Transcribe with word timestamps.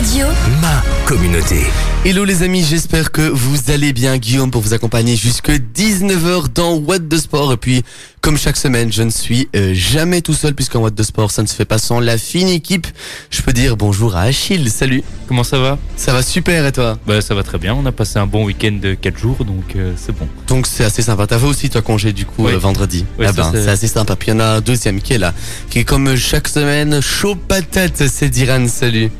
radio. 0.00 0.26
Ma 0.62 0.82
communauté. 1.04 1.60
Hello 2.06 2.24
les 2.24 2.42
amis, 2.42 2.64
j'espère 2.64 3.10
que 3.12 3.20
vous 3.20 3.70
allez 3.70 3.92
bien. 3.92 4.16
Guillaume 4.16 4.50
pour 4.50 4.62
vous 4.62 4.72
accompagner 4.72 5.14
jusque 5.14 5.50
19h 5.50 6.46
dans 6.54 6.76
What 6.76 7.00
the 7.10 7.18
Sport. 7.18 7.52
Et 7.52 7.56
puis, 7.58 7.82
comme 8.22 8.38
chaque 8.38 8.56
semaine, 8.56 8.90
je 8.90 9.02
ne 9.02 9.10
suis 9.10 9.48
euh, 9.54 9.74
jamais 9.74 10.22
tout 10.22 10.32
seul 10.32 10.54
puisqu'en 10.54 10.78
What 10.80 10.92
the 10.92 11.02
Sport, 11.02 11.30
ça 11.30 11.42
ne 11.42 11.46
se 11.46 11.54
fait 11.54 11.66
pas 11.66 11.76
sans 11.78 12.00
la 12.00 12.16
fine 12.16 12.48
équipe. 12.48 12.86
Je 13.30 13.42
peux 13.42 13.52
dire 13.52 13.76
bonjour 13.76 14.16
à 14.16 14.22
Achille. 14.22 14.70
Salut. 14.70 15.02
Comment 15.28 15.44
ça 15.44 15.58
va? 15.58 15.76
Ça 15.96 16.14
va 16.14 16.22
super 16.22 16.64
et 16.64 16.72
toi? 16.72 16.96
Bah 17.06 17.20
ça 17.20 17.34
va 17.34 17.42
très 17.42 17.58
bien, 17.58 17.74
on 17.74 17.84
a 17.84 17.92
passé 17.92 18.18
un 18.18 18.26
bon 18.26 18.44
week-end 18.46 18.78
de 18.80 18.94
4 18.94 19.18
jours 19.18 19.44
donc 19.44 19.76
euh, 19.76 19.92
c'est 19.96 20.16
bon. 20.16 20.26
Donc 20.48 20.66
c'est 20.66 20.84
assez 20.84 21.02
sympa. 21.02 21.26
T'avais 21.26 21.46
aussi 21.46 21.68
toi 21.68 21.82
congé 21.82 22.12
du 22.14 22.24
coup 22.24 22.46
Oui. 22.46 22.52
euh, 22.54 22.58
vendredi. 22.58 23.04
Oui, 23.18 23.26
Ah 23.28 23.32
ben, 23.32 23.50
c'est- 23.52 23.64
c'est 23.64 23.70
assez 23.70 23.88
sympa. 23.88 24.16
Puis 24.16 24.28
il 24.28 24.34
y 24.34 24.36
en 24.36 24.40
a 24.40 24.46
un 24.46 24.60
deuxième 24.62 25.02
qui 25.02 25.12
est 25.12 25.18
là, 25.18 25.34
qui 25.68 25.80
est 25.80 25.84
comme 25.84 26.16
chaque 26.16 26.48
semaine 26.48 27.02
chaud 27.02 27.34
patate. 27.34 28.04
C'est 28.08 28.30
Diran. 28.30 28.66
Salut. 28.66 29.10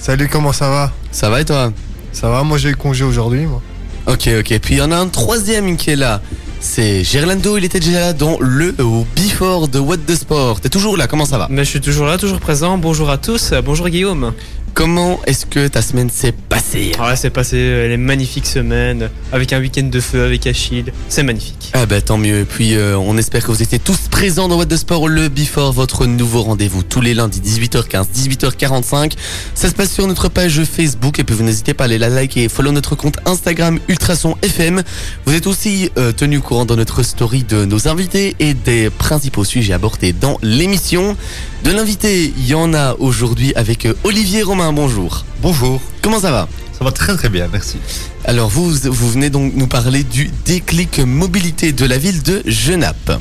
Salut, 0.00 0.28
comment 0.28 0.54
ça 0.54 0.70
va? 0.70 0.92
Ça 1.12 1.28
va 1.28 1.42
et 1.42 1.44
toi? 1.44 1.74
Ça 2.12 2.30
va, 2.30 2.42
moi 2.42 2.56
j'ai 2.56 2.70
eu 2.70 2.74
congé 2.74 3.04
aujourd'hui, 3.04 3.44
moi. 3.44 3.60
Ok, 4.06 4.30
ok. 4.38 4.58
Puis 4.58 4.74
il 4.74 4.78
y 4.78 4.80
en 4.80 4.90
a 4.92 4.96
un 4.96 5.08
troisième 5.08 5.76
qui 5.76 5.90
est 5.90 5.96
là. 5.96 6.22
C'est 6.58 7.04
Gerlando, 7.04 7.58
il 7.58 7.66
était 7.66 7.80
déjà 7.80 8.00
là 8.00 8.12
dans 8.14 8.38
le 8.40 8.74
au 8.82 9.06
Before 9.14 9.68
de 9.68 9.78
What 9.78 9.98
the 10.06 10.14
Sport. 10.14 10.62
T'es 10.62 10.70
toujours 10.70 10.96
là, 10.96 11.06
comment 11.06 11.26
ça 11.26 11.36
va? 11.36 11.48
Mais 11.50 11.64
je 11.64 11.70
suis 11.70 11.80
toujours 11.82 12.06
là, 12.06 12.16
toujours 12.16 12.40
présent. 12.40 12.78
Bonjour 12.78 13.10
à 13.10 13.18
tous. 13.18 13.52
Bonjour 13.62 13.90
Guillaume. 13.90 14.32
Comment 14.80 15.20
est-ce 15.26 15.44
que 15.44 15.68
ta 15.68 15.82
semaine 15.82 16.08
s'est 16.08 16.32
passée 16.32 16.92
Ah 16.98 17.08
ouais, 17.08 17.16
c'est 17.16 17.28
passé 17.28 17.56
euh, 17.58 17.86
les 17.86 17.98
magnifiques 17.98 18.46
semaines 18.46 19.10
avec 19.30 19.52
un 19.52 19.60
week-end 19.60 19.82
de 19.82 20.00
feu 20.00 20.24
avec 20.24 20.46
Achille. 20.46 20.90
C'est 21.10 21.22
magnifique. 21.22 21.70
Ah 21.74 21.84
bah 21.84 22.00
tant 22.00 22.16
mieux. 22.16 22.40
Et 22.40 22.44
puis 22.46 22.76
euh, 22.76 22.96
on 22.96 23.18
espère 23.18 23.42
que 23.42 23.48
vous 23.48 23.62
étiez 23.62 23.78
tous 23.78 24.08
présents 24.10 24.48
dans 24.48 24.56
What 24.56 24.64
the 24.64 24.78
Sport, 24.78 25.06
le 25.06 25.28
Before, 25.28 25.74
votre 25.74 26.06
nouveau 26.06 26.40
rendez-vous 26.40 26.82
tous 26.82 27.02
les 27.02 27.12
lundis 27.12 27.40
18h15, 27.40 28.06
18h45. 28.14 29.12
Ça 29.54 29.68
se 29.68 29.74
passe 29.74 29.92
sur 29.92 30.06
notre 30.06 30.30
page 30.30 30.64
Facebook 30.64 31.18
et 31.18 31.24
puis 31.24 31.36
vous 31.36 31.44
n'hésitez 31.44 31.74
pas 31.74 31.84
à 31.84 31.86
aller 31.86 31.98
la 31.98 32.08
liker 32.08 32.44
et 32.44 32.48
follow 32.48 32.72
notre 32.72 32.94
compte 32.94 33.18
Instagram 33.26 33.78
Ultrason 33.88 34.38
FM. 34.40 34.82
Vous 35.26 35.34
êtes 35.34 35.46
aussi 35.46 35.90
euh, 35.98 36.12
tenu 36.12 36.38
au 36.38 36.40
courant 36.40 36.64
dans 36.64 36.76
notre 36.76 37.02
story 37.02 37.44
de 37.44 37.66
nos 37.66 37.86
invités 37.86 38.34
et 38.40 38.54
des 38.54 38.88
principaux 38.88 39.44
sujets 39.44 39.74
abordés 39.74 40.14
dans 40.14 40.38
l'émission. 40.42 41.18
De 41.64 41.70
l'invité, 41.70 42.32
il 42.38 42.46
y 42.48 42.54
en 42.54 42.72
a 42.72 42.94
aujourd'hui 42.94 43.52
avec 43.56 43.84
euh, 43.84 43.92
Olivier 44.04 44.42
Romain. 44.42 44.69
Bonjour. 44.72 45.24
Bonjour, 45.42 45.80
Comment 46.00 46.20
ça 46.20 46.30
va? 46.30 46.48
Ça 46.78 46.84
va 46.84 46.92
très 46.92 47.16
très 47.16 47.28
bien, 47.28 47.48
merci. 47.50 47.76
alors 48.24 48.48
vous, 48.48 48.70
vous 48.84 49.10
venez 49.10 49.28
donc 49.28 49.52
nous 49.54 49.66
parler 49.66 50.04
du 50.04 50.30
déclic 50.44 51.00
mobilité 51.00 51.72
de 51.72 51.84
la 51.84 51.98
ville 51.98 52.22
de 52.22 52.42
Genappe. 52.46 53.20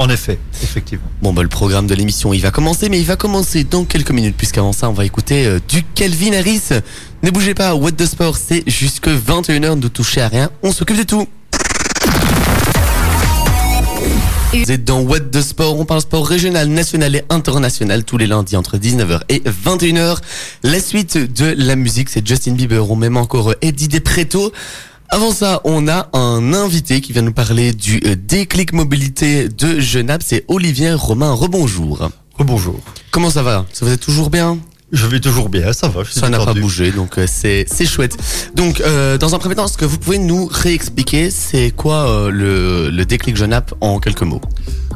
En 0.00 0.08
effet, 0.08 0.38
effectivement. 0.62 1.06
Bon 1.22 1.32
bah 1.32 1.42
le 1.42 1.48
programme 1.48 1.86
de 1.86 1.94
l'émission 1.94 2.32
il 2.34 2.40
va 2.40 2.50
commencer 2.50 2.88
mais 2.88 2.98
il 3.00 3.06
va 3.06 3.16
commencer 3.16 3.64
dans 3.64 3.84
quelques 3.84 4.10
minutes 4.10 4.36
puisqu'avant 4.36 4.72
ça 4.72 4.88
on 4.90 4.92
va 4.92 5.04
écouter 5.04 5.46
euh, 5.46 5.60
du 5.68 5.84
Calvin 5.94 6.32
Harris. 6.32 6.62
Ne 7.22 7.30
bougez 7.30 7.54
pas, 7.54 7.74
What 7.74 7.92
the 7.92 8.06
Sport 8.06 8.36
c'est 8.36 8.62
jusque 8.68 9.08
21h, 9.08 9.78
ne 9.78 9.88
touchez 9.88 10.20
à 10.20 10.28
rien, 10.28 10.50
on 10.62 10.72
s'occupe 10.72 10.98
de 10.98 11.02
tout. 11.04 11.26
Vous 14.52 14.72
êtes 14.72 14.84
dans 14.84 15.02
What 15.02 15.20
the 15.30 15.42
Sport, 15.42 15.78
on 15.78 15.84
parle 15.84 16.00
sport 16.00 16.26
régional, 16.26 16.68
national 16.68 17.14
et 17.14 17.22
international 17.28 18.04
tous 18.04 18.16
les 18.16 18.26
lundis 18.26 18.56
entre 18.56 18.78
19h 18.78 19.20
et 19.28 19.40
21h. 19.40 20.16
La 20.62 20.80
suite 20.80 21.18
de 21.18 21.54
la 21.56 21.76
musique 21.76 22.08
c'est 22.08 22.26
Justin 22.26 22.52
Bieber 22.52 22.90
ou 22.90 22.94
même 22.94 23.18
encore 23.18 23.50
euh, 23.50 23.58
Eddie 23.60 23.88
Depreto. 23.88 24.50
Avant 25.10 25.32
ça, 25.32 25.60
on 25.64 25.86
a 25.86 26.08
un 26.14 26.54
invité 26.54 27.02
qui 27.02 27.12
vient 27.12 27.22
nous 27.22 27.32
parler 27.32 27.74
du 27.74 28.00
euh, 28.06 28.16
déclic 28.16 28.72
mobilité 28.72 29.50
de 29.50 29.80
Genappe, 29.80 30.22
c'est 30.24 30.46
Olivier 30.48 30.94
Romain. 30.94 31.32
Rebonjour. 31.32 32.08
Rebonjour. 32.38 32.80
Comment 33.10 33.30
ça 33.30 33.42
va? 33.42 33.66
Ça 33.74 33.84
vous 33.84 33.92
êtes 33.92 34.00
toujours 34.00 34.30
bien? 34.30 34.58
Je 34.90 35.06
vais 35.06 35.20
toujours 35.20 35.50
bien, 35.50 35.72
ça 35.74 35.88
va. 35.88 36.02
Je 36.02 36.12
suis 36.12 36.20
Ça 36.20 36.30
n'a 36.30 36.38
pas 36.38 36.54
bougé, 36.54 36.92
donc 36.92 37.18
euh, 37.18 37.26
c'est 37.28 37.66
chouette. 37.86 38.16
Donc, 38.54 38.80
euh, 38.80 39.18
dans 39.18 39.34
un 39.34 39.38
premier 39.38 39.54
temps, 39.54 39.66
est-ce 39.66 39.76
que 39.76 39.84
vous 39.84 39.98
pouvez 39.98 40.18
nous 40.18 40.46
réexpliquer 40.50 41.30
c'est 41.30 41.72
quoi 41.72 42.08
euh, 42.08 42.30
le, 42.30 42.88
le 42.88 43.04
déclic 43.04 43.36
Genappe 43.36 43.74
en 43.82 43.98
quelques 43.98 44.22
mots? 44.22 44.40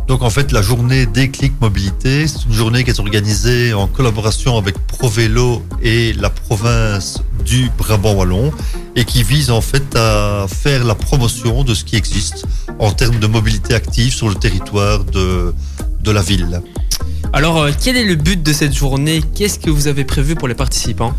Donc 0.08 0.22
en 0.22 0.30
fait, 0.30 0.50
la 0.50 0.62
journée 0.62 1.06
Déclic 1.06 1.52
Mobilité, 1.60 2.26
c'est 2.26 2.44
une 2.46 2.54
journée 2.54 2.84
qui 2.84 2.90
est 2.90 2.98
organisée 2.98 3.72
en 3.72 3.86
collaboration 3.86 4.56
avec 4.56 4.76
ProVélo 4.86 5.62
et 5.82 6.12
la 6.14 6.30
province 6.30 7.22
du 7.44 7.70
Brabant 7.78 8.14
Wallon 8.14 8.50
et 8.96 9.04
qui 9.04 9.22
vise 9.22 9.50
en 9.50 9.60
fait 9.60 9.94
à 9.94 10.46
faire 10.48 10.84
la 10.84 10.94
promotion 10.94 11.64
de 11.64 11.74
ce 11.74 11.84
qui 11.84 11.96
existe 11.96 12.46
en 12.78 12.92
termes 12.92 13.20
de 13.20 13.26
mobilité 13.26 13.74
active 13.74 14.12
sur 14.12 14.28
le 14.28 14.34
territoire 14.34 15.04
de, 15.04 15.54
de 16.02 16.10
la 16.10 16.22
ville. 16.22 16.60
Alors, 17.32 17.58
euh, 17.62 17.70
quel 17.82 17.96
est 17.96 18.04
le 18.04 18.14
but 18.14 18.42
de 18.42 18.52
cette 18.52 18.74
journée? 18.74 19.22
Qu'est-ce 19.34 19.58
que 19.58 19.70
vous 19.70 19.86
avez 19.86 20.04
prévu 20.04 20.34
pour 20.34 20.48
les 20.48 20.54
participants? 20.54 21.14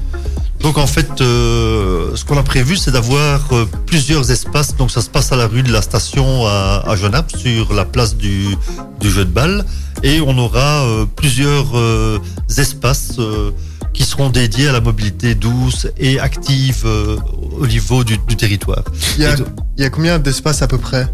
Donc 0.60 0.78
en 0.78 0.88
fait, 0.88 1.20
euh, 1.20 2.16
ce 2.16 2.24
qu'on 2.24 2.38
a 2.38 2.44
prévu, 2.44 2.78
c'est 2.78 2.92
d'avoir 2.92 3.42
euh, 3.52 3.66
plusieurs 3.86 4.32
espaces. 4.32 4.76
Donc 4.78 4.92
ça 4.92 5.02
se 5.02 5.10
passe 5.10 5.32
à 5.32 5.36
la 5.36 5.48
rue 5.48 5.64
de 5.64 5.72
la 5.74 5.82
station 5.82 6.46
à, 6.46 6.84
à 6.88 6.96
Genappe, 6.96 7.36
sur 7.36 7.74
la 7.74 7.84
place 7.84 8.16
du, 8.16 8.46
du 9.02 9.10
jeu 9.12 9.26
de 9.26 9.30
balle. 9.32 9.66
Et 10.04 10.22
on 10.22 10.38
aura 10.38 10.84
euh, 10.86 11.06
plusieurs 11.06 11.78
euh, 11.78 12.18
espaces 12.58 13.16
euh, 13.20 13.52
qui 13.94 14.04
seront 14.04 14.30
dédiés 14.30 14.70
à 14.70 14.72
la 14.72 14.80
mobilité 14.82 15.36
douce 15.36 15.88
et 15.98 16.20
active 16.20 16.84
euh, 16.86 17.18
au 17.60 17.68
niveau 17.68 18.04
du, 18.06 18.18
du 18.18 18.36
territoire. 18.38 18.84
Il 19.18 19.24
y 19.24 19.26
a, 19.26 19.34
Et 19.34 19.38
do- 19.38 19.46
il 19.78 19.84
y 19.84 19.86
a 19.86 19.90
combien 19.90 20.18
d'espaces 20.18 20.62
à 20.62 20.68
peu 20.68 20.78
près? 20.78 21.08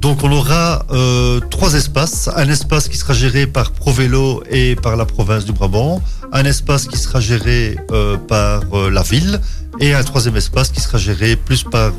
Donc 0.00 0.22
on 0.22 0.30
aura 0.30 0.84
euh, 0.92 1.40
trois 1.50 1.74
espaces. 1.74 2.28
Un 2.36 2.48
espace 2.48 2.88
qui 2.88 2.96
sera 2.96 3.14
géré 3.14 3.46
par 3.46 3.72
ProVélo 3.72 4.42
et 4.50 4.76
par 4.76 4.96
la 4.96 5.04
province 5.04 5.44
du 5.44 5.52
Brabant. 5.52 6.02
Un 6.32 6.44
espace 6.44 6.86
qui 6.86 6.98
sera 6.98 7.20
géré 7.20 7.76
euh, 7.90 8.16
par 8.16 8.62
euh, 8.72 8.90
la 8.90 9.02
ville. 9.02 9.40
Et 9.80 9.94
un 9.94 10.02
troisième 10.02 10.36
espace 10.36 10.70
qui 10.70 10.80
sera 10.80 10.96
géré 10.96 11.36
plus 11.36 11.62
par 11.62 11.92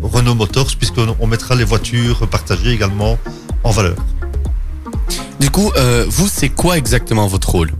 Renault 0.00 0.34
Motors, 0.34 0.74
puisqu'on 0.78 1.14
on 1.20 1.26
mettra 1.26 1.54
les 1.54 1.64
voitures 1.64 2.26
partagées 2.28 2.70
également 2.70 3.18
en 3.62 3.70
valeur. 3.70 3.96
Du 5.38 5.50
coup, 5.50 5.70
vous, 6.08 6.28
c'est 6.28 6.48
quoi 6.48 6.78
exactement 6.78 7.26
votre 7.26 7.50
rôle? 7.50 7.72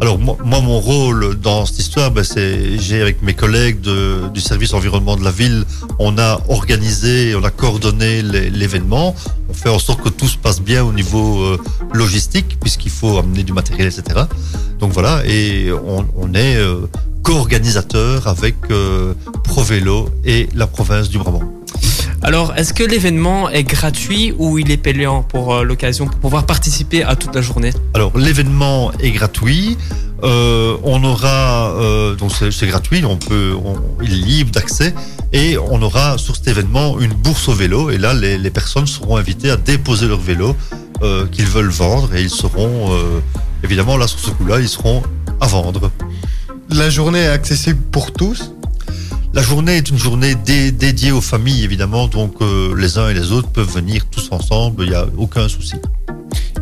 Alors 0.00 0.18
moi, 0.18 0.36
mon 0.44 0.78
rôle 0.78 1.36
dans 1.40 1.64
cette 1.64 1.78
histoire, 1.78 2.10
ben, 2.10 2.22
c'est 2.22 2.78
j'ai 2.78 3.00
avec 3.00 3.22
mes 3.22 3.34
collègues 3.34 3.80
de- 3.80 4.28
du 4.32 4.40
service 4.40 4.72
environnement 4.74 5.16
de 5.16 5.24
la 5.24 5.30
ville, 5.30 5.64
on 5.98 6.18
a 6.18 6.40
organisé, 6.48 7.34
on 7.34 7.42
a 7.44 7.50
coordonné 7.50 8.22
l'é- 8.22 8.50
l'événement. 8.50 9.14
On 9.48 9.54
fait 9.54 9.68
en 9.70 9.78
sorte 9.78 10.02
que 10.02 10.08
tout 10.10 10.28
se 10.28 10.36
passe 10.36 10.60
bien 10.60 10.84
au 10.84 10.92
niveau 10.92 11.40
euh, 11.42 11.58
logistique, 11.92 12.58
puisqu'il 12.60 12.90
faut 12.90 13.16
amener 13.18 13.42
du 13.42 13.52
matériel, 13.52 13.86
etc. 13.88 14.24
Donc 14.78 14.92
voilà, 14.92 15.22
et 15.26 15.70
on, 15.72 16.06
on 16.16 16.34
est 16.34 16.56
euh, 16.56 16.86
co-organisateur 17.22 18.28
avec 18.28 18.56
euh, 18.70 19.14
ProVélo 19.44 20.10
et 20.24 20.48
la 20.54 20.66
province 20.66 21.08
du 21.08 21.18
Brabant. 21.18 21.42
Alors, 22.22 22.54
est-ce 22.56 22.72
que 22.72 22.82
l'événement 22.82 23.50
est 23.50 23.62
gratuit 23.62 24.34
ou 24.38 24.58
il 24.58 24.70
est 24.70 24.76
payant 24.78 25.22
pour 25.22 25.54
euh, 25.54 25.62
l'occasion 25.62 26.06
pour 26.06 26.18
pouvoir 26.18 26.44
participer 26.46 27.02
à 27.04 27.14
toute 27.14 27.34
la 27.34 27.42
journée? 27.42 27.72
Alors 27.94 28.16
l'événement 28.18 28.90
est 29.00 29.10
gratuit. 29.12 29.76
Euh, 30.22 30.76
on 30.82 31.04
aura 31.04 31.72
euh, 31.76 32.14
donc 32.14 32.32
c'est 32.32 32.66
gratuit, 32.66 33.04
on 33.04 33.16
peut, 33.18 33.52
on- 33.62 33.76
il 34.02 34.12
est 34.14 34.16
libre 34.16 34.50
d'accès 34.50 34.94
et 35.34 35.58
on 35.58 35.82
aura 35.82 36.16
sur 36.16 36.34
cet 36.34 36.48
événement 36.48 36.98
une 36.98 37.12
bourse 37.12 37.48
au 37.48 37.52
vélo 37.52 37.90
et 37.90 37.98
là 37.98 38.14
les, 38.14 38.38
les 38.38 38.50
personnes 38.50 38.86
seront 38.86 39.18
invitées 39.18 39.50
à 39.50 39.58
déposer 39.58 40.08
leur 40.08 40.18
vélo 40.18 40.56
euh, 41.02 41.26
qu'ils 41.26 41.44
veulent 41.44 41.68
vendre 41.68 42.14
et 42.14 42.22
ils 42.22 42.30
seront 42.30 42.94
euh, 42.94 43.20
évidemment 43.62 43.98
là 43.98 44.06
sur 44.06 44.18
ce 44.18 44.30
coup-là 44.30 44.58
ils 44.60 44.70
seront 44.70 45.02
à 45.38 45.46
vendre. 45.48 45.90
La 46.70 46.88
journée 46.88 47.20
est 47.20 47.28
accessible 47.28 47.80
pour 47.92 48.10
tous? 48.12 48.54
La 49.36 49.42
journée 49.42 49.76
est 49.76 49.90
une 49.90 49.98
journée 49.98 50.34
dé- 50.34 50.72
dédiée 50.72 51.12
aux 51.12 51.20
familles 51.20 51.62
évidemment 51.62 52.08
donc 52.08 52.36
euh, 52.40 52.74
les 52.74 52.96
uns 52.96 53.10
et 53.10 53.12
les 53.12 53.32
autres 53.32 53.48
peuvent 53.48 53.70
venir 53.70 54.06
tous 54.06 54.28
ensemble, 54.30 54.84
il 54.84 54.88
n'y 54.88 54.94
a 54.94 55.04
aucun 55.18 55.46
souci. 55.46 55.74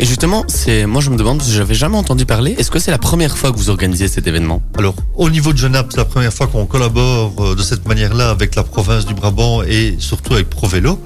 Et 0.01 0.05
justement, 0.05 0.45
c'est 0.49 0.85
moi 0.85 1.01
je 1.01 1.09
me 1.11 1.17
demande, 1.17 1.39
parce 1.39 1.51
que 1.51 1.55
j'avais 1.55 1.77
jamais 1.77 1.97
entendu 1.97 2.27
parler, 2.27 2.57
est-ce 2.59 2.73
que 2.73 2.81
c'est 2.81 2.91
la 2.91 2.99
première 2.99 3.39
fois 3.39 3.53
que 3.53 3.57
vous 3.57 3.71
organisez 3.71 4.09
cet 4.09 4.27
événement? 4.27 4.61
Alors, 4.77 4.97
au 5.15 5.31
niveau 5.31 5.53
de 5.53 5.59
Genappe, 5.59 5.87
c'est 5.93 5.99
la 5.99 6.05
première 6.05 6.33
fois 6.33 6.49
qu'on 6.49 6.67
collabore 6.67 7.35
euh, 7.39 7.55
de 7.55 7.63
cette 7.63 7.87
manière-là 7.87 8.31
avec 8.31 8.57
la 8.57 8.65
province 8.65 9.07
du 9.07 9.15
Brabant 9.15 9.63
et 9.63 9.95
surtout 10.01 10.35
avec 10.35 10.51
ProVélo. 10.51 10.99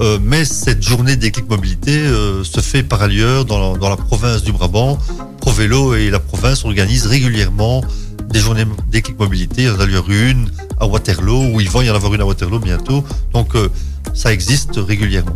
Euh, 0.00 0.20
mais 0.22 0.44
cette 0.44 0.84
journée 0.84 1.16
déclic 1.16 1.50
mobilité 1.50 1.98
euh, 1.98 2.44
se 2.44 2.60
fait 2.60 2.84
par 2.84 3.02
ailleurs 3.02 3.44
dans 3.44 3.72
la, 3.72 3.76
dans 3.76 3.88
la 3.88 3.96
province 3.96 4.44
du 4.44 4.52
Brabant. 4.52 5.00
ProVélo 5.40 5.96
et 5.96 6.10
la 6.10 6.20
province 6.20 6.64
organisent 6.64 7.06
régulièrement 7.06 7.82
des 8.30 8.38
journées 8.38 8.66
déclic 8.88 9.18
mobilité. 9.18 9.62
Il 9.62 9.68
y 9.68 9.70
en 9.70 9.80
a 9.80 9.86
lieu 9.86 10.28
une 10.28 10.48
à 10.80 10.86
Waterloo, 10.86 11.52
où 11.54 11.60
il 11.60 11.68
va 11.70 11.84
y 11.84 11.90
en 11.90 11.94
avoir 11.94 12.14
une 12.14 12.20
à 12.20 12.26
Waterloo 12.26 12.58
bientôt. 12.58 13.04
Donc, 13.32 13.54
euh, 13.54 13.68
ça 14.14 14.32
existe 14.32 14.76
régulièrement. 14.76 15.34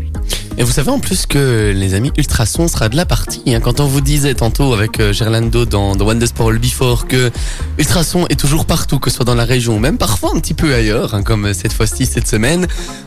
Et 0.59 0.65
vous 0.65 0.71
savez 0.71 0.91
en 0.91 0.99
plus 0.99 1.25
que 1.25 1.73
les 1.75 1.95
amis 1.95 2.13
Ultrason 2.19 2.69
sera 2.69 2.89
de 2.91 2.97
la 2.97 3.07
partie. 3.07 3.43
hein. 3.55 3.61
Quand 3.61 3.81
on 3.81 3.87
vous 3.87 4.03
disait 4.03 4.35
tantôt 4.35 4.75
avec 4.75 5.01
euh, 5.01 5.13
Gerlando 5.13 5.65
dans, 5.65 5.97
dans 5.97 6.07
One 6.07 6.19
the 6.19 6.27
Sport 6.27 6.53
Before 6.61 7.07
que 7.07 7.31
Ultrason 7.79 8.27
est 8.29 8.39
toujours 8.39 8.67
partout, 8.67 8.99
que 8.99 9.09
ce 9.09 9.17
soit 9.17 9.25
dans 9.25 9.35
la 9.35 9.47
région, 9.47 9.77
ou 9.77 9.79
même 9.79 9.97
parfois 9.97 10.33
un 10.35 10.41
petit 10.41 10.53
peu 10.55 10.75
ailleurs, 10.75 11.15
hein, 11.15 11.23
comme 11.23 11.55
cette 11.55 11.73
fois-ci 11.73 12.05
cette 12.05 12.29
semaine, 12.29 12.67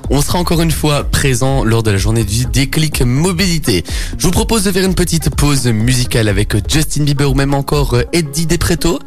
on 0.09 0.21
sera 0.21 0.39
encore 0.39 0.61
une 0.61 0.71
fois 0.71 1.03
présent 1.03 1.63
lors 1.63 1.83
de 1.83 1.91
la 1.91 1.97
journée 1.97 2.23
du 2.23 2.45
déclic 2.45 3.01
mobilité. 3.03 3.83
Je 4.17 4.25
vous 4.25 4.31
propose 4.31 4.63
de 4.63 4.71
faire 4.71 4.83
une 4.85 4.95
petite 4.95 5.29
pause 5.35 5.67
musicale 5.67 6.27
avec 6.27 6.55
Justin 6.71 7.03
Bieber 7.03 7.29
ou 7.29 7.35
même 7.35 7.53
encore 7.53 7.93
euh, 7.93 8.03
Eddie 8.11 8.47
Depreto. 8.47 8.99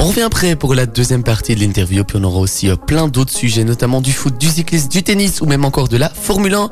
On 0.00 0.04
revient 0.04 0.20
après 0.22 0.54
pour 0.54 0.76
la 0.76 0.86
deuxième 0.86 1.24
partie 1.24 1.56
de 1.56 1.60
l'interview, 1.60 2.04
puis 2.04 2.18
on 2.20 2.24
aura 2.24 2.38
aussi 2.38 2.68
euh, 2.68 2.76
plein 2.76 3.08
d'autres 3.08 3.32
sujets, 3.32 3.64
notamment 3.64 4.00
du 4.00 4.12
foot, 4.12 4.38
du 4.38 4.48
cyclisme, 4.48 4.88
du 4.88 5.02
tennis 5.02 5.40
ou 5.40 5.46
même 5.46 5.64
encore 5.64 5.88
de 5.88 5.96
la 5.96 6.08
Formule 6.08 6.54
1. 6.54 6.70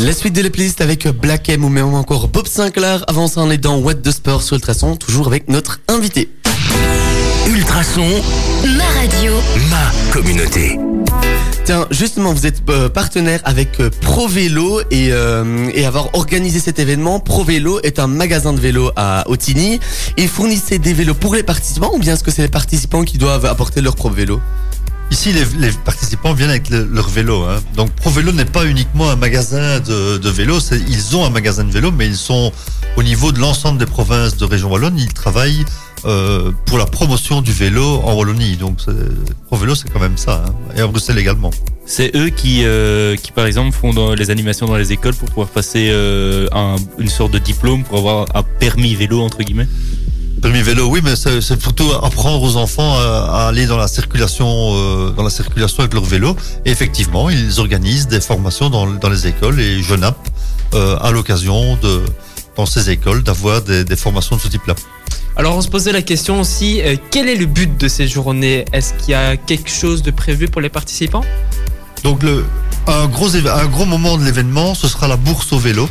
La 0.00 0.12
suite 0.12 0.34
de 0.34 0.42
la 0.42 0.50
playlist 0.50 0.80
avec 0.80 1.06
Black 1.06 1.48
M 1.48 1.64
ou 1.64 1.68
même 1.68 1.94
encore 1.94 2.26
Bob 2.26 2.48
Sinclair. 2.48 3.04
Avant 3.06 3.28
ça, 3.28 3.40
on 3.40 3.52
est 3.52 3.56
dans 3.56 3.78
What 3.78 3.94
the 3.94 4.10
Sport 4.10 4.42
sur 4.42 4.56
Ultrason, 4.56 4.96
toujours 4.96 5.28
avec 5.28 5.48
notre 5.48 5.78
invité. 5.86 6.28
Ultrason, 7.46 8.08
Ma 8.76 8.84
radio. 9.00 9.32
ma 9.70 10.12
communauté. 10.12 10.78
Tiens, 11.64 11.86
justement, 11.90 12.32
vous 12.32 12.46
êtes 12.46 12.62
euh, 12.70 12.88
partenaire 12.88 13.40
avec 13.44 13.78
euh, 13.80 13.90
ProVélo 14.00 14.80
et, 14.90 15.08
euh, 15.12 15.68
et 15.74 15.84
avoir 15.84 16.14
organisé 16.14 16.58
cet 16.60 16.78
événement. 16.78 17.20
ProVélo 17.20 17.80
est 17.82 17.98
un 17.98 18.06
magasin 18.06 18.52
de 18.52 18.60
vélos 18.60 18.90
à 18.96 19.24
Otigny 19.28 19.80
et 20.16 20.26
fournissez 20.28 20.78
des 20.78 20.92
vélos 20.92 21.14
pour 21.14 21.34
les 21.34 21.42
participants 21.42 21.90
ou 21.94 21.98
bien 21.98 22.14
est-ce 22.14 22.24
que 22.24 22.30
c'est 22.30 22.42
les 22.42 22.48
participants 22.48 23.04
qui 23.04 23.18
doivent 23.18 23.44
apporter 23.46 23.80
leur 23.80 23.96
propre 23.96 24.14
vélo? 24.16 24.40
Ici, 25.10 25.32
les, 25.32 25.44
les 25.58 25.72
participants 25.72 26.32
viennent 26.32 26.50
avec 26.50 26.70
le- 26.70 26.84
leur 26.90 27.08
vélo. 27.08 27.42
Hein. 27.42 27.60
Donc, 27.76 27.90
ProVélo 27.92 28.32
n'est 28.32 28.46
pas 28.46 28.64
uniquement 28.64 29.10
un 29.10 29.16
magasin 29.16 29.78
de, 29.80 30.16
de 30.16 30.30
vélos. 30.30 30.60
Ils 30.88 31.16
ont 31.16 31.24
un 31.26 31.30
magasin 31.30 31.64
de 31.64 31.70
vélos, 31.70 31.92
mais 31.92 32.06
ils 32.06 32.16
sont 32.16 32.50
au 32.96 33.02
niveau 33.02 33.30
de 33.30 33.38
l'ensemble 33.38 33.78
des 33.78 33.86
provinces 33.86 34.36
de 34.38 34.44
région 34.46 34.70
wallonne. 34.70 34.98
Ils 34.98 35.12
travaillent 35.12 35.64
euh, 36.04 36.50
pour 36.66 36.78
la 36.78 36.86
promotion 36.86 37.42
du 37.42 37.52
vélo 37.52 38.00
en 38.04 38.14
Wallonie. 38.14 38.56
Donc, 38.56 38.78
c'est- 38.84 38.92
ProVélo, 39.46 39.74
c'est 39.74 39.88
quand 39.92 40.00
même 40.00 40.16
ça. 40.16 40.44
hein. 40.46 40.54
Et 40.76 40.80
à 40.80 40.86
Bruxelles 40.86 41.18
également. 41.18 41.50
C'est 41.86 42.14
eux 42.16 42.28
qui, 42.30 42.62
euh, 42.64 43.16
qui, 43.16 43.32
par 43.32 43.46
exemple, 43.46 43.76
font 43.76 43.92
dans 43.92 44.14
les 44.14 44.30
animations 44.30 44.66
dans 44.66 44.76
les 44.76 44.92
écoles 44.92 45.14
pour 45.14 45.28
pouvoir 45.28 45.48
passer 45.48 45.88
euh, 45.90 46.46
un- 46.52 46.76
une 46.98 47.08
sorte 47.08 47.32
de 47.32 47.38
diplôme 47.38 47.84
pour 47.84 47.98
avoir 47.98 48.26
un 48.34 48.42
permis 48.42 48.94
vélo, 48.94 49.20
entre 49.20 49.38
guillemets. 49.42 49.68
Permis 50.40 50.62
vélo, 50.62 50.88
oui, 50.88 51.00
mais 51.04 51.14
c'est 51.16 51.56
plutôt 51.56 51.92
apprendre 52.02 52.42
aux 52.42 52.56
enfants 52.56 52.94
à, 52.98 53.44
à 53.44 53.48
aller 53.48 53.66
dans 53.66 53.76
la 53.76 53.86
circulation, 53.86 54.48
euh, 54.74 55.10
dans 55.10 55.22
la 55.22 55.30
circulation 55.30 55.80
avec 55.80 55.94
leur 55.94 56.04
vélo. 56.04 56.36
Et 56.64 56.70
effectivement, 56.70 57.30
ils 57.30 57.60
organisent 57.60 58.08
des 58.08 58.20
formations 58.20 58.68
dans, 58.68 58.86
dans 58.90 59.08
les 59.08 59.28
écoles 59.28 59.60
et 59.60 59.80
euh, 60.74 60.96
à 61.00 61.10
l'occasion 61.12 61.76
de 61.82 62.00
dans 62.56 62.66
ces 62.66 62.90
écoles 62.90 63.22
d'avoir 63.22 63.62
des, 63.62 63.84
des 63.84 63.96
formations 63.96 64.36
de 64.36 64.40
ce 64.40 64.48
type-là. 64.48 64.74
Alors 65.36 65.56
on 65.56 65.62
se 65.62 65.68
posait 65.68 65.92
la 65.92 66.02
question 66.02 66.40
aussi, 66.40 66.82
euh, 66.82 66.96
quel 67.10 67.28
est 67.28 67.36
le 67.36 67.46
but 67.46 67.78
de 67.78 67.88
ces 67.88 68.06
journées? 68.06 68.66
Est-ce 68.72 68.92
qu'il 68.94 69.12
y 69.12 69.14
a 69.14 69.36
quelque 69.36 69.70
chose 69.70 70.02
de 70.02 70.10
prévu 70.10 70.46
pour 70.46 70.60
les 70.60 70.68
participants? 70.68 71.24
Donc 72.04 72.22
le 72.22 72.44
un 72.86 73.06
gros 73.06 73.34
un 73.36 73.66
gros 73.66 73.84
moment 73.84 74.18
de 74.18 74.24
l'événement, 74.24 74.74
ce 74.74 74.88
sera 74.88 75.08
la 75.08 75.16
bourse 75.16 75.52
au 75.52 75.58
vélo. 75.58 75.88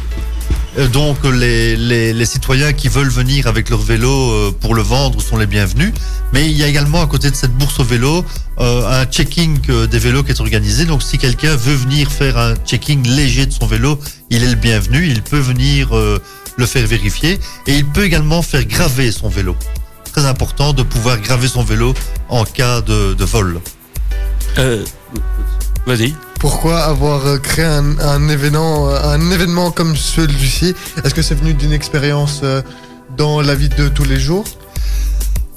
Euh, 0.78 0.88
Donc 0.88 1.18
les, 1.26 1.76
les, 1.76 2.26
citoyens 2.26 2.72
qui 2.72 2.88
veulent 2.88 3.10
venir 3.10 3.48
avec 3.48 3.70
leur 3.70 3.82
vélo 3.82 4.10
euh, 4.10 4.52
pour 4.58 4.76
le 4.76 4.82
vendre 4.82 5.22
sont 5.22 5.38
les 5.38 5.48
bienvenus. 5.48 5.92
Mais 6.34 6.46
il 6.46 6.56
y 6.56 6.64
a 6.64 6.68
également 6.68 7.02
à 7.02 7.08
côté 7.08 7.32
de 7.32 7.36
cette 7.36 7.52
bourse 7.52 7.80
au 7.80 7.84
vélo 7.84 8.24
un 8.58 9.06
checking 9.06 9.60
des 9.88 9.98
vélos 9.98 10.22
qui 10.22 10.32
est 10.32 10.40
organisé. 10.40 10.86
Donc 10.86 11.02
si 11.02 11.18
quelqu'un 11.18 11.56
veut 11.56 11.74
venir 11.74 12.12
faire 12.12 12.38
un 12.38 12.54
checking 12.56 13.02
léger 13.08 13.48
de 13.48 13.52
son 13.52 13.66
vélo, 13.66 14.00
il 14.30 14.44
est 14.44 14.50
le 14.50 14.56
bienvenu. 14.56 15.08
Il 15.08 15.24
peut 15.24 15.40
venir 15.40 15.90
le 16.58 16.66
faire 16.66 16.86
vérifier 16.88 17.40
et 17.68 17.76
il 17.76 17.86
peut 17.86 18.04
également 18.04 18.42
faire 18.42 18.66
graver 18.66 19.12
son 19.12 19.30
vélo. 19.30 19.56
Très 20.12 20.26
important 20.26 20.74
de 20.74 20.84
pouvoir 20.84 21.20
graver 21.20 21.48
son 21.48 21.64
vélo 21.64 21.94
en 22.30 22.44
cas 22.44 22.82
de, 22.82 23.14
de 23.14 23.26
vol. 23.26 23.62
Euh, 24.58 24.84
Vas-y. 25.86 26.14
Pourquoi 26.40 26.84
avoir 26.84 27.26
euh, 27.26 27.38
créé 27.38 27.66
un, 27.66 27.98
un 28.00 28.28
événement, 28.30 28.90
euh, 28.90 29.02
un 29.04 29.32
événement 29.32 29.72
comme 29.72 29.96
celui-ci? 29.96 30.76
Est-ce 31.04 31.14
que 31.14 31.22
c'est 31.22 31.36
venu 31.36 31.54
d'une 31.54 31.72
expérience 31.74 32.42
dans 33.18 33.42
la 33.42 33.56
vie 33.56 33.70
de 33.70 33.88
tous 33.88 34.04
les 34.04 34.20
jours? 34.20 34.46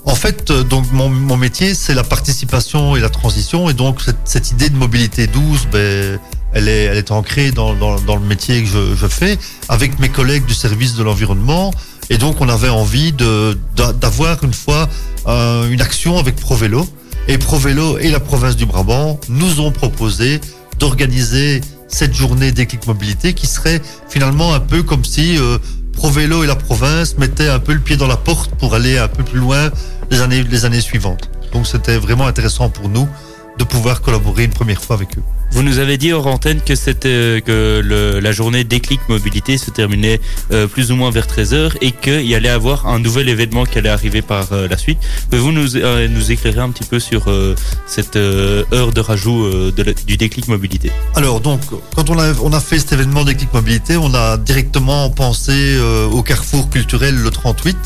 En 0.07 0.15
fait, 0.15 0.53
donc 0.53 0.93
mon, 0.93 1.09
mon 1.09 1.39
métier, 1.39 1.75
c'est 1.75 1.95
la 1.95 2.05
participation 2.05 2.95
et 2.95 3.01
la 3.01 3.09
transition, 3.09 3.71
et 3.71 3.73
donc 3.73 4.03
cette, 4.03 4.19
cette 4.25 4.51
idée 4.51 4.69
de 4.69 4.77
mobilité 4.77 5.27
douce, 5.27 5.67
ben, 5.73 6.19
elle 6.55 6.69
est, 6.69 7.11
ancrée 7.11 7.51
dans, 7.51 7.73
le 7.73 8.27
métier 8.27 8.63
que 8.63 8.69
je, 8.69 9.07
fais 9.07 9.39
avec 9.69 9.99
mes 9.99 10.09
collègues 10.09 10.47
du 10.47 10.55
service 10.55 10.95
de 10.95 11.03
l'environnement, 11.03 11.73
et 12.11 12.17
donc 12.17 12.41
on 12.41 12.49
avait 12.49 12.69
envie 12.69 13.13
d'avoir 13.13 14.43
une 14.45 14.55
fois 14.55 14.89
euh, 15.27 15.69
une 15.69 15.81
action 15.81 16.19
avec 16.19 16.37
ProVélo, 16.37 16.89
et 17.27 17.39
ProVélo 17.39 17.99
et 17.99 18.11
la 18.11 18.21
province 18.21 18.57
du 18.57 18.67
Brabant 18.67 19.19
nous 19.29 19.61
ont 19.61 19.73
proposé 19.73 20.41
d'organiser 20.79 21.61
cette 21.89 22.15
journée 22.15 22.53
déclic 22.53 22.87
mobilité 22.87 23.35
qui 23.35 23.47
serait 23.47 23.81
finalement 24.09 24.55
un 24.55 24.61
peu 24.61 24.83
comme 24.83 25.05
si 25.05 25.39
euh, 25.39 25.59
ProVélo 25.93 26.45
et 26.45 26.47
la 26.47 26.57
province 26.57 27.17
mettaient 27.19 27.49
un 27.49 27.61
peu 27.61 27.73
le 27.73 27.81
pied 27.81 27.97
dans 27.97 28.07
la 28.07 28.17
porte 28.17 28.51
pour 28.57 28.75
aller 28.75 28.99
un 28.99 29.09
peu 29.09 29.23
plus 29.23 29.39
loin 29.39 29.71
les 30.11 30.21
années, 30.21 30.43
les 30.43 30.65
années 30.65 30.81
suivantes. 30.81 31.31
Donc 31.53 31.67
c'était 31.67 31.97
vraiment 31.97 32.27
intéressant 32.27 32.69
pour 32.69 32.89
nous 32.89 33.09
de 33.59 33.65
pouvoir 33.65 34.01
collaborer 34.03 34.45
une 34.45 34.53
première 34.53 34.81
fois 34.83 34.97
avec 34.97 35.17
eux. 35.19 35.23
Vous 35.53 35.63
nous 35.63 35.79
avez 35.79 35.99
dit 35.99 36.13
hors 36.13 36.27
antenne 36.27 36.61
que 36.61 36.75
c'était 36.75 37.41
que 37.47 37.81
le- 37.85 38.19
la 38.19 38.33
journée 38.33 38.65
déclic 38.65 39.01
mobilité 39.09 39.57
se 39.57 39.71
terminait 39.71 40.21
euh, 40.51 40.67
plus 40.67 40.91
ou 40.91 40.97
moins 40.97 41.11
vers 41.13 41.27
13h 41.29 41.77
et 41.81 41.93
qu'il 41.93 42.23
y 42.27 42.35
allait 42.35 42.49
avoir 42.49 42.89
un 42.89 42.99
nouvel 42.99 43.29
événement 43.29 43.65
qui 43.65 43.79
allait 43.79 43.89
arriver 43.91 44.21
par 44.23 44.53
euh, 44.53 44.67
la 44.67 44.77
suite. 44.77 44.99
Pouvez-vous 45.31 45.53
nous, 45.53 45.77
euh, 45.77 46.09
nous 46.09 46.33
éclairer 46.33 46.59
un 46.59 46.71
petit 46.71 46.83
peu 46.83 46.99
sur 46.99 47.29
euh, 47.31 47.55
cette 47.87 48.17
euh, 48.17 48.65
heure 48.73 48.91
de 48.93 49.01
rajout 49.01 49.45
euh, 49.45 49.71
de 49.71 49.83
la- 49.85 49.93
du 49.93 50.17
déclic 50.17 50.49
mobilité? 50.49 50.91
Alors 51.15 51.41
donc, 51.41 51.61
quand 51.95 52.11
on 52.11 52.19
a, 52.19 52.33
on 52.43 52.53
a 52.53 52.61
fait 52.61 52.81
cet 52.81 52.93
événement 52.95 53.25
déclic 53.25 53.53
mobilité, 53.55 53.97
on 53.97 54.13
a 54.15 54.37
directement 54.37 55.09
pensé 55.11 55.53
euh, 55.53 56.07
au 56.07 56.23
carrefour 56.25 56.69
culturel 56.71 57.15
le 57.15 57.31
38 57.31 57.77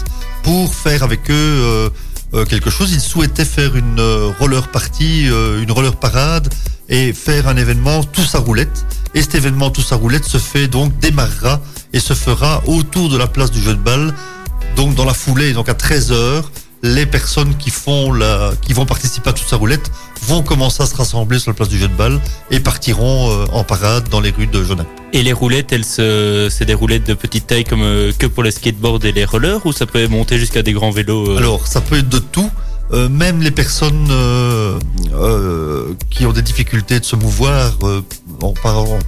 pour 0.42 0.74
faire 0.74 1.02
avec 1.02 1.30
eux 1.30 1.90
euh, 2.34 2.44
quelque 2.44 2.70
chose. 2.70 2.92
Ils 2.92 3.00
souhaitaient 3.00 3.44
faire 3.44 3.76
une 3.76 3.98
euh, 3.98 4.30
roller 4.38 4.68
party, 4.68 5.28
euh, 5.28 5.62
une 5.62 5.72
roller 5.72 5.96
parade 5.96 6.52
et 6.88 7.12
faire 7.12 7.48
un 7.48 7.56
événement 7.56 8.04
tous 8.04 8.34
à 8.34 8.38
roulette. 8.38 8.84
Et 9.14 9.22
cet 9.22 9.34
événement 9.34 9.70
tous 9.70 9.92
à 9.92 9.96
roulette 9.96 10.24
se 10.24 10.38
fait 10.38 10.68
donc 10.68 10.98
démarrera 10.98 11.60
et 11.92 12.00
se 12.00 12.14
fera 12.14 12.62
autour 12.66 13.08
de 13.08 13.16
la 13.16 13.26
place 13.26 13.50
du 13.50 13.60
jeu 13.60 13.74
de 13.74 13.80
balle. 13.80 14.14
Donc 14.76 14.94
dans 14.94 15.04
la 15.04 15.14
foulée, 15.14 15.52
donc 15.52 15.68
à 15.68 15.74
13 15.74 16.12
heures, 16.12 16.50
les 16.82 17.06
personnes 17.06 17.56
qui 17.56 17.70
font 17.70 18.12
la, 18.12 18.52
qui 18.62 18.72
vont 18.72 18.86
participer 18.86 19.30
à 19.30 19.32
toute 19.32 19.46
sa 19.46 19.56
roulette 19.56 19.90
vont 20.22 20.42
commencer 20.42 20.82
à 20.82 20.86
se 20.86 20.94
rassembler 20.94 21.38
sur 21.38 21.50
la 21.50 21.54
place 21.54 21.68
du 21.68 21.78
jeu 21.78 21.88
de 21.88 21.94
balle 21.94 22.20
et 22.50 22.60
partiront 22.60 23.30
euh, 23.30 23.46
en 23.52 23.64
parade 23.64 24.08
dans 24.08 24.20
les 24.20 24.30
rues 24.30 24.46
de 24.46 24.62
Genappe. 24.62 24.86
Et 25.12 25.22
les 25.22 25.32
roulettes, 25.32 25.72
elles 25.72 25.84
se, 25.84 26.48
c'est 26.50 26.66
des 26.66 26.74
roulettes 26.74 27.06
de 27.06 27.14
petite 27.14 27.46
taille 27.46 27.64
comme 27.64 27.82
euh, 27.82 28.12
que 28.16 28.26
pour 28.26 28.42
les 28.42 28.50
skateboards 28.50 29.04
et 29.04 29.12
les 29.12 29.24
rollers 29.24 29.64
ou 29.64 29.72
ça 29.72 29.86
peut 29.86 30.06
monter 30.08 30.38
jusqu'à 30.38 30.62
des 30.62 30.72
grands 30.72 30.90
vélos 30.90 31.30
euh, 31.30 31.38
Alors, 31.38 31.66
ça 31.66 31.80
peut 31.80 31.98
être 31.98 32.08
de 32.08 32.18
tout. 32.18 32.50
Euh, 32.92 33.08
même 33.08 33.42
les 33.42 33.50
personnes 33.50 34.08
euh, 34.10 34.78
euh, 35.12 35.94
qui 36.10 36.24
ont 36.24 36.32
des 36.32 36.42
difficultés 36.42 37.00
de 37.00 37.04
se 37.04 37.16
mouvoir, 37.16 37.72
euh, 37.82 38.00
on, 38.40 38.54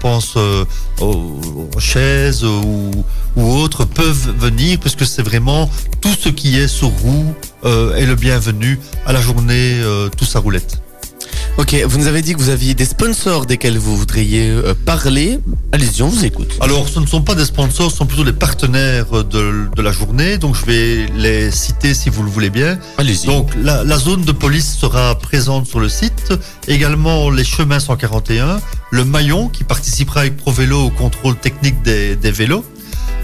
pense 0.01 0.35
euh, 0.37 0.65
aux, 1.01 1.41
chaises 1.79 2.45
ou, 2.45 2.91
ou 3.37 3.53
autres, 3.53 3.85
peuvent 3.85 4.35
venir 4.39 4.79
puisque 4.79 5.07
c'est 5.07 5.23
vraiment 5.23 5.71
tout 6.01 6.15
ce 6.19 6.29
qui 6.29 6.59
est 6.59 6.69
sur 6.69 6.89
roue 6.89 7.35
est 7.63 8.07
le 8.07 8.15
bienvenu 8.17 8.79
à 9.07 9.13
la 9.13 9.21
journée 9.21 9.81
tous 10.17 10.37
à 10.37 10.41
roulette. 10.41 10.81
Ok, 11.59 11.75
vous 11.87 11.99
nous 11.99 12.07
avez 12.07 12.23
dit 12.23 12.33
que 12.33 12.38
vous 12.38 12.49
aviez 12.49 12.75
des 12.75 12.87
sponsors 12.87 13.45
desquels 13.45 13.76
vous 13.76 13.97
voudriez 13.97 14.49
euh, 14.49 14.73
parler. 14.87 15.38
Allez-y, 15.73 16.02
on 16.02 16.09
vous 16.09 16.25
écoute. 16.25 16.57
Alors, 16.61 16.88
ce 16.88 16.99
ne 17.00 17.07
sont 17.07 17.21
pas 17.21 17.35
des 17.35 17.45
sponsors, 17.45 17.90
ce 17.90 17.99
sont 17.99 18.07
plutôt 18.07 18.25
des 18.25 18.33
partenaires 18.33 19.25
de, 19.25 19.66
de 19.76 19.83
la 19.83 19.92
journée. 19.92 20.38
Donc, 20.38 20.57
je 20.57 20.64
vais 20.64 21.07
les 21.14 21.50
citer 21.50 21.92
si 21.92 22.09
vous 22.09 22.23
le 22.23 22.30
voulez 22.30 22.49
bien. 22.49 22.78
Allez-y. 22.97 23.26
Donc, 23.26 23.50
la, 23.62 23.85
la 23.85 23.99
zone 23.99 24.23
de 24.23 24.33
police 24.33 24.75
sera 24.75 25.19
présente 25.19 25.66
sur 25.66 25.80
le 25.80 25.90
site. 25.90 26.33
Également, 26.66 27.28
les 27.30 27.45
chemins 27.45 27.80
141. 27.80 28.61
Le 28.90 29.04
maillon 29.04 29.49
qui 29.49 29.62
participera 29.62 30.21
avec 30.21 30.38
ProVélo 30.38 30.87
au 30.87 30.90
contrôle 30.90 31.37
technique 31.37 31.83
des, 31.83 32.16
des 32.16 32.30
vélos. 32.30 32.64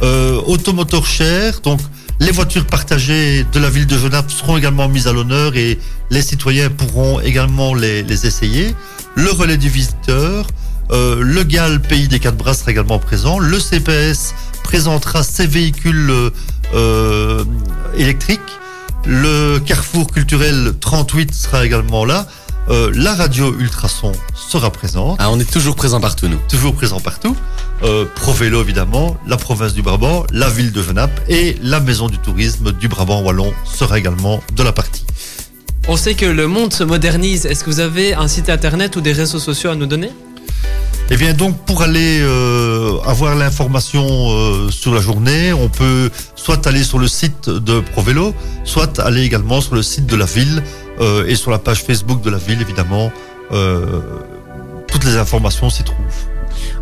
Euh, 0.03 0.41
Automotor 0.47 1.07
Cher. 1.07 1.61
Donc, 1.63 1.81
les 2.21 2.31
voitures 2.31 2.67
partagées 2.67 3.45
de 3.53 3.59
la 3.59 3.69
ville 3.69 3.87
de 3.87 3.99
Genappe 3.99 4.31
seront 4.31 4.57
également 4.57 4.89
mises 4.89 5.07
à 5.07 5.13
l'honneur 5.13 5.57
et 5.57 5.79
les 6.11 6.23
citoyens 6.23 6.71
pourront 6.71 7.21
également 7.21 7.75
les, 7.75 8.03
les 8.03 8.27
essayer. 8.27 8.75
Le 9.15 9.31
relais 9.31 9.57
du 9.57 9.69
visiteur. 9.69 10.47
Euh, 10.93 11.21
le 11.21 11.43
GAL 11.43 11.81
Pays 11.81 12.07
des 12.07 12.21
Quatre 12.21 12.37
Bras 12.37 12.55
sera 12.55 12.71
également 12.71 12.99
présent. 12.99 13.39
Le 13.39 13.59
CPS 13.59 14.35
présentera 14.63 15.23
ses 15.23 15.47
véhicules 15.47 16.11
euh, 16.11 16.31
euh, 16.75 17.45
électriques. 17.97 18.41
Le 19.05 19.59
Carrefour 19.59 20.11
culturel 20.11 20.75
38 20.81 21.35
sera 21.35 21.67
également 21.67 22.05
là. 22.05 22.27
Euh, 22.69 22.91
la 22.95 23.15
radio 23.15 23.55
Ultrason 23.59 24.13
sera 24.35 24.71
présente, 24.71 25.17
Ah, 25.21 25.31
on 25.31 25.39
est 25.39 25.49
toujours 25.51 25.77
présent 25.77 26.01
partout, 26.01 26.27
nous. 26.29 26.39
toujours 26.49 26.75
présent 26.75 26.99
partout. 26.99 27.37
Euh, 27.85 28.07
ProVélo 28.17 28.61
évidemment, 28.63 29.17
la 29.27 29.37
province 29.37 29.73
du 29.73 29.83
Brabant, 29.83 30.25
la 30.33 30.49
ville 30.49 30.73
de 30.73 30.83
Genappe 30.83 31.21
et 31.29 31.57
la 31.63 31.79
maison 31.79 32.09
du 32.09 32.19
tourisme 32.19 32.73
du 32.73 32.89
Brabant 32.89 33.23
wallon 33.23 33.53
sera 33.65 33.99
également 33.99 34.43
de 34.55 34.63
la 34.65 34.73
partie. 34.73 35.05
On 35.87 35.97
sait 35.97 36.15
que 36.15 36.27
le 36.27 36.49
monde 36.49 36.73
se 36.73 36.83
modernise. 36.83 37.47
Est-ce 37.47 37.63
que 37.63 37.71
vous 37.71 37.79
avez 37.81 38.15
un 38.15 38.27
site 38.27 38.49
internet 38.51 38.97
ou 38.97 39.01
des 39.01 39.13
réseaux 39.13 39.39
sociaux 39.39 39.71
à 39.71 39.77
nous 39.77 39.87
donner? 39.87 40.11
Eh 41.09 41.17
bien 41.17 41.35
donc 41.35 41.57
pour 41.67 41.83
aller 41.83 42.19
euh, 42.21 42.99
avoir 43.05 43.37
l'information 43.37 44.05
euh, 44.09 44.71
sur 44.73 44.93
la 44.93 45.01
journée, 45.01 45.53
on 45.53 45.69
peut 45.69 46.11
soit 46.35 46.67
aller 46.67 46.83
sur 46.83 46.99
le 46.99 47.07
site 47.07 47.49
de 47.49 47.79
ProVélo, 47.79 48.35
soit 48.65 48.99
aller 48.99 49.23
également 49.23 49.61
sur 49.61 49.77
le 49.77 49.83
site 49.85 50.07
de 50.07 50.17
la 50.17 50.25
ville 50.25 50.65
et 51.01 51.35
sur 51.37 51.51
la 51.51 51.59
page 51.59 51.83
Facebook 51.85 52.23
de 52.23 52.31
la 52.31 52.39
ville 52.39 52.61
évidemment. 52.61 53.11
euh, 53.53 54.01
toutes 54.89 55.05
les 55.05 55.17
informations 55.17 55.69
s'y 55.71 55.83
trouvent. 55.83 55.97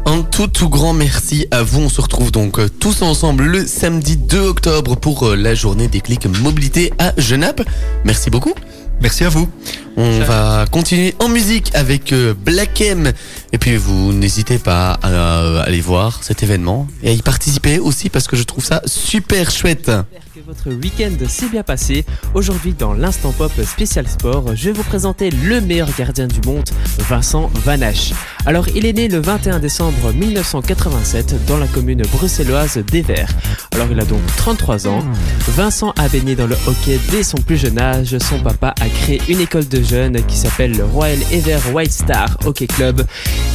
Un 0.07 0.23
tout 0.23 0.47
tout 0.47 0.69
grand 0.69 0.93
merci 0.93 1.47
à 1.51 1.63
vous. 1.63 1.81
On 1.81 1.89
se 1.89 2.01
retrouve 2.01 2.31
donc 2.31 2.59
euh, 2.59 2.69
tous 2.69 3.03
ensemble 3.03 3.45
le 3.45 3.67
samedi 3.67 4.17
2 4.17 4.39
octobre 4.41 4.97
pour 4.97 5.27
euh, 5.29 5.35
la 5.37 5.55
journée 5.55 5.89
des 5.89 6.01
clics 6.01 6.27
mobilité 6.41 6.93
à 6.99 7.13
Genappe. 7.17 7.63
Merci 8.05 8.31
beaucoup. 8.31 8.55
Merci 9.01 9.25
à 9.25 9.29
vous. 9.29 9.49
On 9.97 10.21
va 10.21 10.67
continuer 10.71 11.15
en 11.19 11.29
musique 11.29 11.71
avec 11.75 12.13
euh, 12.13 12.35
Black 12.35 12.81
M. 12.81 13.13
Et 13.53 13.59
puis 13.59 13.77
vous 13.77 14.13
n'hésitez 14.13 14.59
pas 14.59 14.99
à, 15.03 15.09
euh, 15.11 15.65
aller 15.65 15.81
voir 15.81 16.23
cet 16.23 16.43
événement 16.43 16.87
et 17.03 17.09
à 17.09 17.13
y 17.13 17.23
participer 17.23 17.79
aussi 17.79 18.11
parce 18.11 18.29
que 18.29 18.37
je 18.37 18.45
trouve 18.45 18.65
ça 18.65 18.83
super 18.87 19.51
chouette. 19.51 19.91
Que 20.35 20.41
votre 20.41 20.71
week-end 20.71 21.13
s'est 21.29 21.49
bien 21.49 21.63
passé. 21.63 22.05
Aujourd'hui, 22.35 22.73
dans 22.73 22.93
l'instant 22.93 23.31
pop 23.31 23.53
spécial 23.65 24.09
sport, 24.09 24.57
je 24.57 24.65
vais 24.65 24.73
vous 24.73 24.83
présenter 24.83 25.31
le 25.31 25.61
meilleur 25.61 25.89
gardien 25.97 26.27
du 26.27 26.41
monde, 26.45 26.69
Vincent 26.99 27.53
Vanache. 27.65 28.13
Alors, 28.45 28.67
il 28.75 28.85
est 28.85 28.93
né 28.93 29.07
le 29.07 29.21
21 29.21 29.61
décembre 29.61 30.13
1987 30.13 31.47
dans 31.47 31.57
la 31.57 31.69
commune 31.69 32.03
bruxelloise 32.13 32.79
d'Ever. 32.79 33.27
Alors, 33.75 33.87
il 33.93 34.01
a 34.01 34.05
donc 34.05 34.21
33 34.37 34.89
ans. 34.89 35.05
Vincent 35.51 35.93
a 35.97 36.09
baigné 36.09 36.35
dans 36.35 36.49
le 36.49 36.57
hockey 36.67 36.99
dès 37.13 37.23
son 37.23 37.39
plus 37.39 37.57
jeune 37.57 37.79
âge. 37.79 38.19
Son 38.19 38.41
papa 38.41 38.75
a 38.81 38.89
créé 38.89 39.23
une 39.29 39.41
école 39.41 39.69
de 39.69 39.83
jeunes 39.83 40.21
qui 40.27 40.37
s'appelle 40.37 40.77
le 40.77 40.85
Royal 40.85 41.19
Ever 41.31 41.61
White 41.73 41.93
Star 41.93 42.37
Hockey 42.45 42.67
Club 42.67 43.07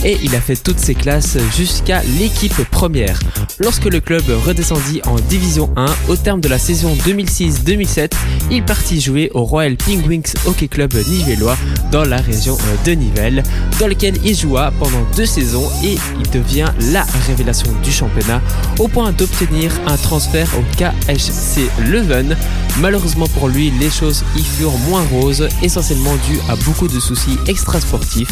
et 0.05 0.17
il 0.23 0.33
a 0.33 0.41
fait 0.41 0.55
toutes 0.55 0.79
ses 0.79 0.95
classes 0.95 1.37
jusqu'à 1.55 2.01
l'équipe 2.17 2.63
première. 2.71 3.19
Lorsque 3.59 3.85
le 3.85 3.99
club 3.99 4.23
redescendit 4.45 5.01
en 5.05 5.15
Division 5.15 5.71
1 5.75 5.85
au 6.07 6.15
terme 6.15 6.39
de 6.39 6.47
la 6.47 6.57
saison 6.75 6.93
2006-2007, 6.93 8.11
il 8.51 8.63
partit 8.63 9.01
jouer 9.01 9.31
au 9.33 9.43
Royal 9.43 9.75
Penguins 9.75 10.21
Hockey 10.45 10.67
Club 10.67 10.93
nivellois 11.07 11.57
dans 11.91 12.03
la 12.03 12.17
région 12.17 12.55
euh, 12.61 12.85
de 12.85 12.91
Nivelles, 12.91 13.41
dans 13.79 13.87
lequel 13.87 14.13
il 14.23 14.35
joua 14.35 14.71
pendant 14.77 15.01
deux 15.17 15.25
saisons 15.25 15.67
et 15.83 15.95
il 16.19 16.29
devient 16.29 16.67
la 16.91 17.07
révélation 17.25 17.71
du 17.83 17.91
championnat 17.91 18.39
au 18.77 18.87
point 18.87 19.11
d'obtenir 19.13 19.71
un 19.87 19.97
transfert 19.97 20.47
au 20.59 20.77
KHC 20.77 21.71
Leuven. 21.87 22.37
Malheureusement 22.79 23.27
pour 23.29 23.47
lui, 23.47 23.71
les 23.79 23.89
choses 23.89 24.23
y 24.37 24.43
furent 24.43 24.77
moins 24.89 25.03
roses, 25.11 25.49
essentiellement 25.63 26.17
dues 26.29 26.39
à 26.49 26.55
beaucoup 26.55 26.87
de 26.87 26.99
soucis 26.99 27.39
extrasportifs. 27.47 28.29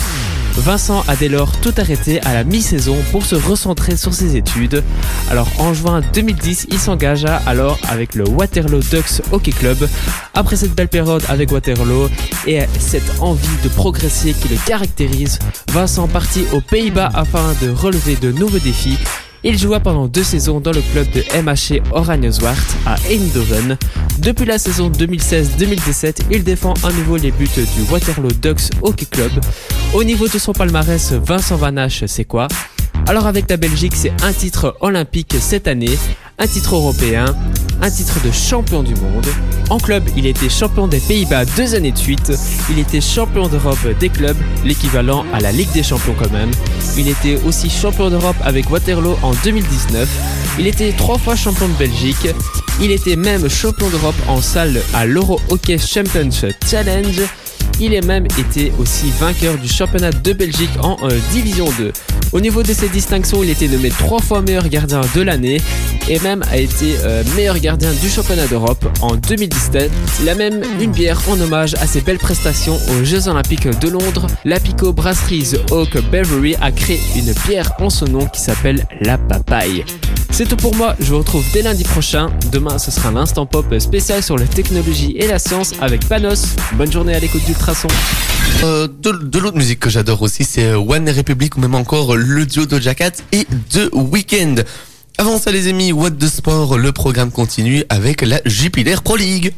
Vincent 0.57 1.03
a 1.07 1.15
dès 1.15 1.29
lors 1.29 1.51
tout 1.61 1.73
arrêté 1.77 2.19
à 2.21 2.33
la 2.33 2.43
mi-saison 2.43 2.97
pour 3.11 3.25
se 3.25 3.35
recentrer 3.35 3.95
sur 3.95 4.13
ses 4.13 4.35
études. 4.35 4.83
Alors 5.29 5.47
en 5.59 5.73
juin 5.73 6.01
2010, 6.13 6.67
il 6.71 6.79
s'engagea 6.79 7.41
alors 7.45 7.79
avec 7.89 8.15
le 8.15 8.27
Waterloo 8.27 8.79
Ducks 8.79 9.21
Hockey 9.31 9.51
Club. 9.51 9.87
Après 10.33 10.55
cette 10.55 10.73
belle 10.73 10.87
période 10.87 11.23
avec 11.29 11.51
Waterloo 11.51 12.09
et 12.45 12.61
cette 12.79 13.21
envie 13.21 13.47
de 13.63 13.69
progresser 13.69 14.33
qui 14.33 14.47
le 14.49 14.57
caractérise, 14.65 15.39
Vincent 15.71 16.07
partit 16.07 16.45
aux 16.53 16.61
Pays-Bas 16.61 17.11
afin 17.13 17.53
de 17.61 17.69
relever 17.69 18.15
de 18.15 18.31
nouveaux 18.31 18.59
défis. 18.59 18.97
Il 19.49 19.57
joua 19.57 19.79
pendant 19.79 20.07
deux 20.09 20.25
saisons 20.25 20.59
dans 20.59 20.73
le 20.73 20.81
club 20.91 21.07
de 21.11 21.21
MHC 21.41 21.81
Oranje-Zwart 21.93 22.57
à 22.85 22.95
Eindhoven. 23.09 23.77
Depuis 24.19 24.43
la 24.43 24.57
saison 24.57 24.89
2016-2017, 24.89 26.23
il 26.29 26.43
défend 26.43 26.73
à 26.83 26.91
nouveau 26.91 27.15
les 27.15 27.31
buts 27.31 27.47
du 27.55 27.89
Waterloo 27.89 28.33
Ducks 28.41 28.71
Hockey 28.81 29.05
Club. 29.05 29.31
Au 29.93 30.03
niveau 30.03 30.27
de 30.27 30.37
son 30.37 30.51
palmarès, 30.51 31.13
Vincent 31.13 31.55
Vanache, 31.55 32.03
c'est 32.07 32.25
quoi? 32.25 32.49
Alors 33.07 33.25
avec 33.25 33.49
la 33.49 33.55
Belgique, 33.55 33.93
c'est 33.95 34.11
un 34.21 34.33
titre 34.33 34.75
olympique 34.81 35.35
cette 35.39 35.67
année, 35.69 35.97
un 36.39 36.47
titre 36.47 36.75
européen, 36.75 37.25
un 37.81 37.89
titre 37.89 38.21
de 38.21 38.31
champion 38.31 38.83
du 38.83 38.95
monde. 38.95 39.25
En 39.69 39.77
club, 39.77 40.03
il 40.17 40.25
était 40.25 40.49
champion 40.49 40.87
des 40.87 40.99
Pays-Bas 40.99 41.45
deux 41.45 41.73
années 41.73 41.93
de 41.93 41.97
suite. 41.97 42.33
Il 42.69 42.79
était 42.79 42.99
champion 42.99 43.47
d'Europe 43.47 43.79
des 43.99 44.09
clubs, 44.09 44.35
l'équivalent 44.65 45.25
à 45.33 45.39
la 45.39 45.53
Ligue 45.53 45.71
des 45.71 45.83
Champions 45.83 46.15
quand 46.19 46.31
même. 46.31 46.51
Il 46.97 47.07
était 47.07 47.41
aussi 47.45 47.69
champion 47.69 48.09
d'Europe 48.09 48.35
avec 48.43 48.69
Waterloo 48.69 49.17
en 49.21 49.31
2019. 49.43 50.09
Il 50.59 50.67
était 50.67 50.91
trois 50.91 51.17
fois 51.17 51.37
champion 51.37 51.69
de 51.69 51.73
Belgique. 51.73 52.27
Il 52.81 52.91
était 52.91 53.15
même 53.15 53.49
champion 53.49 53.89
d'Europe 53.89 54.15
en 54.27 54.41
salle 54.41 54.81
à 54.93 55.05
l'Euro 55.05 55.39
Hockey 55.49 55.77
Championship 55.77 56.55
Challenge. 56.69 57.21
Il 57.79 57.93
est 57.93 58.05
même 58.05 58.25
été 58.39 58.71
aussi 58.79 59.11
vainqueur 59.19 59.57
du 59.57 59.67
championnat 59.67 60.11
de 60.11 60.33
Belgique 60.33 60.71
en 60.81 60.97
euh, 61.03 61.11
Division 61.31 61.65
2. 61.77 61.93
Au 62.33 62.39
niveau 62.39 62.63
de 62.63 62.73
ses 62.73 62.89
distinctions, 62.89 63.43
il 63.43 63.51
était 63.51 63.67
nommé 63.67 63.89
trois 63.89 64.19
fois 64.19 64.41
meilleur 64.41 64.67
gardien 64.67 65.01
de 65.15 65.21
l'année 65.21 65.61
et 66.09 66.19
même 66.19 66.43
a 66.49 66.57
été 66.57 66.95
euh, 67.03 67.23
meilleur 67.35 67.59
gardien 67.59 67.91
du 67.93 68.09
championnat 68.09 68.47
d'Europe 68.47 68.83
en 69.01 69.15
2017. 69.15 69.91
Il 70.21 70.29
a 70.29 70.33
même 70.33 70.61
une 70.81 70.91
bière 70.91 71.21
en 71.29 71.39
hommage 71.39 71.75
à 71.75 71.85
ses 71.85 72.01
belles 72.01 72.17
prestations 72.17 72.79
aux 72.91 73.03
Jeux 73.03 73.27
Olympiques 73.27 73.67
de 73.79 73.89
Londres. 73.89 74.25
L'Apico 74.43 74.91
Brasseries 74.91 75.53
Oak 75.69 75.97
Beverly 76.11 76.55
a 76.59 76.71
créé 76.71 76.99
une 77.15 77.33
bière 77.47 77.71
en 77.79 77.91
son 77.91 78.05
nom 78.05 78.25
qui 78.25 78.41
s'appelle 78.41 78.87
la 79.01 79.19
papaye. 79.19 79.85
C'est 80.37 80.47
tout 80.47 80.55
pour 80.55 80.75
moi, 80.75 80.95
je 80.99 81.05
vous 81.05 81.17
retrouve 81.17 81.43
dès 81.51 81.63
lundi 81.63 81.83
prochain. 81.83 82.29
Demain, 82.51 82.77
ce 82.77 82.91
sera 82.91 83.09
l'instant 83.09 83.47
pop 83.47 83.73
spécial 83.79 84.21
sur 84.21 84.37
la 84.37 84.45
technologie 84.45 85.15
et 85.17 85.25
la 85.25 85.39
science 85.39 85.73
avec 85.81 86.07
Panos. 86.07 86.55
Bonne 86.73 86.91
journée 86.91 87.15
à 87.15 87.19
l'écoute 87.19 87.43
d'Ultrason. 87.43 87.87
Euh, 88.63 88.87
de 88.87 89.39
l'autre 89.39 89.57
musique 89.57 89.79
que 89.79 89.89
j'adore 89.89 90.21
aussi, 90.21 90.43
c'est 90.43 90.65
euh, 90.65 90.77
One 90.77 91.09
Republic 91.09 91.57
ou 91.57 91.59
même 91.59 91.73
encore 91.73 92.15
le 92.15 92.45
duo 92.45 92.67
de 92.67 92.77
Cat 92.77 93.13
et 93.31 93.47
The 93.71 93.89
Weeknd. 93.93 94.57
Avant 95.17 95.39
ça 95.39 95.51
les 95.51 95.69
amis, 95.69 95.91
What 95.91 96.11
the 96.11 96.27
Sport, 96.27 96.77
le 96.77 96.91
programme 96.91 97.31
continue 97.31 97.83
avec 97.89 98.21
la 98.21 98.39
Jupiler 98.45 98.97
Pro 99.03 99.15
League. 99.15 99.55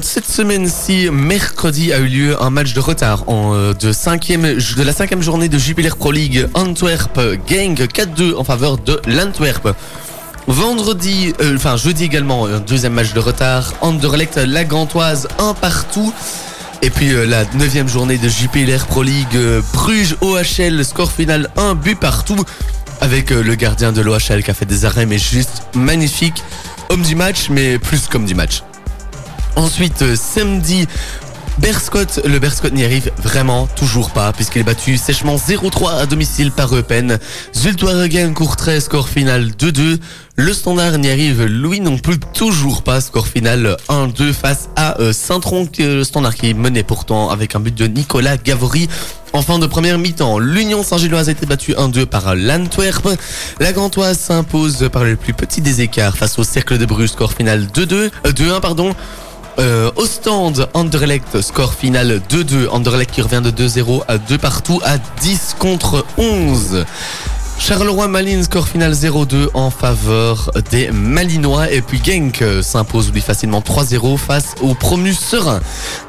Cette 0.00 0.26
semaine-ci, 0.26 1.10
mercredi, 1.12 1.92
a 1.92 1.98
eu 1.98 2.06
lieu 2.06 2.42
un 2.42 2.48
match 2.48 2.72
de 2.72 2.80
retard 2.80 3.28
en, 3.28 3.54
euh, 3.54 3.74
de, 3.74 3.92
cinquième, 3.92 4.42
de 4.42 4.82
la 4.82 4.92
cinquième 4.92 5.20
journée 5.20 5.50
de 5.50 5.58
Jupiler 5.58 5.90
Pro 5.90 6.12
League. 6.12 6.48
Antwerp 6.54 7.20
gang 7.46 7.74
4-2 7.74 8.34
en 8.36 8.44
faveur 8.44 8.78
de 8.78 9.00
l'Antwerp. 9.06 9.74
Vendredi, 10.46 11.34
euh, 11.42 11.56
enfin 11.56 11.76
jeudi 11.76 12.04
également, 12.04 12.46
un 12.46 12.60
deuxième 12.60 12.94
match 12.94 13.12
de 13.12 13.20
retard. 13.20 13.74
Anderlecht, 13.82 14.36
la 14.36 14.64
Gantoise, 14.64 15.28
un 15.38 15.52
partout. 15.52 16.14
Et 16.80 16.88
puis 16.88 17.12
euh, 17.12 17.26
la 17.26 17.44
neuvième 17.54 17.88
journée 17.88 18.16
de 18.16 18.28
JPLR 18.28 18.86
Pro 18.86 19.02
League, 19.02 19.38
Bruges 19.74 20.16
OHL, 20.22 20.82
score 20.84 21.12
final 21.12 21.50
un 21.56 21.74
but 21.74 22.00
partout. 22.00 22.42
Avec 23.02 23.30
le 23.30 23.54
gardien 23.56 23.92
de 23.92 24.00
l'OHL 24.00 24.42
qui 24.42 24.50
a 24.50 24.54
fait 24.54 24.64
des 24.64 24.86
arrêts 24.86 25.06
mais 25.06 25.18
juste 25.18 25.64
magnifique. 25.74 26.42
Homme 26.88 27.02
du 27.02 27.14
match 27.14 27.48
mais 27.50 27.78
plus 27.78 28.06
comme 28.06 28.24
du 28.24 28.34
match. 28.34 28.62
Ensuite, 29.56 30.02
euh, 30.02 30.16
samedi, 30.16 30.86
Berscott, 31.58 32.20
le 32.24 32.38
Berscott 32.38 32.72
n'y 32.72 32.84
arrive 32.84 33.10
vraiment 33.18 33.66
toujours 33.66 34.10
pas 34.10 34.32
puisqu'il 34.32 34.60
est 34.60 34.64
battu 34.64 34.96
sèchement 34.96 35.36
0-3 35.36 36.00
à 36.00 36.06
domicile 36.06 36.50
par 36.50 36.74
Eupen. 36.74 37.18
Zultwaregem 37.54 38.32
Courtrai, 38.34 38.80
score 38.80 39.08
final 39.08 39.50
2-2. 39.50 39.98
Le 40.36 40.52
Standard 40.54 40.96
n'y 40.98 41.10
arrive 41.10 41.44
lui 41.44 41.80
non 41.80 41.98
plus 41.98 42.18
toujours 42.18 42.82
pas, 42.82 43.02
score 43.02 43.26
final 43.26 43.76
1-2 43.90 44.32
face 44.32 44.70
à 44.76 44.98
euh, 45.00 45.12
Saint-Tron, 45.12 45.66
que 45.66 45.82
le 45.82 46.04
Standard 46.04 46.34
qui 46.34 46.54
menait 46.54 46.82
pourtant 46.82 47.28
avec 47.28 47.54
un 47.54 47.60
but 47.60 47.74
de 47.74 47.86
Nicolas 47.86 48.38
Gavory. 48.38 48.88
En 49.34 49.42
fin 49.42 49.58
de 49.58 49.66
première 49.66 49.98
mi-temps, 49.98 50.38
l'Union 50.38 50.82
Saint-Gilloise 50.82 51.28
a 51.28 51.32
été 51.32 51.46
battue 51.46 51.72
1-2 51.72 52.06
par 52.06 52.34
l'Antwerp. 52.34 53.08
La 53.60 53.72
Gantoise 53.72 54.18
s'impose 54.18 54.88
par 54.90 55.04
le 55.04 55.16
plus 55.16 55.34
petit 55.34 55.60
des 55.60 55.82
écarts 55.82 56.16
face 56.16 56.38
au 56.38 56.44
Cercle 56.44 56.78
de 56.78 56.86
Bruges, 56.86 57.10
score 57.10 57.32
final 57.34 57.66
2-2, 57.74 58.10
euh, 58.26 58.32
2-1 58.32 58.60
pardon. 58.60 58.94
Euh, 59.58 59.90
Ostende, 59.96 60.68
Anderlecht, 60.74 61.40
score 61.42 61.74
final 61.74 62.20
2-2. 62.30 62.68
Anderlecht 62.68 63.10
qui 63.10 63.22
revient 63.22 63.42
de 63.42 63.50
2-0 63.50 64.02
à 64.08 64.18
2 64.18 64.38
partout 64.38 64.80
à 64.84 64.98
10 65.20 65.56
contre 65.58 66.04
11. 66.16 66.84
Charleroi 67.58 68.08
Malines, 68.08 68.42
score 68.42 68.66
final 68.66 68.92
0-2 68.92 69.50
en 69.54 69.70
faveur 69.70 70.50
des 70.70 70.90
Malinois. 70.90 71.70
Et 71.70 71.80
puis 71.80 72.00
Genk 72.04 72.42
euh, 72.42 72.62
s'impose 72.62 73.12
lui 73.12 73.20
facilement 73.20 73.60
3-0 73.60 74.16
face 74.16 74.54
au 74.62 74.74
promu 74.74 75.12
Serein. 75.14 75.60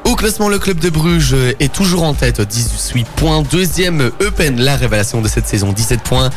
Au 0.04 0.16
classement, 0.16 0.48
le 0.48 0.58
club 0.58 0.80
de 0.80 0.90
Bruges 0.90 1.36
est 1.60 1.72
toujours 1.72 2.02
en 2.02 2.14
tête, 2.14 2.40
18 2.40 3.06
points. 3.14 3.42
Deuxième, 3.42 4.10
Eupen, 4.20 4.60
la 4.60 4.74
révélation 4.74 5.20
de 5.20 5.28
cette 5.28 5.46
saison, 5.46 5.72
17 5.72 6.00
points. 6.00 6.30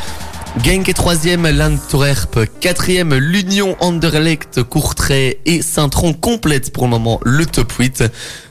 Genk 0.64 0.90
est 0.90 0.94
troisième, 0.94 1.48
l'Antwerp 1.48 2.40
quatrième, 2.60 3.14
l'Union 3.16 3.76
Anderlecht, 3.80 4.64
Courtrai 4.64 5.40
et 5.46 5.62
Saint-Tron 5.62 6.14
complète 6.14 6.74
pour 6.74 6.86
le 6.86 6.90
moment 6.90 7.20
le 7.24 7.46
top 7.46 7.72
8. 7.72 8.04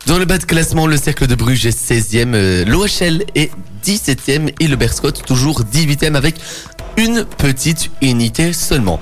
Dans 0.07 0.19
le 0.19 0.25
bas 0.25 0.39
de 0.39 0.45
classement, 0.45 0.87
le 0.87 0.97
Cercle 0.97 1.27
de 1.27 1.35
Bruges 1.35 1.67
est 1.67 1.77
16e, 1.77 2.35
euh, 2.35 2.65
l'OHL 2.65 3.25
est 3.35 3.51
17e 3.85 4.53
et 4.61 4.69
le 4.69 4.77
Berscott 4.77 5.25
toujours 5.25 5.63
18e 5.63 6.15
avec 6.15 6.37
une 6.97 7.25
petite 7.25 7.91
unité 8.03 8.53
seulement. 8.53 9.01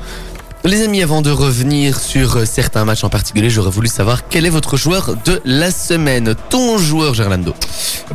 Les 0.67 0.83
amis, 0.83 1.03
avant 1.03 1.21
de 1.21 1.31
revenir 1.31 2.01
sur 2.01 2.39
euh, 2.39 2.45
certains 2.47 2.87
matchs 2.87 3.05
en 3.05 3.11
particulier, 3.11 3.51
j'aurais 3.51 3.71
voulu 3.71 3.87
savoir 3.87 4.29
quel 4.29 4.47
est 4.47 4.51
votre 4.51 4.79
joueur 4.79 5.15
de 5.27 5.43
la 5.45 5.71
semaine. 5.71 6.35
Ton 6.49 6.79
joueur, 6.79 7.13
Gerlando. 7.13 7.55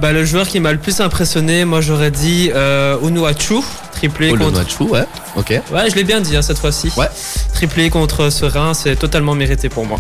Bah, 0.01 0.13
le 0.13 0.25
joueur 0.25 0.47
qui 0.47 0.59
m'a 0.59 0.71
le 0.71 0.79
plus 0.79 0.99
impressionné, 0.99 1.63
moi 1.63 1.81
j'aurais 1.81 2.09
dit 2.09 2.49
euh, 2.55 2.97
Unuachu, 3.03 3.59
triplé 3.91 4.29
contre. 4.29 4.45
Olonuachu, 4.45 4.83
ouais. 4.85 5.05
Ok. 5.35 5.61
Ouais, 5.71 5.91
je 5.91 5.95
l'ai 5.95 6.03
bien 6.03 6.21
dit 6.21 6.35
hein, 6.35 6.41
cette 6.41 6.57
fois-ci. 6.57 6.91
Ouais. 6.97 7.07
Triplé 7.53 7.91
contre 7.91 8.31
Serein, 8.31 8.73
c'est 8.73 8.95
totalement 8.95 9.35
mérité 9.35 9.69
pour 9.69 9.85
moi. 9.85 9.99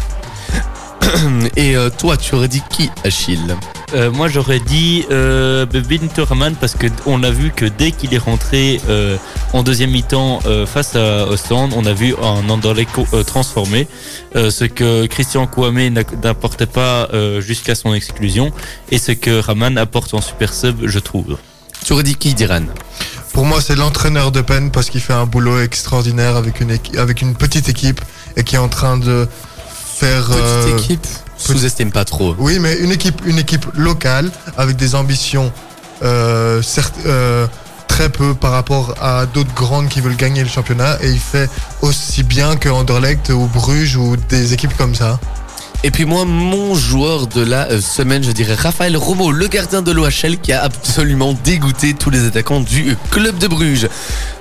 Et 1.55 1.75
euh, 1.75 1.89
toi, 1.89 2.17
tu 2.17 2.35
aurais 2.35 2.47
dit 2.47 2.61
qui, 2.69 2.89
Achille? 3.03 3.55
Euh, 3.95 4.11
moi 4.11 4.27
j'aurais 4.27 4.59
dit 4.59 5.03
euh, 5.09 5.65
Binter 5.65 6.21
Raman 6.21 6.53
parce 6.53 6.75
que 6.75 6.85
on 7.07 7.23
a 7.23 7.31
vu 7.31 7.49
que 7.49 7.65
dès 7.65 7.91
qu'il 7.91 8.13
est 8.13 8.19
rentré 8.19 8.79
euh, 8.87 9.17
en 9.51 9.63
deuxième 9.63 9.89
mi-temps 9.89 10.41
euh, 10.45 10.67
face 10.67 10.95
à 10.95 11.25
Ostland, 11.27 11.71
on 11.75 11.83
a 11.87 11.93
vu 11.93 12.13
un 12.21 12.47
Anderlecht 12.49 12.91
euh, 13.13 13.23
transformé, 13.23 13.87
euh, 14.35 14.51
ce 14.51 14.65
que 14.65 15.07
Christian 15.07 15.47
Kouame 15.47 15.87
n'a- 15.89 16.03
n'apportait 16.23 16.67
pas 16.67 17.09
euh, 17.15 17.41
jusqu'à 17.41 17.73
son 17.73 17.95
exclusion 17.95 18.51
et 18.91 18.99
ce 18.99 19.11
que 19.11 19.39
Raman 19.39 19.75
apporte 19.79 20.13
en 20.13 20.21
super 20.21 20.53
sub, 20.53 20.85
je 20.85 20.99
trouve. 20.99 21.37
Tu 21.83 21.93
aurais 21.93 22.03
dit 22.03 22.15
qui, 22.15 22.35
Diran? 22.35 22.61
Pour 23.33 23.45
moi, 23.45 23.59
c'est 23.61 23.75
l'entraîneur 23.75 24.31
de 24.31 24.41
peine 24.41 24.69
parce 24.69 24.89
qu'il 24.91 25.01
fait 25.01 25.13
un 25.13 25.25
boulot 25.25 25.61
extraordinaire 25.61 26.35
avec 26.35 26.59
une, 26.59 26.71
équi- 26.75 26.97
avec 26.99 27.21
une 27.23 27.33
petite 27.33 27.69
équipe 27.69 28.01
et 28.37 28.43
qui 28.43 28.55
est 28.55 28.59
en 28.59 28.67
train 28.69 28.97
de 28.97 29.27
faire. 29.99 30.25
Petite 30.27 30.41
euh, 30.41 30.77
équipe 30.77 31.07
Sous-estime 31.37 31.91
pas 31.91 32.05
trop. 32.05 32.35
Oui, 32.37 32.59
mais 32.59 32.75
une 32.77 32.91
équipe, 32.91 33.21
une 33.25 33.39
équipe 33.39 33.65
locale 33.73 34.29
avec 34.57 34.75
des 34.75 34.95
ambitions 34.95 35.51
euh, 36.03 36.61
certes, 36.61 36.95
euh, 37.05 37.47
très 37.87 38.09
peu 38.09 38.33
par 38.33 38.51
rapport 38.51 38.95
à 39.01 39.25
d'autres 39.25 39.53
grandes 39.53 39.87
qui 39.87 40.01
veulent 40.01 40.15
gagner 40.15 40.43
le 40.43 40.49
championnat 40.49 40.97
et 41.01 41.09
il 41.09 41.19
fait 41.19 41.49
aussi 41.81 42.23
bien 42.23 42.55
que 42.55 42.69
Anderlecht 42.69 43.29
ou 43.29 43.47
Bruges 43.47 43.95
ou 43.95 44.15
des 44.15 44.53
équipes 44.53 44.75
comme 44.77 44.95
ça. 44.95 45.19
Et 45.83 45.91
puis 45.91 46.03
moi, 46.03 46.25
mon 46.25 46.75
joueur 46.75 47.27
de 47.27 47.41
la 47.41 47.79
semaine, 47.79 48.21
je 48.21 48.31
dirais 48.31 48.55
Raphaël 48.55 48.97
Romo, 48.97 49.31
le 49.31 49.47
gardien 49.47 49.81
de 49.81 49.91
l'OHL 49.93 50.37
qui 50.41 50.51
a 50.51 50.61
absolument 50.61 51.33
dégoûté 51.45 51.93
tous 51.93 52.09
les 52.09 52.25
attaquants 52.25 52.59
du 52.59 52.97
club 53.11 53.37
de 53.37 53.47
Bruges. 53.47 53.87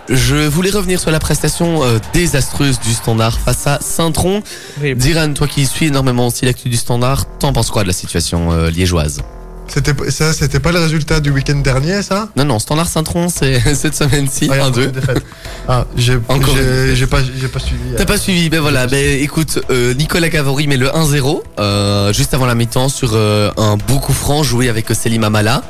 Je 0.08 0.36
voulais 0.48 0.70
revenir 0.70 0.98
sur 0.98 1.10
la 1.10 1.18
prestation 1.18 1.82
euh, 1.84 1.98
désastreuse 2.14 2.80
du 2.80 2.92
Standard 2.94 3.38
face 3.38 3.66
à 3.66 3.78
Saint-Tron. 3.82 4.42
Oui, 4.82 4.94
Diran, 4.94 5.32
toi 5.34 5.46
qui 5.46 5.66
suis 5.66 5.86
énormément 5.86 6.28
aussi 6.28 6.46
l'actu 6.46 6.68
du 6.70 6.76
Standard, 6.78 7.26
t'en 7.38 7.52
penses 7.52 7.70
quoi 7.70 7.82
de 7.82 7.88
la 7.88 7.92
situation 7.94 8.50
euh, 8.52 8.70
liégeoise? 8.70 9.20
C'était 9.66 9.92
ça, 10.10 10.32
c'était 10.32 10.60
pas 10.60 10.72
le 10.72 10.78
résultat 10.78 11.20
du 11.20 11.30
week-end 11.30 11.56
dernier, 11.58 12.00
ça? 12.02 12.30
Non, 12.36 12.46
non, 12.46 12.58
Standard 12.58 12.88
Saint-Tron, 12.88 13.28
c'est 13.28 13.60
cette 13.74 13.94
semaine-ci, 13.94 14.48
Ah, 14.50 14.54
il 14.54 14.58
y 14.58 14.60
a 14.62 14.66
encore 14.66 14.78
1-2. 14.80 14.84
une 14.86 14.90
défaite. 14.92 15.22
Ah, 15.68 15.84
j'ai 15.94 16.14
Encore 16.28 16.54
j'ai- 16.94 17.06
pas, 17.06 17.18
j'ai 17.38 17.48
pas 17.48 17.58
suivi. 17.60 17.80
T'as 17.94 18.06
pas 18.06 18.16
suivi, 18.16 18.48
ben 18.48 18.60
voilà, 18.60 18.86
ben 18.86 19.20
écoute, 19.22 19.58
euh, 19.68 19.92
Nicolas 19.92 20.30
Cavori 20.30 20.66
met 20.68 20.78
le 20.78 20.88
1-0 20.88 21.42
euh, 21.60 22.14
juste 22.14 22.32
avant 22.32 22.46
la 22.46 22.54
mi-temps 22.54 22.88
sur 22.88 23.10
euh, 23.12 23.50
un 23.58 23.76
beau 23.76 23.98
coup 23.98 24.14
franc 24.14 24.42
joué 24.42 24.70
avec 24.70 24.86
Selim 24.94 25.22
Amala. 25.24 25.62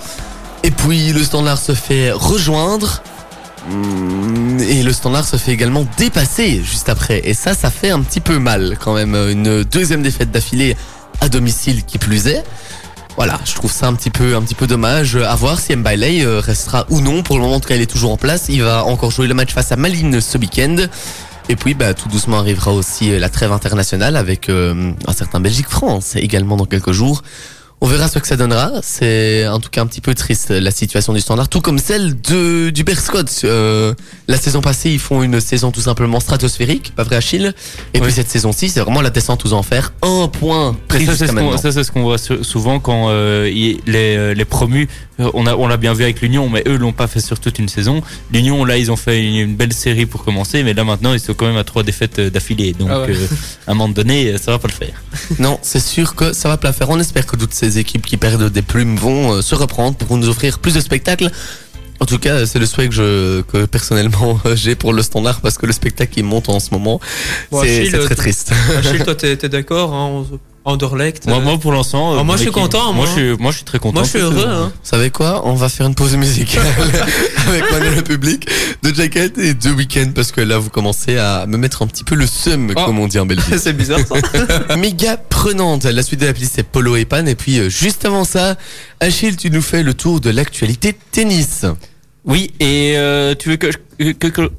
Et 0.62 0.70
puis 0.70 1.12
le 1.12 1.24
standard 1.24 1.58
se 1.58 1.74
fait 1.74 2.12
rejoindre. 2.12 3.02
Hum, 3.70 4.58
Et 4.60 4.82
le 4.82 4.92
standard 4.92 5.24
se 5.26 5.36
fait 5.36 5.52
également 5.52 5.86
dépasser 5.96 6.62
juste 6.62 6.88
après. 6.88 7.20
Et 7.24 7.34
ça, 7.34 7.54
ça 7.54 7.70
fait 7.70 7.90
un 7.90 8.00
petit 8.00 8.20
peu 8.20 8.38
mal 8.38 8.76
quand 8.80 8.94
même. 8.94 9.14
Une 9.14 9.64
deuxième 9.64 10.02
défaite 10.02 10.30
d'affilée 10.30 10.76
à 11.20 11.28
domicile 11.28 11.84
qui 11.84 11.98
plus 11.98 12.26
est. 12.28 12.44
Voilà, 13.16 13.40
je 13.44 13.54
trouve 13.54 13.72
ça 13.72 13.88
un 13.88 13.94
petit 13.94 14.10
peu, 14.10 14.36
un 14.36 14.42
petit 14.42 14.54
peu 14.54 14.68
dommage. 14.68 15.16
À 15.16 15.34
voir 15.34 15.58
si 15.58 15.74
Mbailey 15.74 16.24
euh, 16.24 16.38
restera 16.38 16.86
ou 16.88 17.00
non. 17.00 17.24
Pour 17.24 17.36
le 17.36 17.42
moment, 17.42 17.56
en 17.56 17.60
tout 17.60 17.68
cas, 17.68 17.74
est 17.74 17.86
toujours 17.90 18.12
en 18.12 18.16
place. 18.16 18.46
Il 18.48 18.62
va 18.62 18.84
encore 18.84 19.10
jouer 19.10 19.26
le 19.26 19.34
match 19.34 19.52
face 19.52 19.72
à 19.72 19.76
Malines 19.76 20.20
ce 20.20 20.38
week-end. 20.38 20.76
Et 21.48 21.56
puis, 21.56 21.74
bah, 21.74 21.94
tout 21.94 22.08
doucement 22.08 22.38
arrivera 22.38 22.72
aussi 22.72 23.10
euh, 23.10 23.18
la 23.18 23.28
trêve 23.28 23.50
internationale 23.50 24.16
avec 24.16 24.48
euh, 24.48 24.92
un 25.06 25.12
certain 25.12 25.40
Belgique-France 25.40 26.14
également 26.14 26.56
dans 26.56 26.66
quelques 26.66 26.92
jours. 26.92 27.22
On 27.80 27.86
verra 27.86 28.08
ce 28.08 28.18
que 28.18 28.26
ça 28.26 28.36
donnera. 28.36 28.72
C'est 28.82 29.46
en 29.46 29.60
tout 29.60 29.70
cas 29.70 29.82
un 29.82 29.86
petit 29.86 30.00
peu 30.00 30.12
triste 30.14 30.50
la 30.50 30.72
situation 30.72 31.12
du 31.12 31.20
standard, 31.20 31.48
tout 31.48 31.60
comme 31.60 31.78
celle 31.78 32.20
de 32.20 32.70
du 32.70 32.82
Berscott. 32.82 33.30
Euh, 33.44 33.94
la 34.26 34.36
saison 34.36 34.60
passée, 34.60 34.90
ils 34.90 34.98
font 34.98 35.22
une 35.22 35.40
saison 35.40 35.70
tout 35.70 35.80
simplement 35.80 36.18
stratosphérique, 36.18 36.92
pas 36.96 37.04
vrai 37.04 37.16
Achille 37.16 37.54
Et 37.94 38.00
puis 38.00 38.10
cette 38.12 38.28
saison-ci, 38.30 38.68
c'est 38.68 38.80
vraiment 38.80 39.00
la 39.00 39.10
descente 39.10 39.46
aux 39.46 39.52
enfers. 39.52 39.92
Un 40.02 40.26
point 40.26 40.76
pris 40.88 41.06
ça, 41.06 41.12
c'est 41.12 41.18
jusqu'à 41.18 41.26
ce 41.28 41.32
qu'on- 41.32 41.44
maintenant. 41.44 41.56
ça, 41.58 41.70
c'est 41.70 41.84
ce 41.84 41.92
qu'on 41.92 42.02
voit 42.02 42.18
sou- 42.18 42.42
souvent 42.42 42.80
quand 42.80 43.10
euh, 43.10 43.44
les, 43.44 43.76
euh, 44.16 44.34
les 44.34 44.44
promus, 44.44 44.88
on 45.20 45.46
a 45.46 45.54
on 45.54 45.66
l'a 45.68 45.76
bien 45.76 45.94
vu 45.94 46.02
avec 46.02 46.20
l'Union, 46.20 46.48
mais 46.48 46.62
eux 46.66 46.76
l'ont 46.76 46.92
pas 46.92 47.06
fait 47.06 47.20
sur 47.20 47.38
toute 47.38 47.58
une 47.60 47.68
saison. 47.68 48.02
L'Union, 48.32 48.64
là, 48.64 48.76
ils 48.76 48.90
ont 48.90 48.96
fait 48.96 49.20
une, 49.24 49.36
une 49.36 49.56
belle 49.56 49.72
série 49.72 50.06
pour 50.06 50.24
commencer, 50.24 50.64
mais 50.64 50.74
là 50.74 50.82
maintenant, 50.82 51.12
ils 51.12 51.20
sont 51.20 51.34
quand 51.34 51.46
même 51.46 51.56
à 51.56 51.64
trois 51.64 51.84
défaites 51.84 52.20
d'affilée. 52.20 52.72
Donc, 52.72 52.88
Ah 52.90 53.00
ouais. 53.02 53.10
euh, 53.10 53.26
à 53.68 53.70
un 53.70 53.74
moment 53.74 53.88
donné, 53.92 54.36
ça 54.38 54.50
va 54.50 54.58
pas 54.58 54.68
le 54.68 54.72
faire. 54.74 55.00
Non, 55.38 55.58
c'est 55.62 55.80
sûr 55.80 56.14
que 56.16 56.32
ça 56.32 56.48
va 56.48 56.56
pas 56.56 56.68
le 56.68 56.74
faire. 56.74 56.90
On 56.90 56.98
espère 56.98 57.24
que 57.26 57.36
toutes 57.36 57.54
ces 57.54 57.67
équipes 57.76 58.06
qui 58.06 58.16
perdent 58.16 58.50
des 58.50 58.62
plumes 58.62 58.96
vont 58.96 59.34
euh, 59.34 59.42
se 59.42 59.54
reprendre 59.54 59.96
pour 59.96 60.16
nous 60.16 60.28
offrir 60.28 60.58
plus 60.58 60.74
de 60.74 60.80
spectacles. 60.80 61.30
En 62.00 62.06
tout 62.06 62.18
cas, 62.18 62.46
c'est 62.46 62.58
le 62.58 62.66
souhait 62.66 62.88
que 62.88 62.94
je 62.94 63.42
que 63.42 63.66
personnellement 63.66 64.40
j'ai 64.54 64.76
pour 64.76 64.92
le 64.92 65.02
standard 65.02 65.40
parce 65.40 65.58
que 65.58 65.66
le 65.66 65.72
spectacle 65.72 66.14
qui 66.14 66.22
monte 66.22 66.48
en 66.48 66.60
ce 66.60 66.70
moment, 66.72 67.00
Bon, 67.50 67.62
c'est 67.62 67.88
très 67.88 68.12
euh, 68.12 68.14
triste. 68.14 68.52
Achille, 68.76 69.02
toi, 69.04 69.14
t'es 69.16 69.36
t'es 69.36 69.48
d'accord 69.48 69.92
hein, 69.92 70.24
Anderlecht 70.64 71.26
Moi, 71.26 71.38
euh, 71.38 71.40
moi 71.40 71.58
pour 71.58 71.72
l'instant, 71.72 72.12
euh, 72.14 72.16
Ah, 72.20 72.24
moi, 72.24 72.36
je 72.36 72.42
suis 72.42 72.50
content, 72.50 72.92
moi. 72.92 73.04
Moi, 73.04 73.06
je 73.06 73.12
suis, 73.12 73.42
moi, 73.42 73.50
je 73.52 73.56
suis 73.56 73.64
très 73.64 73.78
content. 73.78 73.94
Moi, 73.94 74.02
je 74.04 74.08
suis 74.10 74.18
heureux. 74.18 74.44
Hein. 74.46 74.72
Vous 74.74 74.88
savez 74.88 75.10
quoi? 75.10 75.42
On 75.46 75.54
va 75.54 75.68
faire 75.68 75.86
une 75.86 75.94
pause 75.94 76.14
musicale 76.16 76.66
avec 77.48 77.70
Manuel 77.72 77.94
le 77.96 78.02
public 78.02 78.46
de 78.82 78.94
Jacket 78.94 79.38
et 79.38 79.54
de 79.54 79.70
Weekend 79.70 80.12
parce 80.14 80.30
que 80.32 80.40
là 80.40 80.58
vous 80.58 80.68
commencez 80.70 81.16
à 81.16 81.46
me 81.46 81.56
mettre 81.56 81.82
un 81.82 81.86
petit 81.86 82.04
peu 82.04 82.14
le 82.14 82.26
seum 82.26 82.72
Oh. 82.76 82.84
comme 82.86 82.98
on 82.98 83.06
dit 83.08 83.18
en 83.18 83.26
Belgique. 83.26 83.54
C'est 83.58 83.72
bizarre 83.72 84.00
ça. 84.06 84.76
Méga 84.76 85.16
prenante. 85.16 85.84
La 85.84 86.02
suite 86.02 86.20
de 86.20 86.26
la 86.26 86.32
playlist 86.32 86.52
c'est 86.56 86.62
Polo 86.64 86.96
et 86.96 87.04
Pan 87.06 87.24
et 87.26 87.34
puis 87.34 87.58
euh, 87.58 87.68
juste 87.70 88.04
avant 88.04 88.24
ça, 88.24 88.56
Achille, 89.00 89.36
tu 89.36 89.50
nous 89.50 89.62
fais 89.62 89.82
le 89.82 89.94
tour 89.94 90.20
de 90.20 90.30
l'actualité 90.30 90.94
tennis. 91.12 91.64
Oui, 92.24 92.50
et 92.60 92.94
euh, 92.96 93.34
tu 93.34 93.48
veux 93.48 93.56
que 93.56 93.70
je, 93.72 94.12
que, 94.12 94.26
que, 94.28 94.50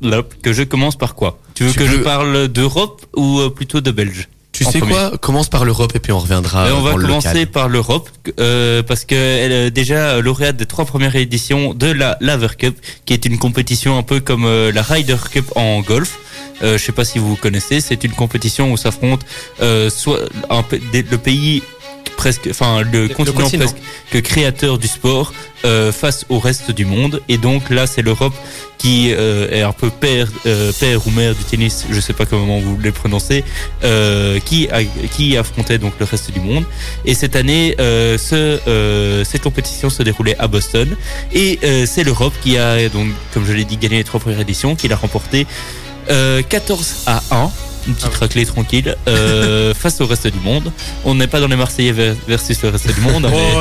que 0.42 0.54
je 0.54 0.64
commence 0.64 0.96
par 0.98 1.14
quoi? 1.14 1.38
Tu 1.54 1.66
veux 1.66 1.72
Tu 1.72 1.78
que 1.80 1.86
je 1.86 1.98
parle 1.98 2.48
d'Europe 2.48 3.06
ou 3.16 3.42
plutôt 3.52 3.80
de 3.82 3.92
Belge? 3.92 4.28
Tu 4.60 4.66
En 4.66 4.72
sais 4.72 4.80
premier. 4.80 4.92
quoi? 4.92 5.18
Commence 5.20 5.48
par 5.48 5.64
l'Europe 5.64 5.96
et 5.96 6.00
puis 6.00 6.12
on 6.12 6.20
reviendra 6.20 6.68
Et 6.68 6.74
on 6.74 6.82
va 6.82 6.94
le 6.94 7.02
commencer 7.02 7.46
par 7.46 7.70
l'Europe 7.70 8.10
euh, 8.42 8.84
parce 8.84 9.06
que 9.06 9.16
elle 9.16 9.52
est 9.54 9.72
déjà 9.72 10.20
lauréate 10.20 10.58
des 10.58 10.66
trois 10.66 10.84
premières 10.84 11.16
éditions 11.16 11.74
de 11.74 11.88
la 11.88 12.18
Laver 12.20 12.50
Cup, 12.58 12.78
qui 13.06 13.14
est 13.14 13.26
une 13.26 13.38
compétition 13.38 13.98
un 13.98 14.04
peu 14.04 14.20
comme 14.20 14.44
euh, 14.44 14.74
la 14.74 14.82
Ryder 14.82 15.16
Cup 15.32 15.46
en 15.56 15.80
golf. 15.80 16.20
Euh, 16.62 16.78
je 16.78 16.84
sais 16.84 16.92
pas 16.92 17.06
si 17.06 17.20
vous 17.20 17.38
connaissez, 17.38 17.80
c'est 17.80 18.04
une 18.04 18.12
compétition 18.12 18.74
où 18.74 18.76
s'affrontent 18.76 19.26
euh, 19.62 19.90
soit 19.90 20.20
un 20.50 20.62
le 20.92 21.18
pays 21.18 21.64
presque, 22.18 22.48
enfin 22.50 22.82
le, 22.82 23.08
continent, 23.08 23.44
continent. 23.44 23.66
presque 23.66 23.78
que 24.12 24.18
créateur 24.18 24.78
du 24.78 24.88
sport 24.88 25.34
euh, 25.66 25.92
face 25.92 26.26
au 26.30 26.40
reste 26.40 26.72
du 26.72 26.86
monde. 26.86 27.22
Et 27.30 27.38
donc 27.38 27.70
là, 27.70 27.88
c'est 27.88 28.02
l'Europe 28.02 28.34
qui 28.78 29.14
euh, 29.14 29.50
est 29.52 29.62
un 29.62 29.72
peu 29.74 29.90
père, 29.90 30.28
euh, 30.46 30.72
père 30.80 31.06
ou 31.06 31.12
mère 31.12 31.36
du 31.36 31.44
tennis, 31.44 31.86
je 31.90 32.00
sais 32.00 32.14
pas 32.14 32.26
comment 32.26 32.60
vous 32.60 32.78
le 32.78 32.92
prononcez, 32.92 33.44
euh, 33.84 34.40
qui, 34.40 34.70
a, 34.70 34.84
qui 34.84 35.38
affrontait 35.38 35.78
donc 35.78 35.94
le 36.00 36.06
reste 36.06 36.32
du 36.32 36.40
monde. 36.40 36.66
Et 37.06 37.14
cette 37.14 37.36
année, 37.36 37.76
euh, 37.80 38.18
ce, 38.18 38.60
euh, 38.68 39.24
cette 39.24 39.44
compétition 39.44 39.90
se 39.90 40.02
déroulait 40.04 40.38
à 40.40 40.48
Boston. 40.48 40.96
Et 41.34 41.60
euh, 41.64 41.86
c'est 41.86 42.04
l'Europe 42.04 42.34
qui 42.42 42.58
a, 42.58 42.88
donc, 42.90 43.08
comme 43.34 43.46
je 43.46 43.54
l'ai 43.54 43.66
dit, 43.66 43.78
gagné 43.78 43.98
les 43.98 44.04
trois 44.04 44.20
premières 44.20 44.40
éditions, 44.42 44.76
qui 44.76 44.88
l'a 44.88 44.96
remporté 44.96 45.46
euh, 46.10 46.42
14 46.42 47.04
à 47.06 47.22
1. 47.32 47.52
Une 47.90 47.96
petite 47.96 48.14
raclée 48.16 48.46
tranquille 48.46 48.96
euh, 49.08 49.74
face 49.84 50.00
au 50.00 50.06
reste 50.06 50.28
du 50.28 50.40
monde. 50.40 50.72
On 51.06 51.16
n'est 51.16 51.28
pas 51.28 51.40
dans 51.40 51.48
les 51.48 51.56
Marseillais 51.56 51.92
ver- 51.92 52.16
versus 52.28 52.62
le 52.62 52.70
reste 52.70 52.94
du 52.94 53.02
monde. 53.02 53.26
hein, 53.26 53.30
mais- 53.32 53.52
Oh, 53.56 53.58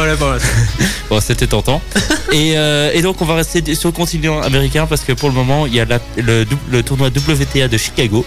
bon, 1.10 1.20
c'était 1.20 1.46
tentant. 1.46 1.80
et, 2.32 2.56
euh, 2.58 2.90
et 2.92 3.00
donc, 3.02 3.20
on 3.22 3.24
va 3.24 3.34
rester 3.36 3.74
sur 3.74 3.88
le 3.88 3.94
continent 3.94 4.40
américain 4.42 4.86
parce 4.86 5.00
que 5.02 5.12
pour 5.12 5.28
le 5.30 5.34
moment, 5.34 5.66
il 5.66 5.74
y 5.74 5.80
a 5.80 5.84
la- 5.86 5.98
le, 6.16 6.44
dou- 6.44 6.58
le 6.70 6.82
tournoi 6.82 7.08
WTA 7.08 7.68
de 7.68 7.78
Chicago. 7.78 8.24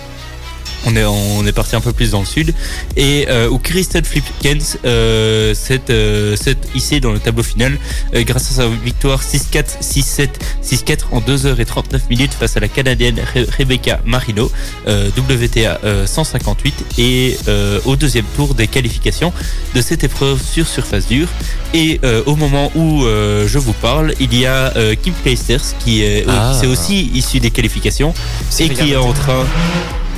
On 0.86 0.96
est, 0.96 1.04
on 1.06 1.46
est 1.46 1.52
parti 1.52 1.76
un 1.76 1.82
peu 1.82 1.94
plus 1.94 2.12
dans 2.12 2.20
le 2.22 2.26
sud. 2.26 2.54
Et 2.98 3.28
euh, 3.30 3.50
où 3.50 3.60
Kristen 3.60 4.04
Flipkens 4.04 4.78
euh, 4.86 5.54
s'est 5.54 5.80
euh, 5.90 6.36
s'est 6.36 6.58
hissée 6.76 7.00
dans 7.00 7.12
le 7.12 7.20
tableau 7.20 7.44
final 7.44 7.78
euh, 8.16 8.24
grâce 8.24 8.52
à 8.52 8.56
sa 8.56 8.68
victoire 8.68 9.22
6-4, 9.22 9.82
6-7, 9.82 10.30
6-4 10.64 10.98
en 11.12 11.22
2h39 11.22 12.00
minutes 12.10 12.34
face 12.34 12.58
à 12.58 12.60
la 12.60 12.68
Canadienne 12.68 13.20
Re- 13.36 13.48
Rebecca 13.58 14.00
Marino, 14.06 14.52
euh, 14.88 15.10
WTA 15.18 15.80
euh, 15.84 16.08
158, 16.08 16.74
et 16.98 17.38
euh, 17.48 17.80
au 17.86 17.96
deuxième 17.96 18.26
tour 18.36 18.56
des 18.56 18.68
qualifications 18.68 19.34
de 19.76 19.82
cette 19.82 20.04
épreuve 20.04 20.42
sur 20.44 20.68
surface 20.68 21.08
dure. 21.08 21.28
Et 21.74 22.00
euh, 22.04 22.24
au 22.26 22.36
moment 22.36 22.72
où 22.76 23.04
euh, 23.06 23.48
je 23.48 23.60
vous 23.60 23.74
parle, 23.74 24.14
il 24.20 24.34
y 24.38 24.46
a 24.46 24.76
euh, 24.78 24.96
Kim 24.96 25.14
Clijsters 25.24 25.62
qui 25.84 26.02
est, 26.04 26.26
Ah. 26.28 26.54
aussi 26.68 27.12
issu 27.14 27.40
des 27.40 27.52
qualifications 27.52 28.14
et 28.60 28.70
qui 28.70 28.92
est 28.92 28.96
en 28.96 29.14
train 29.14 29.46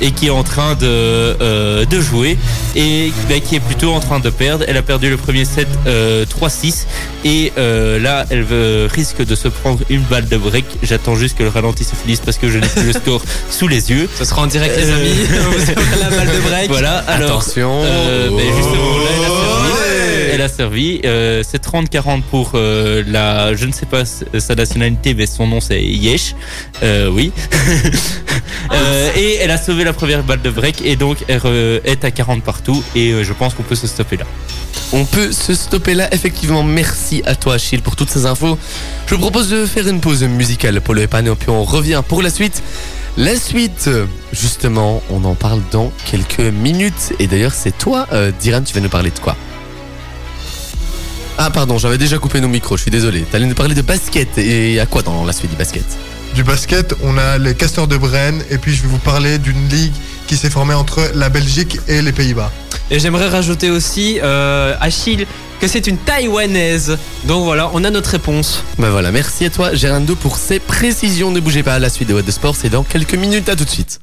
et 0.00 0.10
qui 0.12 0.26
est 0.26 0.30
en 0.30 0.42
train 0.42 0.74
de, 0.74 0.86
euh, 0.86 1.84
de 1.84 2.00
jouer 2.00 2.36
et 2.76 3.12
bah, 3.28 3.38
qui 3.40 3.56
est 3.56 3.60
plutôt 3.60 3.92
en 3.92 4.00
train 4.00 4.18
de 4.20 4.30
perdre. 4.30 4.64
Elle 4.68 4.76
a 4.76 4.82
perdu 4.82 5.08
le 5.10 5.16
premier 5.16 5.44
set 5.44 5.68
euh, 5.86 6.24
3-6 6.26 6.86
et 7.24 7.52
euh, 7.58 7.98
là 8.00 8.24
elle 8.30 8.42
veut- 8.42 8.88
risque 8.92 9.24
de 9.24 9.34
se 9.34 9.48
prendre 9.48 9.80
une 9.90 10.02
balle 10.02 10.28
de 10.28 10.36
break. 10.36 10.64
J'attends 10.82 11.14
juste 11.16 11.38
que 11.38 11.42
le 11.42 11.48
ralenti 11.48 11.84
se 11.84 11.94
finisse 11.94 12.20
parce 12.20 12.38
que 12.38 12.48
je 12.50 12.58
n'ai 12.58 12.66
plus 12.66 12.86
le 12.86 12.92
score 13.00 13.22
sous 13.50 13.68
les 13.68 13.90
yeux. 13.90 14.08
Ce 14.18 14.24
sera 14.24 14.42
en 14.42 14.46
direct, 14.46 14.74
les 14.76 14.90
Euh, 14.90 14.96
amis. 14.96 15.14
La 16.00 16.10
balle 16.10 16.28
de 16.28 16.40
break. 16.48 16.68
Voilà, 16.68 16.98
alors 17.08 17.40
Attention. 17.40 17.82
euh, 17.84 18.28
ben, 18.30 18.46
justement, 18.56 18.98
là, 18.98 19.10
elle 19.12 19.22
a 19.22 19.28
servi. 19.28 20.30
Elle 20.34 20.42
a 20.42 20.48
servi. 20.48 21.00
Euh, 21.04 21.42
c'est 21.48 21.62
30-40 21.64 22.22
pour 22.22 22.52
euh, 22.54 23.02
la. 23.06 23.54
Je 23.54 23.66
ne 23.66 23.72
sais 23.72 23.86
pas 23.86 24.02
sa 24.04 24.54
nationalité, 24.56 25.14
mais 25.14 25.26
son 25.26 25.46
nom 25.46 25.60
c'est 25.60 25.80
Yesh. 25.82 26.34
Euh, 26.82 27.08
oui. 27.08 27.30
Euh, 28.72 29.10
et 29.16 29.36
elle 29.36 29.50
a 29.50 29.58
sauvé 29.58 29.84
la 29.84 29.92
première 29.92 30.22
balle 30.22 30.42
de 30.42 30.50
break 30.50 30.82
et 30.84 30.96
donc 30.96 31.18
elle 31.28 31.80
est 31.84 32.04
à 32.04 32.10
40 32.10 32.42
partout. 32.42 32.82
Et 32.94 33.10
euh, 33.10 33.24
je 33.24 33.32
pense 33.32 33.54
qu'on 33.54 33.62
peut 33.62 33.74
se 33.74 33.86
stopper 33.86 34.16
là. 34.16 34.24
On 34.92 35.04
peut 35.04 35.32
se 35.32 35.54
stopper 35.54 35.94
là, 35.94 36.12
effectivement. 36.12 36.62
Merci 36.62 37.22
à 37.26 37.34
toi, 37.34 37.54
Achille, 37.54 37.80
pour 37.80 37.96
toutes 37.96 38.10
ces 38.10 38.26
infos. 38.26 38.58
Je 39.06 39.14
vous 39.14 39.20
propose 39.20 39.48
de 39.48 39.66
faire 39.66 39.88
une 39.88 40.00
pause 40.00 40.22
musicale 40.24 40.80
pour 40.80 40.94
le 40.94 41.02
et 41.02 41.06
puis 41.06 41.50
on 41.50 41.64
revient 41.64 42.02
pour 42.06 42.22
la 42.22 42.30
suite. 42.30 42.62
La 43.16 43.36
suite, 43.36 43.88
justement, 44.32 45.00
on 45.08 45.24
en 45.24 45.36
parle 45.36 45.60
dans 45.70 45.92
quelques 46.10 46.40
minutes. 46.40 47.12
Et 47.20 47.28
d'ailleurs, 47.28 47.54
c'est 47.54 47.76
toi, 47.76 48.08
euh, 48.12 48.32
Diran, 48.40 48.62
tu 48.62 48.74
vas 48.74 48.80
nous 48.80 48.88
parler 48.88 49.10
de 49.10 49.18
quoi? 49.20 49.36
Ah, 51.38 51.50
pardon, 51.50 51.78
j'avais 51.78 51.98
déjà 51.98 52.18
coupé 52.18 52.40
nos 52.40 52.48
micros, 52.48 52.76
je 52.76 52.82
suis 52.82 52.90
désolé. 52.90 53.22
T'allais 53.22 53.46
nous 53.46 53.54
parler 53.54 53.74
de 53.74 53.82
basket. 53.82 54.38
Et 54.38 54.80
à 54.80 54.86
quoi 54.86 55.02
dans 55.02 55.24
la 55.24 55.32
suite 55.32 55.50
du 55.50 55.56
basket? 55.56 55.84
Du 56.34 56.42
basket, 56.42 56.94
on 57.04 57.16
a 57.16 57.38
les 57.38 57.54
Castors 57.54 57.86
de 57.86 57.96
Brenne 57.96 58.42
et 58.50 58.58
puis 58.58 58.74
je 58.74 58.82
vais 58.82 58.88
vous 58.88 58.98
parler 58.98 59.38
d'une 59.38 59.68
ligue 59.68 59.92
qui 60.26 60.36
s'est 60.36 60.50
formée 60.50 60.74
entre 60.74 61.00
la 61.14 61.28
Belgique 61.28 61.78
et 61.86 62.02
les 62.02 62.10
Pays-Bas. 62.10 62.50
Et 62.90 62.98
j'aimerais 62.98 63.28
rajouter 63.28 63.70
aussi, 63.70 64.18
euh, 64.20 64.74
Achille, 64.80 65.26
que 65.60 65.68
c'est 65.68 65.86
une 65.86 65.96
taïwanaise. 65.96 66.98
Donc 67.24 67.44
voilà, 67.44 67.70
on 67.72 67.84
a 67.84 67.90
notre 67.90 68.10
réponse. 68.10 68.64
Ben 68.78 68.90
voilà, 68.90 69.12
merci 69.12 69.44
à 69.44 69.50
toi, 69.50 69.74
Gérando, 69.74 70.16
pour 70.16 70.36
ces 70.36 70.58
précisions. 70.58 71.30
Ne 71.30 71.38
bougez 71.38 71.62
pas, 71.62 71.78
la 71.78 71.88
suite 71.88 72.08
de 72.08 72.14
What 72.14 72.22
the 72.22 72.32
Sport, 72.32 72.56
c'est 72.56 72.70
dans 72.70 72.82
quelques 72.82 73.14
minutes. 73.14 73.48
À 73.48 73.54
tout 73.54 73.64
de 73.64 73.70
suite. 73.70 74.00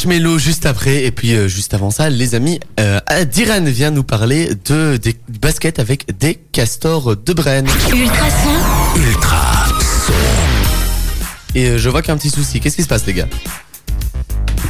Je 0.00 0.08
mets 0.08 0.20
l'eau 0.20 0.38
juste 0.38 0.66
après, 0.66 1.04
et 1.04 1.10
puis 1.10 1.34
euh, 1.34 1.48
juste 1.48 1.74
avant 1.74 1.90
ça, 1.90 2.10
les 2.10 2.36
amis, 2.36 2.60
euh, 2.78 3.00
Diran 3.24 3.62
vient 3.64 3.90
nous 3.90 4.04
parler 4.04 4.50
de 4.66 4.96
des 4.98 5.16
baskets 5.40 5.78
avec 5.78 6.16
des 6.18 6.36
castors 6.52 7.16
de 7.16 7.32
Brenne. 7.32 7.66
Ultrason, 7.92 8.50
Ultra 8.96 9.63
Et 11.54 11.68
euh, 11.68 11.78
je 11.78 11.88
vois 11.88 12.02
qu'il 12.02 12.08
y 12.08 12.10
a 12.10 12.14
un 12.14 12.18
petit 12.18 12.30
souci. 12.30 12.60
Qu'est-ce 12.60 12.76
qui 12.76 12.82
se 12.82 12.88
passe, 12.88 13.06
les 13.06 13.14
gars? 13.14 13.28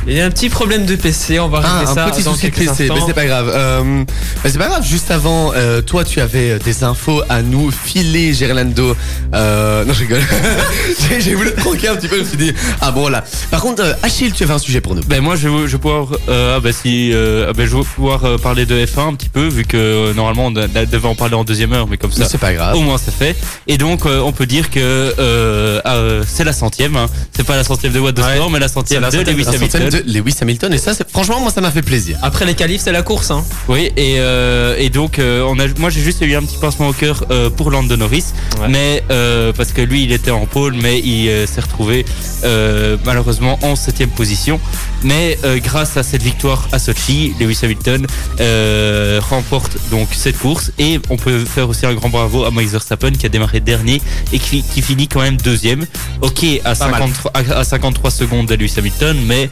Il 0.07 0.13
y 0.15 0.21
a 0.21 0.27
un 0.27 0.31
petit 0.31 0.51
problème 0.51 0.85
de 0.85 0.97
PC, 0.97 1.41
on 1.41 1.49
va 1.49 1.63
Ah, 1.65 1.79
régler 1.79 1.95
ça 1.95 2.05
un 2.07 2.11
petit 2.11 2.23
dans 2.23 2.33
souci 2.35 2.51
de 2.51 2.55
quelques 2.55 2.69
PC, 2.71 2.89
mais 2.93 3.01
c'est 3.07 3.15
pas 3.15 3.25
grave. 3.25 3.51
Euh, 3.53 4.05
c'est 4.45 4.59
pas 4.59 4.69
grave, 4.69 4.85
juste 4.87 5.11
avant, 5.11 5.53
euh, 5.55 5.81
toi 5.81 6.05
tu 6.05 6.21
avais 6.21 6.59
des 6.59 6.85
infos 6.85 7.23
à 7.31 7.41
nous 7.41 7.71
filer, 7.71 8.35
Gerlando. 8.35 8.95
Euh, 9.35 9.85
non, 9.87 9.95
je 9.95 10.01
rigole. 10.01 10.21
J'ai- 11.09 11.21
J'ai 11.23 11.35
voulu 11.35 11.53
te 11.53 11.61
tronquer 11.61 11.89
un 11.89 11.97
petit 11.97 12.09
peu, 12.09 12.17
je 12.17 12.23
me 12.23 12.27
suis 12.29 12.37
dit, 12.37 12.53
ah 12.83 12.91
bon 12.91 13.09
là. 13.09 13.25
Par 13.51 13.63
contre, 13.63 13.83
euh, 13.83 13.93
Achille, 14.03 14.33
tu 14.33 14.43
avais 14.43 14.53
un 14.53 14.59
sujet 14.59 14.81
pour 14.83 14.95
nous. 14.95 15.03
Ben 15.05 15.23
moi 15.23 15.37
je 15.37 15.49
vais, 15.49 15.67
je 15.67 15.73
vais 15.73 15.79
pouvoir 15.79 16.09
euh, 16.29 16.57
ah 16.57 16.61
ben 16.61 16.73
si 16.73 17.11
euh, 17.15 17.47
ah 17.49 17.53
ben, 17.55 17.67
je 17.67 17.75
vais 17.77 17.83
pouvoir 17.83 18.25
euh, 18.25 18.37
parler 18.37 18.67
de 18.67 18.75
F1 18.85 19.09
un 19.09 19.15
petit 19.15 19.29
peu 19.31 19.47
vu 19.49 19.65
que 19.65 19.77
euh, 19.77 20.13
normalement 20.15 20.47
on 20.47 20.51
devait 20.51 21.09
en 21.09 21.15
parler 21.15 21.35
en 21.35 21.45
deuxième 21.45 21.73
heure 21.73 21.87
mais 21.89 21.97
comme 21.97 22.11
Mais 22.17 22.25
ça 22.25 22.29
c'est 22.31 22.39
pas 22.39 22.53
grave. 22.53 22.77
au 22.77 22.81
moins 22.81 22.99
c'est 23.03 23.15
fait 23.15 23.37
et 23.67 23.79
donc 23.79 24.05
euh, 24.07 24.21
on 24.21 24.33
peut 24.33 24.47
dire 24.47 24.71
que 24.71 24.79
euh, 24.81 25.81
euh, 25.87 26.23
c'est 26.27 26.45
la 26.45 26.53
centième 26.53 26.97
hein. 26.97 27.07
c'est 27.35 27.45
pas 27.47 27.57
la 27.57 27.65
centième 27.65 27.93
de 27.93 27.99
Watt 28.01 28.15
de 28.15 28.23
Ouais. 28.23 28.35
Sport 28.37 28.51
mais 28.51 28.59
la 28.59 28.69
centième 28.69 29.03
de 29.03 29.31
Lewis 29.31 29.47
Hamilton 29.49 29.91
de 29.95 30.13
Lewis 30.13 30.35
Hamilton, 30.41 30.73
et 30.73 30.79
ça, 30.79 30.95
c'est- 30.95 31.09
franchement, 31.09 31.41
moi 31.41 31.51
ça 31.51 31.61
m'a 31.61 31.71
fait 31.71 31.83
plaisir. 31.83 32.19
Après 32.23 32.45
les 32.45 32.55
qualifs, 32.55 32.81
c'est 32.83 32.93
la 32.93 33.03
course. 33.03 33.31
Hein. 33.31 33.45
oui 33.69 33.91
et 33.97 34.17
euh, 34.19 34.77
et 34.79 34.91
donc 34.91 35.19
euh, 35.19 35.43
on 35.49 35.59
a 35.59 35.65
moi 35.79 35.89
j'ai 35.91 36.01
juste 36.01 36.21
eu 36.23 36.35
un 36.35 36.43
petit 36.43 36.59
pincement 36.59 36.89
au 36.89 36.93
cœur 36.93 37.25
euh, 37.31 37.49
pour 37.51 37.71
Lando 37.71 37.97
Norris 37.97 38.25
Ouais. 38.61 38.69
mais 38.69 39.03
euh, 39.11 39.53
parce 39.53 39.73
que 39.73 39.81
lui 39.81 40.05
il 40.05 40.13
était 40.13 40.31
en 40.31 40.47
pôle 40.47 40.75
mais 40.75 41.01
il 41.01 41.29
euh, 41.29 41.47
s'est 41.47 41.61
retrouvé 41.61 42.05
euh, 42.45 42.97
malheureusement 43.05 43.59
en 43.63 43.75
septième 43.77 44.11
position 44.11 44.61
mais 45.03 45.39
euh, 45.45 45.59
grâce 45.59 45.97
à 45.97 46.03
cette 46.03 46.23
victoire 46.23 46.69
à 46.73 46.79
Sochi 46.79 47.35
Lewis 47.41 47.59
Hamilton 47.63 48.07
euh, 48.41 49.21
remporte 49.29 49.77
donc 49.91 50.09
cette 50.13 50.39
course 50.39 50.71
et 50.79 51.01
on 51.11 51.17
peut 51.17 51.45
faire 51.45 51.69
aussi 51.69 51.87
un 51.87 51.95
grand 51.95 52.09
bravo 52.11 52.45
à 52.45 52.51
Max 52.51 52.71
Verstappen 52.71 53.13
qui 53.13 53.27
a 53.27 53.29
démarré 53.29 53.61
dernier 53.61 54.01
et 54.33 54.39
qui, 54.39 54.63
qui 54.63 54.83
finit 54.83 55.09
quand 55.09 55.21
même 55.21 55.37
deuxième 55.39 55.87
ok 56.21 56.45
à, 56.65 56.75
Pas 56.75 56.89
mal. 56.89 57.01
53, 57.01 57.33
à, 57.35 57.59
à 57.61 57.65
53 57.65 58.11
secondes 58.11 58.47
de 58.47 58.55
Lewis 58.55 58.75
Hamilton 58.77 59.17
mais 59.27 59.51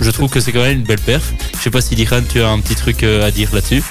je 0.00 0.10
trouve 0.10 0.30
que 0.30 0.40
c'est 0.40 0.52
quand 0.52 0.62
même 0.62 0.78
une 0.78 0.84
belle 0.84 1.00
perf 1.00 1.32
je 1.56 1.62
sais 1.62 1.70
pas 1.70 1.80
si 1.80 1.94
Diran 1.94 2.22
tu 2.28 2.42
as 2.42 2.48
un 2.48 2.60
petit 2.60 2.74
truc 2.74 3.02
euh, 3.02 3.26
à 3.26 3.30
dire 3.30 3.48
là-dessus 3.54 3.82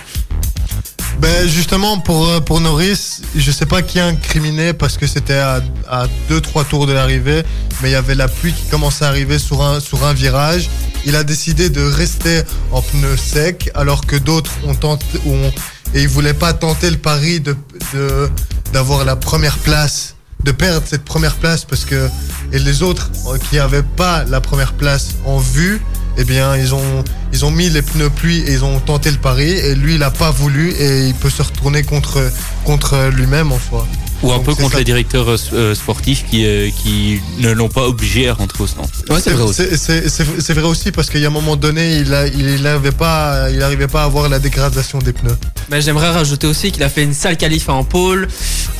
Ben 1.20 1.48
justement 1.48 2.00
pour 2.00 2.28
euh, 2.28 2.40
pour 2.40 2.60
Norris, 2.62 3.22
je 3.36 3.52
sais 3.52 3.68
pas 3.68 3.82
qui 3.84 4.00
a 4.00 4.08
incriminé 4.08 4.74
parce 4.74 4.98
que 4.98 5.06
c'était 5.06 5.38
à, 5.38 5.62
à 5.88 6.08
deux 6.30 6.42
trois 6.42 6.64
tours 6.64 6.88
de 6.88 6.94
l'arrivée, 6.94 7.44
mais 7.82 7.90
il 7.90 7.92
y 7.92 7.96
avait 7.96 8.16
la 8.16 8.28
pluie 8.28 8.54
qui 8.54 8.66
commençait 8.72 9.06
à 9.06 9.10
arriver 9.10 9.38
sur 9.38 9.62
un 9.62 9.80
sur 9.80 10.04
un 10.04 10.14
virage. 10.14 10.68
Il 11.06 11.16
a 11.16 11.24
décidé 11.24 11.70
de 11.70 11.84
rester 11.84 12.42
en 12.72 12.82
pneu 12.82 13.16
sec 13.18 13.70
alors 13.76 14.06
que 14.08 14.16
d'autres 14.16 14.52
ont 14.66 14.74
tenté 14.74 15.06
et 15.94 16.02
il 16.02 16.08
voulait 16.08 16.34
pas 16.34 16.54
tenter 16.54 16.90
le 16.90 16.98
pari 16.98 17.40
de 17.40 17.56
d'avoir 18.74 19.04
la 19.06 19.16
première 19.16 19.58
place, 19.60 20.16
de 20.44 20.52
perdre 20.52 20.86
cette 20.86 21.04
première 21.04 21.36
place 21.36 21.66
parce 21.66 21.86
que 21.86 22.10
et 22.52 22.60
les 22.60 22.84
autres 22.84 23.10
euh, 23.28 23.38
qui 23.38 23.60
avaient 23.60 23.84
pas 23.84 24.24
la 24.26 24.42
première 24.42 24.74
place 24.74 25.10
en 25.26 25.38
vue, 25.38 25.82
eh 26.18 26.24
bien 26.24 26.56
ils 26.58 26.74
ont 26.74 27.52
mis 27.52 27.70
les 27.70 27.82
pneus 27.82 28.10
pluie 28.10 28.40
et 28.40 28.54
ils 28.54 28.64
ont 28.64 28.80
tenté 28.80 29.12
le 29.12 29.18
pari 29.18 29.50
et 29.50 29.76
lui 29.76 29.96
il 29.96 30.04
a 30.04 30.12
pas 30.12 30.32
voulu 30.32 30.72
et 30.72 31.08
il 31.08 31.14
peut 31.16 31.30
se 31.30 31.42
retourner 31.42 31.84
contre 31.84 32.32
contre 32.66 33.10
lui-même 33.16 33.52
en 33.52 33.60
soi. 33.60 33.88
Ou 34.24 34.32
un 34.32 34.36
Donc, 34.38 34.46
peu 34.46 34.56
contre 34.56 34.74
ça. 34.74 34.78
les 34.80 34.84
directeurs 34.84 35.30
euh, 35.30 35.38
euh, 35.54 35.76
sportifs 35.76 36.26
qui, 36.30 36.46
euh, 36.46 36.70
qui 36.84 37.20
ne 37.40 37.52
l'ont 37.52 37.70
pas 37.70 37.88
obligé 37.88 38.30
à 38.30 38.34
rentrer 38.34 38.64
au 38.64 38.68
stand 38.68 38.86
Ouais, 39.10 39.20
c'est 39.22 39.32
vrai 39.32 39.44
aussi. 39.44 39.64
Vrai 40.54 40.92
parce 40.94 41.10
qu'il 41.10 41.22
y 41.22 41.26
a 41.26 41.28
un 41.28 41.32
moment 41.32 41.56
donné 41.56 41.98
il 41.98 42.14
a, 42.14 42.28
il, 42.28 42.48
il 42.50 42.68
avait 42.68 42.92
pas 42.92 43.50
il 43.52 43.62
arrivait 43.62 43.88
pas 43.88 44.02
à 44.02 44.06
avoir 44.06 44.30
la 44.30 44.40
dégradation 44.40 45.00
des 45.00 45.14
pneus. 45.14 45.38
Mais 45.70 45.82
j'aimerais 45.82 46.10
rajouter 46.12 46.48
aussi 46.48 46.72
qu'il 46.72 46.84
a 46.84 46.90
fait 46.90 47.04
une 47.04 47.14
sale 47.14 47.38
qualif 47.38 47.70
en 47.70 47.84
pôle. 47.84 48.28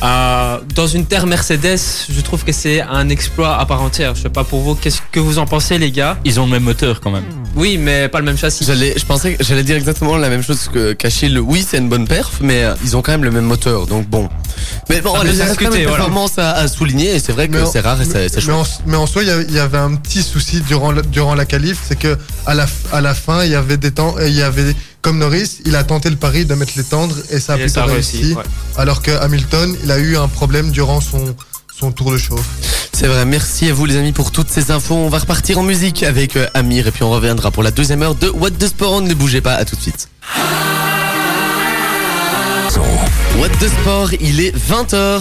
Euh, 0.02 0.58
dans 0.74 0.86
une 0.86 1.06
terre 1.06 1.26
Mercedes, 1.26 1.78
je 2.10 2.20
trouve 2.20 2.44
que 2.44 2.52
c'est 2.52 2.80
un 2.82 3.08
exploit 3.08 3.56
à 3.58 3.66
part 3.66 3.82
entière. 3.82 4.14
Je 4.14 4.22
sais 4.22 4.28
pas 4.28 4.44
pour 4.44 4.60
vous, 4.60 4.74
qu'est-ce 4.74 5.00
que 5.10 5.20
vous 5.20 5.38
en 5.38 5.46
pensez, 5.46 5.78
les 5.78 5.90
gars? 5.90 6.18
Ils 6.24 6.38
ont 6.40 6.44
le 6.44 6.50
même 6.52 6.64
moteur 6.64 7.00
quand 7.00 7.10
même 7.10 7.24
Oui, 7.56 7.78
mais 7.78 8.08
pas 8.08 8.18
le 8.18 8.24
même 8.24 8.36
châssis. 8.38 8.64
J'allais, 8.64 8.94
je 8.96 9.04
pensais 9.04 9.34
que 9.34 9.44
j'allais 9.44 9.64
dire 9.64 9.76
exactement 9.76 10.16
la 10.16 10.28
même 10.28 10.42
chose 10.42 10.68
que 10.72 10.92
qu'Achille. 10.92 11.38
Oui, 11.38 11.64
c'est 11.68 11.78
une 11.78 11.88
bonne 11.88 12.06
perf, 12.06 12.38
mais 12.40 12.64
ils 12.84 12.96
ont 12.96 13.02
quand 13.02 13.12
même 13.12 13.24
le 13.24 13.30
même 13.30 13.44
moteur, 13.44 13.86
donc 13.86 14.08
bon. 14.08 14.28
Mais 14.88 15.00
bon, 15.00 15.14
Ah, 15.16 15.24
ça 15.36 15.42
mais 15.44 15.48
reste 15.50 15.58
quand 15.60 15.70
même 15.70 15.80
une 15.80 15.88
voilà. 15.88 15.96
performance 16.04 16.38
à, 16.38 16.52
à 16.52 16.68
souligner, 16.68 17.14
et 17.14 17.18
c'est 17.18 17.32
vrai 17.32 17.48
que 17.48 17.56
Mais 17.56 17.62
en- 17.62 17.70
c'est 17.70 17.80
rare 17.80 18.00
et 18.00 18.04
c'est 18.04 18.28
c'est 18.28 18.36
mais, 18.36 18.40
chouette. 18.42 18.54
en, 18.56 18.64
mais 18.86 18.96
en 18.96 19.06
soi, 19.06 19.22
il 19.22 19.28
y 19.28 19.30
avait- 19.32 19.46
il 19.48 19.54
y 19.54 19.58
avait 19.58 19.78
un 19.78 19.94
petit 19.94 20.22
souci 20.22 20.60
durant 20.60 20.92
la, 20.92 21.02
durant 21.02 21.34
la 21.34 21.44
qualif, 21.44 21.78
c'est 21.88 21.98
que 21.98 22.16
à 22.46 22.54
la, 22.54 22.66
à 22.92 23.00
la 23.00 23.14
fin, 23.14 23.44
il 23.44 23.50
y 23.50 23.54
avait 23.54 23.76
des 23.76 23.90
temps, 23.90 24.14
il 24.20 24.32
y 24.34 24.42
avait 24.42 24.74
comme 25.00 25.18
Norris, 25.18 25.58
il 25.64 25.74
a 25.76 25.82
tenté 25.84 26.10
le 26.10 26.16
pari 26.16 26.44
de 26.46 26.54
mettre 26.54 26.72
les 26.76 26.84
tendres 26.84 27.16
et 27.30 27.40
ça 27.40 27.54
a 27.54 27.56
Et 27.56 27.60
plutôt 27.60 27.74
ça 27.74 27.82
a 27.82 27.86
réussi. 27.86 28.18
réussi, 28.18 28.34
ouais. 28.34 28.42
Alors 28.76 29.02
que 29.02 29.10
Hamilton, 29.10 29.76
il 29.82 29.90
a 29.90 29.98
eu 29.98 30.16
un 30.16 30.28
problème 30.28 30.70
durant 30.70 31.00
son 31.00 31.34
son 31.80 31.90
tour 31.90 32.12
de 32.12 32.18
chauffe. 32.18 32.46
C'est 32.92 33.08
vrai, 33.08 33.24
merci 33.24 33.68
à 33.68 33.74
vous 33.74 33.86
les 33.86 33.96
amis 33.96 34.12
pour 34.12 34.30
toutes 34.30 34.50
ces 34.50 34.70
infos. 34.70 34.94
On 34.94 35.08
va 35.08 35.18
repartir 35.18 35.58
en 35.58 35.64
musique 35.64 36.04
avec 36.04 36.36
euh, 36.36 36.46
Amir 36.54 36.86
et 36.86 36.90
puis 36.92 37.02
on 37.02 37.10
reviendra 37.10 37.50
pour 37.50 37.64
la 37.64 37.72
deuxième 37.72 38.02
heure 38.04 38.14
de 38.14 38.28
What 38.28 38.52
the 38.52 38.68
Sport. 38.68 39.00
Ne 39.00 39.14
bougez 39.14 39.40
pas, 39.40 39.54
à 39.54 39.64
tout 39.64 39.74
de 39.74 39.80
suite. 39.80 40.06
What 42.64 43.48
the 43.58 43.68
Sport, 43.68 44.12
il 44.20 44.40
est 44.40 44.56
20h. 44.56 45.20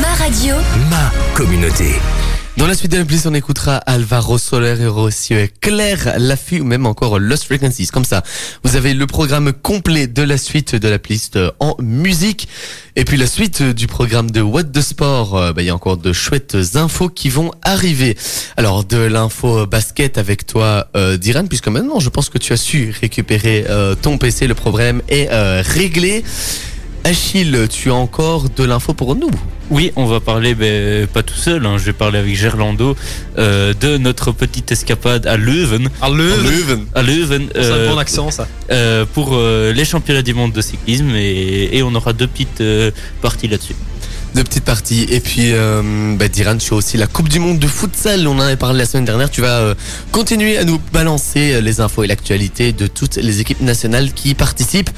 ma 0.00 0.14
radio, 0.14 0.54
Ma 0.88 1.10
communauté. 1.34 1.98
Dans 2.60 2.66
la 2.66 2.74
suite 2.74 2.92
de 2.92 2.98
la 2.98 3.06
playlist, 3.06 3.26
on 3.26 3.32
écoutera 3.32 3.76
Alvaro 3.76 4.36
Soler 4.36 4.82
et 4.82 4.86
aussi 4.86 5.32
euh, 5.32 5.46
Claire 5.62 6.18
ou 6.60 6.64
même 6.64 6.84
encore 6.84 7.18
Lost 7.18 7.44
Frequencies. 7.44 7.86
Comme 7.86 8.04
ça, 8.04 8.22
vous 8.62 8.76
avez 8.76 8.92
le 8.92 9.06
programme 9.06 9.54
complet 9.54 10.06
de 10.06 10.22
la 10.22 10.36
suite 10.36 10.74
de 10.74 10.86
la 10.86 10.98
playlist 10.98 11.36
euh, 11.36 11.52
en 11.58 11.74
musique. 11.80 12.48
Et 12.96 13.06
puis 13.06 13.16
la 13.16 13.26
suite 13.26 13.62
euh, 13.62 13.72
du 13.72 13.86
programme 13.86 14.30
de 14.30 14.42
What 14.42 14.64
the 14.64 14.82
Sport, 14.82 15.36
euh, 15.38 15.52
bah, 15.54 15.62
il 15.62 15.68
y 15.68 15.70
a 15.70 15.74
encore 15.74 15.96
de 15.96 16.12
chouettes 16.12 16.54
infos 16.74 17.08
qui 17.08 17.30
vont 17.30 17.50
arriver. 17.62 18.14
Alors 18.58 18.84
de 18.84 18.98
l'info 18.98 19.64
basket 19.64 20.18
avec 20.18 20.44
toi, 20.44 20.86
Diran, 21.18 21.46
puisque 21.46 21.68
maintenant 21.68 21.98
je 21.98 22.10
pense 22.10 22.28
que 22.28 22.36
tu 22.36 22.52
as 22.52 22.58
su 22.58 22.94
récupérer 23.00 23.64
ton 24.02 24.18
PC, 24.18 24.46
le 24.46 24.54
problème 24.54 25.00
est 25.08 25.30
réglé. 25.62 26.24
Achille, 27.04 27.68
tu 27.70 27.90
as 27.90 27.94
encore 27.94 28.50
de 28.50 28.64
l'info 28.64 28.92
pour 28.92 29.16
nous? 29.16 29.30
Oui, 29.70 29.92
on 29.94 30.04
va 30.06 30.18
parler, 30.18 30.54
ben, 30.56 31.06
pas 31.06 31.22
tout 31.22 31.34
seul, 31.36 31.64
hein, 31.64 31.78
je 31.78 31.84
vais 31.84 31.92
parler 31.92 32.18
avec 32.18 32.34
Gerlando 32.36 32.96
euh, 33.38 33.72
de 33.80 33.98
notre 33.98 34.32
petite 34.32 34.72
escapade 34.72 35.26
à 35.28 35.36
Leuven. 35.36 35.88
Le. 36.08 36.80
À 36.94 37.02
Leuven, 37.02 37.48
C'est 37.54 37.60
un 37.60 37.74
euh, 37.74 37.88
bon 37.90 37.98
accent, 37.98 38.30
ça. 38.32 38.48
euh, 38.72 39.04
pour 39.14 39.30
euh, 39.34 39.72
les 39.72 39.84
championnats 39.84 40.22
du 40.22 40.34
monde 40.34 40.52
de 40.52 40.60
cyclisme 40.60 41.10
et, 41.14 41.68
et 41.72 41.82
on 41.84 41.94
aura 41.94 42.12
deux 42.12 42.26
petites 42.26 42.60
euh, 42.60 42.90
parties 43.22 43.46
là-dessus. 43.46 43.76
de 44.34 44.42
petites 44.42 44.64
parties. 44.64 45.06
Et 45.08 45.20
puis, 45.20 45.52
euh, 45.52 46.16
bah, 46.16 46.26
Diran, 46.28 46.56
tu 46.56 46.74
as 46.74 46.76
aussi 46.76 46.96
la 46.96 47.06
Coupe 47.06 47.28
du 47.28 47.38
Monde 47.38 47.58
de 47.60 47.66
futsal. 47.68 48.26
On 48.26 48.32
en 48.38 48.40
avait 48.40 48.56
parlé 48.56 48.78
la 48.80 48.86
semaine 48.86 49.04
dernière. 49.04 49.30
Tu 49.30 49.40
vas 49.40 49.58
euh, 49.60 49.74
continuer 50.10 50.58
à 50.58 50.64
nous 50.64 50.80
balancer 50.92 51.60
les 51.60 51.80
infos 51.80 52.02
et 52.02 52.08
l'actualité 52.08 52.72
de 52.72 52.86
toutes 52.88 53.16
les 53.16 53.40
équipes 53.40 53.60
nationales 53.60 54.12
qui 54.12 54.30
y 54.30 54.34
participent. 54.34 54.90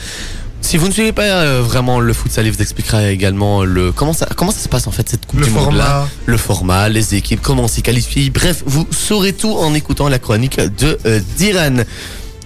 Si 0.62 0.78
vous 0.78 0.88
ne 0.88 0.92
suivez 0.92 1.12
pas 1.12 1.22
euh, 1.24 1.60
vraiment 1.62 2.00
le 2.00 2.12
futsal, 2.14 2.46
il 2.46 2.52
vous 2.52 2.62
expliquera 2.62 3.10
également 3.10 3.62
le 3.64 3.92
comment 3.92 4.12
ça 4.14 4.26
comment 4.36 4.52
ça 4.52 4.60
se 4.60 4.68
passe 4.68 4.86
en 4.86 4.90
fait 4.90 5.06
cette 5.08 5.26
Coupe 5.26 5.40
Le 5.40 5.46
du 5.46 5.50
Monde 5.52 5.74
là, 5.74 5.84
format. 5.84 6.08
le 6.26 6.36
format, 6.38 6.88
les 6.88 7.14
équipes, 7.14 7.40
comment 7.42 7.64
on 7.64 7.68
s'y 7.68 7.82
qualifie. 7.82 8.30
Bref, 8.30 8.62
vous 8.64 8.86
saurez 8.90 9.32
tout 9.34 9.52
en 9.52 9.74
écoutant 9.74 10.08
la 10.08 10.18
chronique 10.18 10.58
de 10.60 10.98
euh, 11.04 11.20
Diran. 11.36 11.78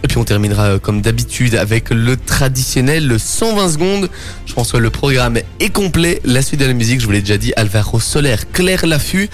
Et 0.03 0.09
puis 0.09 0.19
on 0.19 0.25
terminera 0.25 0.65
euh, 0.65 0.79
comme 0.79 1.03
d'habitude 1.03 1.55
avec 1.55 1.91
le 1.91 2.17
traditionnel 2.17 3.07
le 3.07 3.19
120 3.19 3.69
secondes. 3.71 4.11
Je 4.47 4.55
pense 4.55 4.73
que 4.73 4.77
le 4.79 4.91
programme 4.91 5.39
est 5.61 5.71
complet. 5.71 6.21
La 6.25 6.43
suite 6.43 6.61
de 6.61 6.67
la 6.67 6.73
musique, 6.73 7.01
je 7.01 7.07
vous 7.07 7.13
l'ai 7.13 7.21
déjà 7.21 7.39
dit, 7.39 7.53
Alvaro 7.57 8.01
Soler, 8.01 8.37
Claire 8.53 8.87
Laffut. 8.87 9.29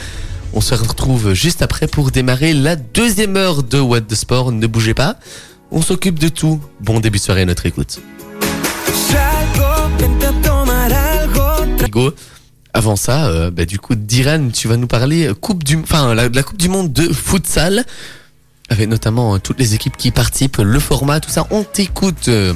On 0.54 0.60
se 0.60 0.74
retrouve 0.74 1.32
juste 1.32 1.62
après 1.62 1.86
pour 1.86 2.10
démarrer 2.10 2.52
la 2.52 2.76
deuxième 2.76 3.36
heure 3.38 3.62
de 3.62 3.80
What 3.80 4.02
the 4.02 4.14
Sport. 4.16 4.52
Ne 4.52 4.66
bougez 4.66 4.92
pas. 4.92 5.16
On 5.70 5.80
s'occupe 5.80 6.18
de 6.18 6.28
tout. 6.28 6.60
Bon 6.80 7.00
début 7.00 7.18
de 7.18 7.22
soirée 7.24 7.42
à 7.42 7.46
notre 7.46 7.64
écoute. 7.64 8.00
Hugo, 11.84 12.14
avant 12.74 12.96
ça, 12.96 13.26
euh, 13.26 13.50
bah, 13.50 13.64
du 13.64 13.78
coup, 13.78 13.94
Diran, 13.94 14.48
tu 14.52 14.68
vas 14.68 14.76
nous 14.76 14.86
parler 14.86 15.26
euh, 15.28 15.34
coupe 15.34 15.62
du, 15.64 15.78
enfin, 15.82 16.14
la, 16.14 16.28
la 16.28 16.42
Coupe 16.42 16.58
du 16.58 16.68
Monde 16.68 16.92
de 16.92 17.12
futsal, 17.12 17.84
avec 18.70 18.88
notamment 18.88 19.34
euh, 19.34 19.38
toutes 19.38 19.58
les 19.58 19.74
équipes 19.74 19.96
qui 19.96 20.10
participent, 20.10 20.58
le 20.58 20.80
format, 20.80 21.20
tout 21.20 21.30
ça. 21.30 21.46
On 21.50 21.64
t'écoute. 21.64 22.28
euh. 22.28 22.54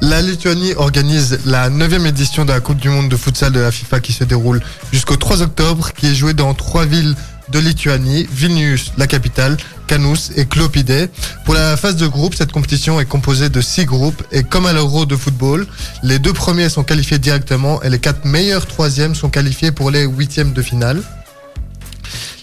La 0.00 0.22
Lituanie 0.22 0.72
organise 0.74 1.40
la 1.44 1.68
9 1.68 2.06
édition 2.06 2.44
de 2.46 2.52
la 2.52 2.60
Coupe 2.60 2.78
du 2.78 2.88
Monde 2.88 3.08
de 3.10 3.16
futsal 3.16 3.52
de 3.52 3.60
la 3.60 3.70
FIFA 3.70 4.00
qui 4.00 4.12
se 4.12 4.24
déroule 4.24 4.62
jusqu'au 4.92 5.16
3 5.16 5.42
octobre, 5.42 5.92
qui 5.92 6.06
est 6.06 6.14
jouée 6.14 6.32
dans 6.34 6.54
trois 6.54 6.86
villes 6.86 7.14
de 7.52 7.58
Lituanie, 7.58 8.26
Vilnius, 8.32 8.92
la 8.96 9.06
capitale, 9.06 9.56
Kanus 9.86 10.32
et 10.36 10.46
Klopide. 10.46 11.10
Pour 11.44 11.54
la 11.54 11.76
phase 11.76 11.96
de 11.96 12.06
groupe, 12.06 12.34
cette 12.34 12.50
compétition 12.50 12.98
est 12.98 13.04
composée 13.04 13.50
de 13.50 13.60
six 13.60 13.84
groupes 13.84 14.22
et 14.32 14.42
comme 14.42 14.64
à 14.64 14.72
l'Euro 14.72 15.04
de 15.04 15.14
football, 15.14 15.66
les 16.02 16.18
deux 16.18 16.32
premiers 16.32 16.70
sont 16.70 16.82
qualifiés 16.82 17.18
directement 17.18 17.82
et 17.82 17.90
les 17.90 17.98
quatre 17.98 18.24
meilleurs 18.24 18.66
troisièmes 18.66 19.14
sont 19.14 19.28
qualifiés 19.28 19.70
pour 19.70 19.90
les 19.90 20.04
huitièmes 20.04 20.54
de 20.54 20.62
finale. 20.62 21.02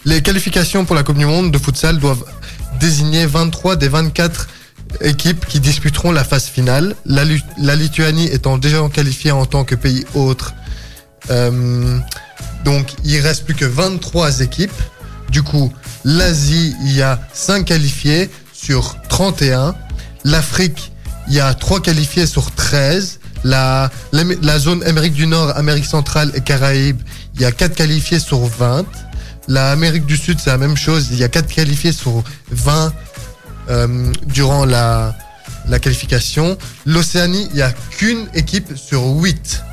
Les 0.06 0.22
qualifications 0.22 0.86
pour 0.86 0.96
la 0.96 1.04
Coupe 1.04 1.18
du 1.18 1.26
Monde 1.26 1.52
de 1.52 1.58
futsal 1.58 1.98
doivent 1.98 2.24
désigner 2.80 3.26
23 3.26 3.76
des 3.76 3.88
24 3.88 4.48
équipes 5.02 5.46
qui 5.48 5.60
disputeront 5.60 6.12
la 6.12 6.24
phase 6.24 6.46
finale. 6.46 6.96
La 7.06 7.76
Lituanie 7.76 8.28
étant 8.28 8.60
déjà 8.60 8.78
qualifiée 8.94 9.32
en 9.32 9.46
tant 9.46 9.64
que 9.64 9.76
pays 9.76 10.06
autre. 10.14 10.54
Euh, 11.32 11.98
donc 12.64 12.88
il 13.04 13.20
reste 13.20 13.46
plus 13.46 13.56
que 13.56 13.66
23 13.66 14.42
équipes. 14.42 14.72
Du 15.30 15.44
coup, 15.44 15.72
l'Asie, 16.04 16.76
il 16.82 16.96
y 16.96 17.02
a 17.02 17.20
5 17.34 17.66
qualifiés 17.66 18.30
sur 18.54 18.96
31. 19.10 19.76
L'Afrique, 20.24 20.92
il 21.28 21.36
y 21.36 21.40
a 21.40 21.54
3 21.54 21.82
qualifiés 21.82 22.26
sur 22.26 22.52
13. 22.52 23.20
La, 23.44 23.90
zone 24.58 24.84
Amérique 24.84 25.14
du 25.14 25.28
Nord, 25.28 25.56
Amérique 25.56 25.86
centrale 25.86 26.32
et 26.36 26.42
Caraïbes, 26.42 27.02
il 27.36 27.42
y 27.42 27.46
a 27.46 27.52
4 27.52 27.76
qualifiés 27.76 28.20
sur 28.20 28.46
20. 28.46 28.86
La 29.48 29.72
Amérique 29.72 30.06
du 30.06 30.18
Sud, 30.18 30.40
c'est 30.40 30.50
la 30.50 30.58
même 30.58 30.78
chose. 30.78 31.08
Il 31.12 31.18
y 31.18 31.24
a 31.24 31.30
4 31.30 31.48
qualifiés 31.48 31.94
sur 31.94 32.24
20 32.52 32.94
euh, 33.70 34.12
durant 34.26 34.66
la, 34.66 35.16
la 35.68 35.80
qualification. 35.80 36.58
L'Océanie, 36.86 37.48
il 37.52 37.56
n'y 37.56 37.62
a 37.62 37.72
qu'une 37.72 38.28
équipe 38.34 38.76
sur 38.76 39.06
8. 39.06 39.64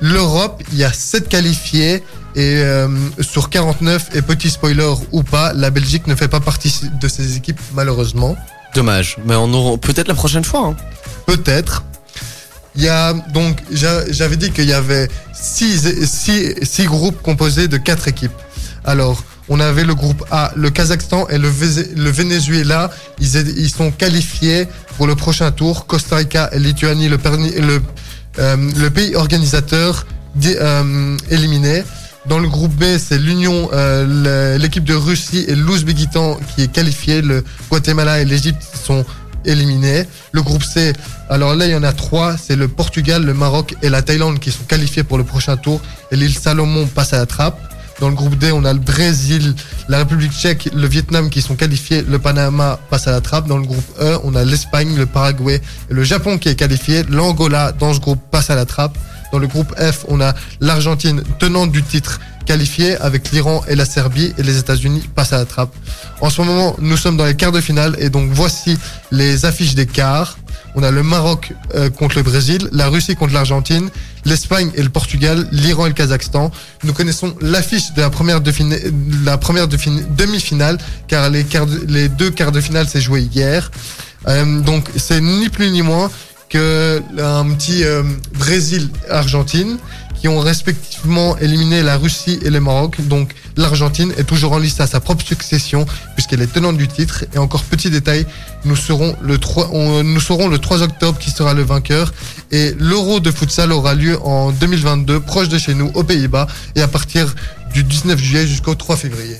L'Europe, 0.00 0.62
il 0.72 0.78
y 0.78 0.84
a 0.84 0.92
7 0.92 1.28
qualifiés 1.28 2.02
et 2.34 2.56
euh, 2.58 2.88
sur 3.20 3.50
49, 3.50 4.10
et 4.14 4.22
petit 4.22 4.50
spoiler 4.50 4.92
ou 5.12 5.22
pas, 5.22 5.52
la 5.52 5.70
Belgique 5.70 6.06
ne 6.06 6.14
fait 6.14 6.28
pas 6.28 6.40
partie 6.40 6.74
de 7.00 7.08
ces 7.08 7.36
équipes 7.36 7.60
malheureusement. 7.74 8.36
Dommage, 8.74 9.16
mais 9.26 9.34
on 9.36 9.52
aura 9.52 9.76
peut-être 9.78 10.08
la 10.08 10.14
prochaine 10.14 10.44
fois. 10.44 10.68
hein. 10.68 10.76
Peut-être. 11.26 11.84
Il 12.74 12.82
y 12.82 12.88
a 12.88 13.12
donc 13.12 13.58
j'a- 13.70 14.10
j'avais 14.10 14.36
dit 14.36 14.50
qu'il 14.50 14.64
y 14.64 14.72
avait 14.72 15.08
six, 15.34 16.06
six, 16.06 16.54
six 16.62 16.86
groupes 16.86 17.20
composés 17.22 17.68
de 17.68 17.76
quatre 17.76 18.08
équipes. 18.08 18.32
Alors 18.84 19.22
on 19.48 19.60
avait 19.60 19.84
le 19.84 19.94
groupe 19.94 20.24
A, 20.30 20.52
le 20.56 20.70
Kazakhstan 20.70 21.26
et 21.28 21.36
le, 21.36 21.50
le 21.96 22.10
Venezuela. 22.10 22.90
Ils, 23.20 23.36
ils 23.58 23.68
sont 23.68 23.90
qualifiés 23.90 24.66
pour 24.96 25.06
le 25.06 25.14
prochain 25.16 25.50
tour. 25.50 25.86
Costa 25.86 26.16
Rica 26.16 26.48
et 26.52 26.58
Lituanie, 26.58 27.08
le, 27.10 27.18
perni- 27.18 27.54
le, 27.60 27.82
euh, 28.38 28.56
le 28.78 28.88
pays 28.88 29.14
organisateur 29.16 30.06
euh, 30.46 31.16
éliminé. 31.30 31.82
Dans 32.26 32.38
le 32.38 32.48
groupe 32.48 32.72
B, 32.72 32.84
c'est 32.98 33.18
l'Union, 33.18 33.68
euh, 33.72 34.56
l'équipe 34.56 34.84
de 34.84 34.94
Russie 34.94 35.44
et 35.48 35.56
l'Ouzbékistan 35.56 36.38
qui 36.54 36.62
est 36.62 36.72
qualifiée. 36.72 37.20
Le 37.20 37.44
Guatemala 37.68 38.20
et 38.20 38.24
l'Égypte 38.24 38.62
sont 38.84 39.04
éliminés. 39.44 40.04
Le 40.30 40.40
groupe 40.40 40.62
C, 40.62 40.92
alors 41.28 41.56
là, 41.56 41.66
il 41.66 41.72
y 41.72 41.74
en 41.74 41.82
a 41.82 41.92
trois. 41.92 42.36
C'est 42.36 42.54
le 42.54 42.68
Portugal, 42.68 43.24
le 43.24 43.34
Maroc 43.34 43.74
et 43.82 43.88
la 43.88 44.02
Thaïlande 44.02 44.38
qui 44.38 44.52
sont 44.52 44.62
qualifiés 44.64 45.02
pour 45.02 45.18
le 45.18 45.24
prochain 45.24 45.56
tour. 45.56 45.80
Et 46.12 46.16
l'île 46.16 46.38
Salomon 46.38 46.86
passe 46.86 47.12
à 47.12 47.18
la 47.18 47.26
trappe. 47.26 47.58
Dans 48.00 48.08
le 48.08 48.14
groupe 48.14 48.38
D, 48.38 48.52
on 48.52 48.64
a 48.64 48.72
le 48.72 48.78
Brésil, 48.78 49.54
la 49.88 49.98
République 49.98 50.32
tchèque, 50.32 50.70
le 50.74 50.86
Vietnam 50.86 51.28
qui 51.28 51.42
sont 51.42 51.56
qualifiés. 51.56 52.02
Le 52.02 52.20
Panama 52.20 52.78
passe 52.88 53.08
à 53.08 53.10
la 53.10 53.20
trappe. 53.20 53.48
Dans 53.48 53.58
le 53.58 53.66
groupe 53.66 53.84
E, 54.00 54.16
on 54.22 54.36
a 54.36 54.44
l'Espagne, 54.44 54.96
le 54.96 55.06
Paraguay 55.06 55.60
et 55.90 55.94
le 55.94 56.04
Japon 56.04 56.38
qui 56.38 56.48
est 56.48 56.54
qualifié. 56.54 57.02
L'Angola, 57.02 57.72
dans 57.72 57.92
ce 57.92 57.98
groupe, 57.98 58.20
passe 58.30 58.48
à 58.50 58.54
la 58.54 58.64
trappe. 58.64 58.96
Dans 59.32 59.38
le 59.38 59.46
groupe 59.46 59.74
F, 59.78 60.04
on 60.08 60.20
a 60.20 60.34
l'Argentine, 60.60 61.22
tenante 61.38 61.72
du 61.72 61.82
titre, 61.82 62.20
qualifiée 62.44 62.98
avec 62.98 63.32
l'Iran 63.32 63.62
et 63.66 63.74
la 63.74 63.86
Serbie. 63.86 64.34
Et 64.36 64.42
les 64.42 64.58
États-Unis 64.58 65.02
passent 65.14 65.32
à 65.32 65.38
la 65.38 65.46
trappe. 65.46 65.74
En 66.20 66.28
ce 66.28 66.42
moment, 66.42 66.76
nous 66.78 66.98
sommes 66.98 67.16
dans 67.16 67.24
les 67.24 67.34
quarts 67.34 67.52
de 67.52 67.60
finale. 67.60 67.96
Et 67.98 68.10
donc, 68.10 68.28
voici 68.30 68.78
les 69.10 69.46
affiches 69.46 69.74
des 69.74 69.86
quarts. 69.86 70.36
On 70.74 70.82
a 70.82 70.90
le 70.90 71.02
Maroc 71.02 71.52
euh, 71.74 71.90
contre 71.90 72.16
le 72.16 72.22
Brésil, 72.22 72.68
la 72.72 72.88
Russie 72.88 73.14
contre 73.14 73.34
l'Argentine, 73.34 73.90
l'Espagne 74.24 74.70
et 74.74 74.82
le 74.82 74.88
Portugal, 74.88 75.46
l'Iran 75.50 75.86
et 75.86 75.90
le 75.90 75.94
Kazakhstan. 75.94 76.50
Nous 76.84 76.92
connaissons 76.92 77.34
l'affiche 77.40 77.92
de 77.94 78.00
la 78.00 78.10
première, 78.10 78.40
demi-finale, 78.40 80.78
car 81.08 81.30
les 81.30 82.08
deux 82.08 82.30
quarts 82.30 82.52
de 82.52 82.60
finale 82.60 82.88
s'est 82.88 83.02
joué 83.02 83.22
hier. 83.22 83.70
Euh, 84.28 84.60
donc 84.60 84.88
c'est 84.96 85.20
ni 85.20 85.48
plus 85.48 85.70
ni 85.70 85.82
moins 85.82 86.10
un 86.58 87.44
petit 87.54 87.84
euh, 87.84 88.02
Brésil-Argentine 88.38 89.78
qui 90.20 90.28
ont 90.28 90.38
respectivement 90.38 91.36
éliminé 91.38 91.82
la 91.82 91.96
Russie 91.96 92.38
et 92.44 92.50
le 92.50 92.60
Maroc. 92.60 93.00
Donc 93.08 93.34
l'Argentine 93.56 94.12
est 94.16 94.24
toujours 94.24 94.52
en 94.52 94.58
liste 94.58 94.80
à 94.80 94.86
sa 94.86 95.00
propre 95.00 95.24
succession 95.26 95.84
puisqu'elle 96.14 96.42
est 96.42 96.52
tenante 96.52 96.76
du 96.76 96.86
titre. 96.86 97.24
Et 97.34 97.38
encore 97.38 97.64
petit 97.64 97.90
détail, 97.90 98.24
nous 98.64 98.76
serons 98.76 99.16
le 99.20 99.38
3, 99.38 99.70
on- 99.72 100.04
nous 100.04 100.20
saurons 100.20 100.46
le 100.48 100.58
3 100.58 100.82
octobre 100.82 101.18
qui 101.18 101.30
sera 101.30 101.54
le 101.54 101.62
vainqueur. 101.62 102.12
Et 102.52 102.74
l'Euro 102.78 103.18
de 103.18 103.30
futsal 103.32 103.72
aura 103.72 103.94
lieu 103.94 104.16
en 104.22 104.52
2022, 104.52 105.18
proche 105.20 105.48
de 105.48 105.58
chez 105.58 105.74
nous, 105.74 105.90
aux 105.94 106.04
Pays-Bas, 106.04 106.46
et 106.76 106.82
à 106.82 106.88
partir 106.88 107.34
du 107.74 107.82
19 107.82 108.18
juillet 108.20 108.46
jusqu'au 108.46 108.74
3 108.76 108.96
février. 108.96 109.38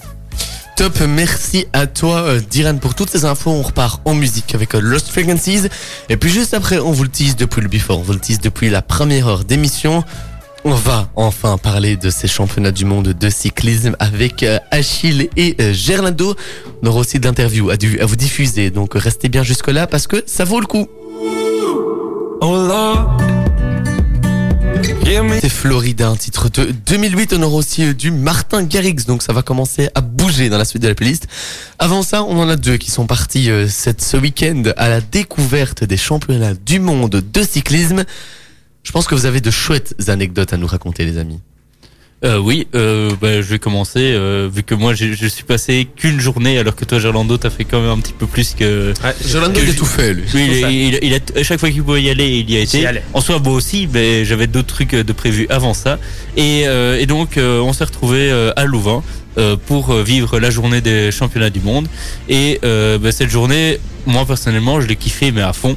Top, 0.77 1.01
merci 1.01 1.67
à 1.75 1.87
toi 1.87 2.23
euh, 2.23 2.41
Diran 2.41 2.77
pour 2.77 2.95
toutes 2.95 3.11
ces 3.11 3.27
infos. 3.27 3.51
On 3.51 3.63
repart 3.63 4.01
en 4.07 4.15
musique 4.15 4.55
avec 4.55 4.75
euh, 4.75 4.81
Lost 4.81 5.09
Frequencies. 5.09 5.69
Et 6.09 6.17
puis 6.17 6.31
juste 6.31 6.55
après, 6.55 6.79
on 6.79 6.93
vous 6.93 7.03
le 7.03 7.11
tease 7.11 7.37
depuis 7.37 7.61
le 7.61 7.69
before, 7.69 7.99
on 7.99 8.03
vous 8.03 8.15
le 8.15 8.19
tease 8.19 8.41
depuis 8.41 8.71
la 8.71 8.81
première 8.81 9.29
heure 9.29 9.45
d'émission. 9.45 10.03
On 10.65 10.75
va 10.75 11.11
enfin 11.15 11.59
parler 11.59 11.97
de 11.97 12.09
ces 12.09 12.29
championnats 12.29 12.71
du 12.71 12.85
monde 12.85 13.09
de 13.09 13.31
cyclisme 13.31 13.97
avec 13.99 14.43
euh, 14.43 14.59
Achille 14.71 15.29
et 15.37 15.57
Gerlando. 15.75 16.37
On 16.83 16.87
aura 16.87 17.01
aussi 17.01 17.19
d'interviews 17.19 17.71
à, 17.71 17.77
vous 18.07 18.17
diffuser, 18.17 18.71
donc 18.71 18.93
restez 18.95 19.29
bien 19.29 19.43
jusque-là 19.43 19.87
parce 19.87 20.07
que 20.07 20.23
ça 20.27 20.45
vaut 20.45 20.61
le 20.61 20.67
coup. 20.67 20.89
C'est 25.41 25.51
Florida, 25.51 26.09
un 26.09 26.17
titre 26.17 26.49
de 26.49 26.71
2008. 26.87 27.35
On 27.35 27.43
aura 27.43 27.57
aussi 27.57 27.85
euh, 27.85 27.93
du 27.93 28.11
Martin 28.11 28.63
Garrix, 28.63 29.05
donc 29.07 29.23
ça 29.23 29.35
va 29.35 29.43
commencer 29.43 29.91
à 29.95 30.01
bouger 30.01 30.49
dans 30.49 30.57
la 30.57 30.65
suite 30.65 30.83
de 30.83 30.89
la 30.89 30.95
playlist. 30.95 31.29
Avant 31.79 32.03
ça, 32.03 32.25
on 32.25 32.39
en 32.39 32.49
a 32.49 32.57
deux 32.57 32.79
qui 32.79 32.91
sont 32.91 33.07
partis 33.07 33.51
euh, 33.51 33.69
cette, 33.69 34.01
ce 34.01 34.17
week-end 34.17 34.63
à 34.79 34.89
la 34.89 35.03
découverte 35.03 35.85
des 35.85 35.99
championnats 35.99 36.55
du 36.55 36.81
monde 36.81 37.23
de 37.31 37.43
cyclisme. 37.43 38.05
Je 38.85 38.93
pense 38.93 39.07
que 39.07 39.15
vous 39.15 39.27
avez 39.27 39.43
de 39.43 39.51
chouettes 39.51 39.95
anecdotes 40.09 40.55
à 40.55 40.57
nous 40.57 40.67
raconter, 40.67 41.05
les 41.05 41.19
amis. 41.19 41.41
Euh, 42.25 42.39
oui, 42.39 42.69
euh, 42.77 43.11
bah, 43.21 43.43
je 43.43 43.49
vais 43.49 43.59
commencer, 43.59 43.99
euh, 44.15 44.49
vu 44.53 44.63
que 44.63 44.77
moi 44.77 44.95
je 44.95 45.27
suis 45.27 45.43
passé 45.43 45.89
qu'une 45.97 46.21
journée, 46.21 46.57
alors 46.57 46.77
que 46.77 46.85
toi, 46.85 47.01
Gerlando, 47.01 47.37
t'as 47.37 47.51
fait 47.51 47.65
quand 47.65 47.81
même 47.81 47.91
un 47.91 47.99
petit 47.99 48.13
peu 48.13 48.27
plus 48.27 48.55
que... 48.55 48.93
Que 49.53 49.59
il 49.65 49.71
a 49.71 49.73
tout 49.75 49.85
fait, 49.85 50.15
lui. 50.15 50.23
Oui, 50.33 50.49
il, 50.71 50.95
il- 50.95 50.99
il 51.03 51.15
a, 51.15 51.19
à 51.41 51.43
chaque 51.43 51.59
fois 51.59 51.69
qu'il 51.71 51.83
pouvait 51.83 52.03
y 52.03 52.11
aller, 52.11 52.29
il 52.29 52.49
y 52.49 52.57
a 52.57 52.61
été. 52.61 52.79
En 53.13 53.21
soi, 53.21 53.41
moi 53.41 53.53
aussi, 53.55 53.89
mais 53.93 54.25
j'avais 54.25 54.47
d'autres 54.47 54.69
trucs 54.69 54.95
de 54.95 55.13
prévus 55.13 55.47
avant 55.51 55.75
ça. 55.75 55.99
Et, 56.37 56.63
euh, 56.67 56.97
et 57.01 57.07
donc, 57.07 57.39
euh, 57.39 57.59
on 57.61 57.73
s'est 57.73 57.85
retrouvé 57.85 58.31
à 58.55 58.65
Louvain 58.67 59.03
euh, 59.39 59.57
pour 59.67 59.91
euh, 59.91 60.05
vivre 60.05 60.39
la 60.39 60.51
journée 60.51 60.81
des 60.81 61.11
championnats 61.11 61.51
du 61.51 61.61
monde. 61.61 61.89
Et 62.29 62.61
euh, 62.65 62.99
bah, 62.99 63.11
cette 63.11 63.31
journée, 63.31 63.79
moi 64.07 64.25
personnellement, 64.27 64.81
je 64.81 64.87
l'ai 64.87 64.97
kiffé, 64.97 65.33
mais 65.33 65.43
à 65.43 65.53
fond. 65.53 65.77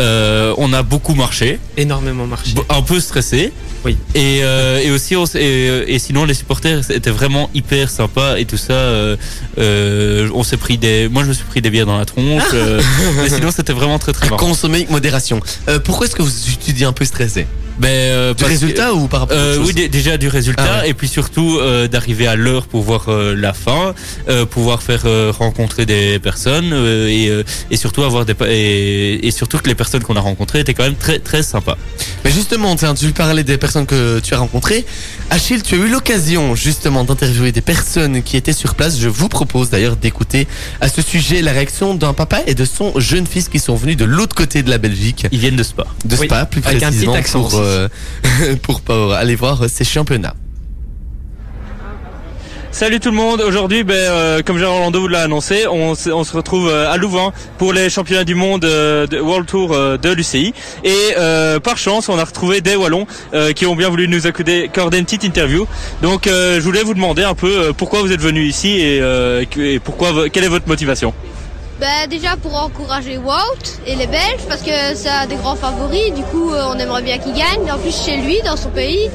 Euh, 0.00 0.54
on 0.58 0.72
a 0.72 0.82
beaucoup 0.82 1.14
marché, 1.14 1.58
Énormément 1.76 2.26
marché. 2.26 2.54
un 2.68 2.82
peu 2.82 3.00
stressé. 3.00 3.52
Oui. 3.84 3.96
Et, 4.14 4.40
euh, 4.42 4.78
et 4.80 4.90
aussi, 4.90 5.16
on 5.16 5.24
s- 5.24 5.34
et, 5.34 5.84
et 5.94 5.98
sinon, 5.98 6.24
les 6.24 6.34
supporters 6.34 6.88
étaient 6.90 7.10
vraiment 7.10 7.50
hyper 7.54 7.90
sympas 7.90 8.36
et 8.36 8.44
tout 8.44 8.56
ça. 8.56 8.72
euh, 8.74 9.16
euh, 9.58 10.28
on 10.34 10.42
s'est 10.44 10.56
pris 10.56 10.78
des, 10.78 11.08
moi 11.08 11.22
je 11.24 11.28
me 11.28 11.32
suis 11.32 11.44
pris 11.44 11.60
des 11.62 11.70
bières 11.70 11.86
dans 11.86 11.98
la 11.98 12.04
tronche. 12.04 12.42
euh, 12.54 12.80
mais 13.22 13.28
sinon, 13.28 13.50
c'était 13.50 13.72
vraiment 13.72 13.98
très 13.98 14.12
très 14.12 14.28
marrant. 14.28 14.38
consommer 14.46 14.78
avec 14.78 14.90
modération. 14.90 15.40
Euh, 15.68 15.78
pourquoi 15.80 16.06
est-ce 16.06 16.14
que 16.14 16.22
vous 16.22 16.30
tu 16.64 16.72
dis 16.72 16.84
un 16.84 16.92
peu 16.92 17.04
stressé? 17.04 17.46
Ben, 17.78 17.88
euh, 17.88 18.34
Du 18.34 18.42
que- 18.44 18.48
résultat 18.48 18.92
ou 18.94 19.06
par 19.08 19.20
rapport 19.20 19.36
à 19.36 19.40
Euh, 19.40 19.62
oui, 19.64 19.88
déjà 19.88 20.16
du 20.16 20.28
résultat 20.28 20.64
Ah 20.68 20.82
ouais. 20.82 20.90
et 20.90 20.94
puis 20.94 21.06
surtout 21.08 21.58
euh, 21.60 21.86
d'arriver 21.88 22.26
à 22.26 22.34
l'heure 22.34 22.66
pour 22.66 22.82
voir 22.82 23.06
euh, 23.08 23.34
la 23.36 23.52
fin, 23.52 23.94
euh, 24.28 24.46
pouvoir 24.46 24.82
faire 24.82 25.02
euh, 25.04 25.32
rencontrer 25.36 25.86
des 25.86 26.18
personnes 26.18 26.70
euh, 26.72 27.08
et, 27.08 27.28
euh, 27.28 27.44
et 27.70 27.76
surtout 27.76 28.02
avoir 28.02 28.24
des 28.24 28.34
et, 28.48 29.26
et 29.26 29.30
surtout 29.30 29.58
que 29.58 29.68
les 29.68 29.74
personnes 29.74 30.02
qu'on 30.02 30.16
a 30.16 30.20
rencontrées 30.20 30.60
étaient 30.60 30.74
quand 30.74 30.82
même 30.84 30.96
très 30.96 31.18
très 31.20 31.42
sympas. 31.42 31.76
Mais 32.24 32.30
justement, 32.32 32.74
tiens, 32.76 32.94
tu 32.94 33.12
parlais 33.12 33.44
des 33.44 33.58
personnes 33.58 33.86
que 33.86 34.18
tu 34.20 34.34
as 34.34 34.38
rencontrées. 34.38 34.84
Achille, 35.30 35.62
tu 35.62 35.74
as 35.74 35.78
eu 35.78 35.88
l'occasion 35.88 36.54
justement 36.56 37.04
d'interviewer 37.04 37.52
des 37.52 37.60
personnes 37.60 38.22
qui 38.22 38.36
étaient 38.36 38.52
sur 38.52 38.74
place. 38.74 38.98
Je 38.98 39.08
vous 39.08 39.28
propose 39.28 39.70
d'ailleurs 39.70 39.96
d'écouter 39.96 40.46
à 40.80 40.88
ce 40.88 41.00
sujet 41.02 41.42
la 41.42 41.52
réaction 41.52 41.94
d'un 41.94 42.12
papa 42.12 42.40
et 42.46 42.54
de 42.54 42.64
son 42.64 42.98
jeune 42.98 43.26
fils 43.26 43.48
qui 43.48 43.58
sont 43.60 43.76
venus 43.76 43.96
de 43.96 44.04
l'autre 44.04 44.34
côté 44.34 44.62
de 44.62 44.70
la 44.70 44.78
Belgique, 44.78 45.26
Ils 45.30 45.38
viennent 45.38 45.56
de 45.56 45.62
Spa. 45.62 45.86
de 46.04 46.16
Oui, 46.16 46.26
Spa 46.26 46.44
plus 46.46 46.62
avec 46.64 46.82
un 46.82 46.86
petit 46.88 47.04
précisément 47.06 47.14
accent 47.14 47.40
pour. 47.42 47.60
Euh, 47.68 47.88
pour, 48.62 48.80
pour 48.80 49.12
aller 49.12 49.34
voir 49.36 49.62
ces 49.68 49.84
championnats. 49.84 50.34
Salut 52.70 53.00
tout 53.00 53.10
le 53.10 53.16
monde, 53.16 53.40
aujourd'hui 53.40 53.82
ben, 53.82 53.94
euh, 53.94 54.42
comme 54.44 54.58
Gérard 54.58 54.74
Orlando 54.76 55.00
vous 55.00 55.08
l'a 55.08 55.22
annoncé, 55.22 55.66
on, 55.66 55.94
se- 55.94 56.10
retrouve 56.10 56.68
euh, 56.68 56.88
à 56.92 56.96
Louvain 56.98 57.32
pour 57.56 57.72
les 57.72 57.88
championnats 57.88 58.24
du 58.24 58.34
monde 58.34 58.60
de 58.60 59.20
World 59.20 59.46
Tour 59.46 59.70
de 59.70 60.12
l'UCI 60.12 60.52
et 60.84 61.14
par 61.64 61.78
chance 61.78 62.08
on 62.10 62.18
a 62.18 62.24
retrouvé 62.24 62.60
des 62.60 62.76
Wallons 62.76 63.06
qui 63.56 63.64
ont 63.66 63.74
bien 63.74 63.88
voulu 63.88 64.06
nous 64.06 64.26
accorder 64.26 64.68
une 64.98 65.04
petite 65.04 65.24
interview. 65.24 65.66
Donc 66.02 66.26
je 66.26 66.60
voulais 66.60 66.82
vous 66.82 66.94
demander 66.94 67.22
un 67.24 67.34
peu 67.34 67.72
pourquoi 67.76 68.02
vous 68.02 68.12
êtes 68.12 68.20
venu 68.20 68.44
ici 68.44 68.68
et, 68.78 69.02
et 69.58 69.78
pourquoi 69.80 70.28
quelle 70.28 70.44
est 70.44 70.48
votre 70.48 70.68
motivation? 70.68 71.14
Bah 71.80 72.08
déjà 72.10 72.36
pour 72.36 72.56
encourager 72.56 73.18
Wout 73.18 73.80
et 73.86 73.94
les 73.94 74.08
Belges 74.08 74.44
parce 74.48 74.62
que 74.62 74.70
c'est 74.94 75.08
un 75.08 75.26
des 75.26 75.36
grands 75.36 75.54
favoris, 75.54 76.12
du 76.12 76.22
coup 76.24 76.50
euh, 76.52 76.64
on 76.74 76.78
aimerait 76.78 77.02
bien 77.02 77.18
qu'il 77.18 77.32
gagne, 77.34 77.70
en 77.72 77.78
plus 77.78 77.94
chez 77.96 78.16
lui, 78.16 78.40
dans 78.44 78.56
son 78.56 78.70
pays. 78.70 79.08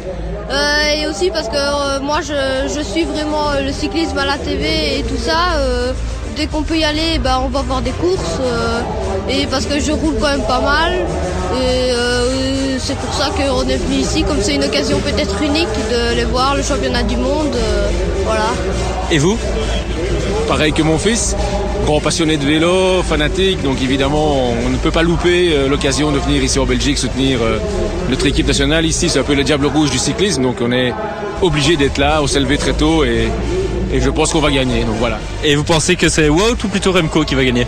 Euh, 0.50 0.94
et 0.96 1.08
aussi 1.08 1.30
parce 1.30 1.50
que 1.50 1.58
euh, 1.58 2.00
moi 2.00 2.20
je, 2.22 2.34
je 2.74 2.82
suis 2.82 3.04
vraiment 3.04 3.52
le 3.62 3.74
cyclisme 3.74 4.18
à 4.18 4.26
la 4.26 4.38
TV 4.38 5.00
et 5.00 5.04
tout 5.04 5.18
ça. 5.18 5.60
dès 6.38 6.48
qu'on 6.48 6.64
peut 6.64 6.78
y 6.78 6.86
aller, 6.86 7.20
bah, 7.22 7.42
on 7.44 7.50
va 7.50 7.64
voir 7.64 7.82
des 7.82 7.92
courses. 7.92 8.40
et 9.30 9.46
parce 9.48 9.66
que 9.66 9.82
je 9.82 9.92
roule 9.92 10.16
quand 10.22 10.30
même 10.30 10.44
pas 10.44 10.62
mal. 10.62 10.94
C'est 12.80 12.98
pour 12.98 13.14
ça 13.14 13.30
qu'on 13.30 13.68
est 13.68 13.78
venu 13.78 13.96
ici, 13.98 14.24
comme 14.24 14.42
c'est 14.42 14.56
une 14.56 14.64
occasion 14.64 15.00
peut-être 15.00 15.42
unique 15.42 15.76
de 15.92 16.16
les 16.16 16.26
voir, 16.26 16.56
le 16.56 16.64
championnat 16.64 17.04
du 17.04 17.18
monde. 17.18 17.58
voilà. 18.26 18.50
Et 19.12 19.18
vous? 19.18 19.38
Pareil 20.48 20.74
que 20.74 20.82
mon 20.82 20.98
fils, 20.98 21.36
grand 21.84 22.00
passionné 22.00 22.38
de 22.38 22.46
vélo, 22.46 23.04
fanatique, 23.04 23.62
donc 23.62 23.82
évidemment 23.82 24.52
on 24.66 24.70
ne 24.70 24.78
peut 24.78 24.92
pas 24.92 25.04
louper 25.04 25.52
euh, 25.54 25.68
l'occasion 25.68 26.12
de 26.12 26.20
venir 26.20 26.44
ici 26.44 26.58
en 26.60 26.66
Belgique 26.66 26.98
soutenir 26.98 27.40
euh, 27.42 27.58
notre 28.10 28.26
équipe 28.26 28.48
nationale. 28.48 28.86
Ici 28.86 29.10
c'est 29.10 29.20
un 29.20 29.24
peu 29.24 29.36
le 29.36 29.44
diable 29.44 29.66
rouge 29.66 29.90
du 29.92 29.98
cyclisme, 29.98 30.44
donc 30.44 30.58
on 30.62 30.72
est 30.72 30.94
obligé 31.42 31.76
d'être 31.76 31.98
là, 31.98 32.20
on 32.22 32.28
s'est 32.28 32.40
levé 32.40 32.58
très 32.58 32.74
tôt 32.74 33.04
et, 33.04 33.28
et 33.92 34.00
je 34.00 34.10
pense 34.10 34.32
qu'on 34.32 34.40
va 34.40 34.52
gagner. 34.52 34.84
Donc 34.86 34.96
voilà. 35.00 35.20
Et 35.44 35.56
vous 35.56 35.64
pensez 35.64 35.96
que 35.96 36.08
c'est 36.10 36.30
Wout 36.30 36.64
ou 36.64 36.68
plutôt 36.70 36.94
Remco 36.94 37.24
qui 37.26 37.36
va 37.36 37.44
gagner? 37.44 37.68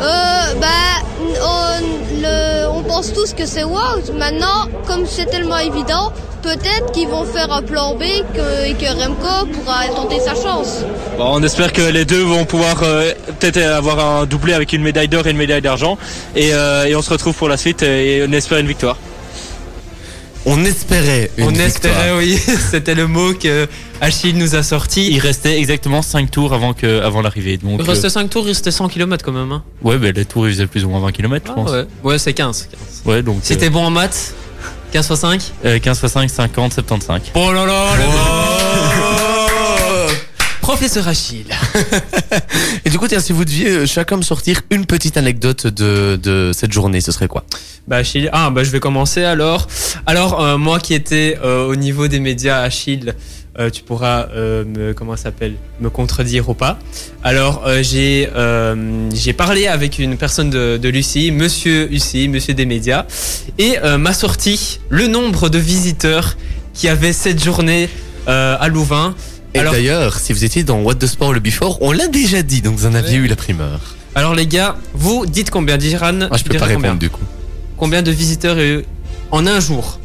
Euh, 0.00 0.54
bah, 0.60 1.02
on, 1.42 1.84
le- 2.20 2.68
on 2.70 2.82
pense 2.82 3.12
tous 3.12 3.34
que 3.34 3.46
c'est 3.46 3.64
Wout. 3.64 4.12
Maintenant, 4.18 4.68
comme 4.86 5.04
c'est 5.06 5.26
tellement 5.26 5.58
évident, 5.58 6.12
peut-être 6.44 6.92
qu'ils 6.92 7.08
vont 7.08 7.24
faire 7.24 7.50
un 7.52 7.62
plan 7.62 7.94
B 7.94 8.02
que, 8.34 8.66
et 8.68 8.74
que 8.74 8.86
Remco 9.02 9.46
pourra 9.46 9.86
tenter 9.88 10.20
sa 10.20 10.34
chance. 10.34 10.84
Bon, 11.16 11.24
on 11.36 11.42
espère 11.42 11.72
que 11.72 11.80
les 11.82 12.04
deux 12.04 12.22
vont 12.22 12.44
pouvoir 12.44 12.82
euh, 12.82 13.12
peut-être 13.40 13.56
avoir 13.60 13.98
un 14.20 14.26
doublé 14.26 14.52
avec 14.52 14.72
une 14.74 14.82
médaille 14.82 15.08
d'or 15.08 15.26
et 15.26 15.30
une 15.30 15.38
médaille 15.38 15.62
d'argent. 15.62 15.96
Et, 16.36 16.50
euh, 16.52 16.84
et 16.84 16.94
on 16.94 17.02
se 17.02 17.10
retrouve 17.10 17.34
pour 17.34 17.48
la 17.48 17.56
suite 17.56 17.82
et 17.82 18.24
on 18.28 18.32
espère 18.32 18.58
une 18.58 18.66
victoire. 18.66 18.98
On 20.46 20.62
espérait 20.66 21.30
une 21.38 21.44
On 21.44 21.48
victoire. 21.48 21.66
espérait, 21.68 22.12
oui. 22.18 22.38
C'était 22.70 22.94
le 22.94 23.06
mot 23.06 23.32
que 23.32 23.66
Achille 24.02 24.36
nous 24.36 24.54
a 24.54 24.62
sorti. 24.62 25.08
Il 25.10 25.18
restait 25.20 25.58
exactement 25.58 26.02
5 26.02 26.30
tours 26.30 26.52
avant 26.52 26.74
que 26.74 27.00
avant 27.00 27.22
l'arrivée. 27.22 27.56
Donc 27.56 27.80
Il 27.82 27.88
restait 27.88 28.10
5 28.10 28.28
tours, 28.28 28.44
il 28.44 28.48
restait 28.48 28.70
100 28.70 28.88
km 28.88 29.24
quand 29.24 29.32
même. 29.32 29.50
Hein. 29.52 29.62
euh, 29.82 29.88
ouais, 29.88 29.96
ben 29.96 30.12
les 30.14 30.26
tours 30.26 30.46
ils 30.46 30.52
faisaient 30.52 30.66
plus 30.66 30.84
ou 30.84 30.90
moins 30.90 31.00
20 31.00 31.12
km, 31.12 31.46
je 31.46 31.50
Ah 31.50 31.54
pense. 31.54 31.70
ouais, 31.70 31.86
ouais 32.02 32.18
c'est 32.18 32.34
15. 32.34 32.68
15. 32.70 33.02
Ouais, 33.06 33.22
donc 33.22 33.38
Si 33.42 33.56
t'es 33.56 33.70
bon 33.70 33.86
en 33.86 33.90
maths, 33.90 34.34
15 34.94 35.10
x 35.10 35.20
5 35.20 35.52
euh, 35.64 35.78
15 35.80 36.00
x 36.04 36.12
5 36.12 36.30
50 36.30 36.72
75. 36.74 37.20
Oh 37.34 37.52
là 37.52 37.66
là, 37.66 37.96
Professeur 40.60 41.08
Achille. 41.08 41.48
Et 42.84 42.90
du 42.90 42.98
coup, 42.98 43.08
tiens, 43.08 43.18
si 43.18 43.32
vous 43.32 43.44
deviez 43.44 43.68
euh, 43.68 43.86
chacun 43.86 44.16
me 44.16 44.22
sortir 44.22 44.60
une 44.70 44.86
petite 44.86 45.16
anecdote 45.16 45.66
de, 45.66 46.16
de 46.22 46.52
cette 46.54 46.72
journée, 46.72 47.00
ce 47.00 47.10
serait 47.10 47.26
quoi 47.26 47.44
Bah 47.88 47.96
Achille, 47.96 48.30
ah 48.32 48.50
bah 48.50 48.62
je 48.62 48.70
vais 48.70 48.78
commencer 48.78 49.24
alors. 49.24 49.66
Alors 50.06 50.40
euh, 50.40 50.58
moi 50.58 50.78
qui 50.78 50.94
étais 50.94 51.38
euh, 51.42 51.66
au 51.66 51.74
niveau 51.74 52.06
des 52.06 52.20
médias 52.20 52.60
Achille, 52.60 53.14
euh, 53.58 53.70
tu 53.70 53.82
pourras 53.82 54.28
euh, 54.34 54.64
me 54.64 54.92
comment 54.94 55.16
s'appelle 55.16 55.54
me 55.80 55.90
contredire 55.90 56.48
ou 56.48 56.54
pas. 56.54 56.78
Alors 57.22 57.62
euh, 57.66 57.82
j'ai 57.82 58.28
euh, 58.34 59.08
j'ai 59.14 59.32
parlé 59.32 59.66
avec 59.66 59.98
une 59.98 60.16
personne 60.16 60.50
de, 60.50 60.76
de 60.76 60.88
l'UCI, 60.88 61.30
Monsieur 61.30 61.92
UCI, 61.92 62.28
Monsieur 62.28 62.54
des 62.54 62.66
médias, 62.66 63.06
et 63.58 63.78
euh, 63.82 63.98
m'a 63.98 64.12
sorti 64.12 64.80
le 64.88 65.06
nombre 65.06 65.48
de 65.48 65.58
visiteurs 65.58 66.36
qui 66.72 66.88
avaient 66.88 67.12
cette 67.12 67.42
journée 67.42 67.88
euh, 68.28 68.56
à 68.58 68.68
Louvain. 68.68 69.14
Et 69.54 69.60
Alors- 69.60 69.72
d'ailleurs, 69.72 70.18
si 70.18 70.32
vous 70.32 70.44
étiez 70.44 70.64
dans 70.64 70.80
What 70.80 70.96
the 70.96 71.06
Sport 71.06 71.32
le 71.32 71.38
Before, 71.40 71.78
on 71.80 71.92
l'a 71.92 72.08
déjà 72.08 72.42
dit, 72.42 72.60
donc 72.60 72.74
vous 72.76 72.86
en 72.86 72.94
aviez 72.94 73.18
eu 73.18 73.28
la 73.28 73.36
primeur. 73.36 73.94
Alors 74.16 74.34
les 74.34 74.46
gars, 74.48 74.76
vous 74.94 75.26
dites 75.26 75.50
combien 75.50 75.76
Diran? 75.76 76.12
Moi, 76.12 76.28
je 76.36 76.42
peux 76.44 76.58
pas 76.58 76.64
répondre 76.64 76.98
du 76.98 77.10
coup. 77.10 77.22
Combien 77.76 78.02
de 78.02 78.10
visiteurs 78.10 78.56
euh, 78.58 78.82
en 79.30 79.46
un 79.46 79.60
jour? 79.60 80.00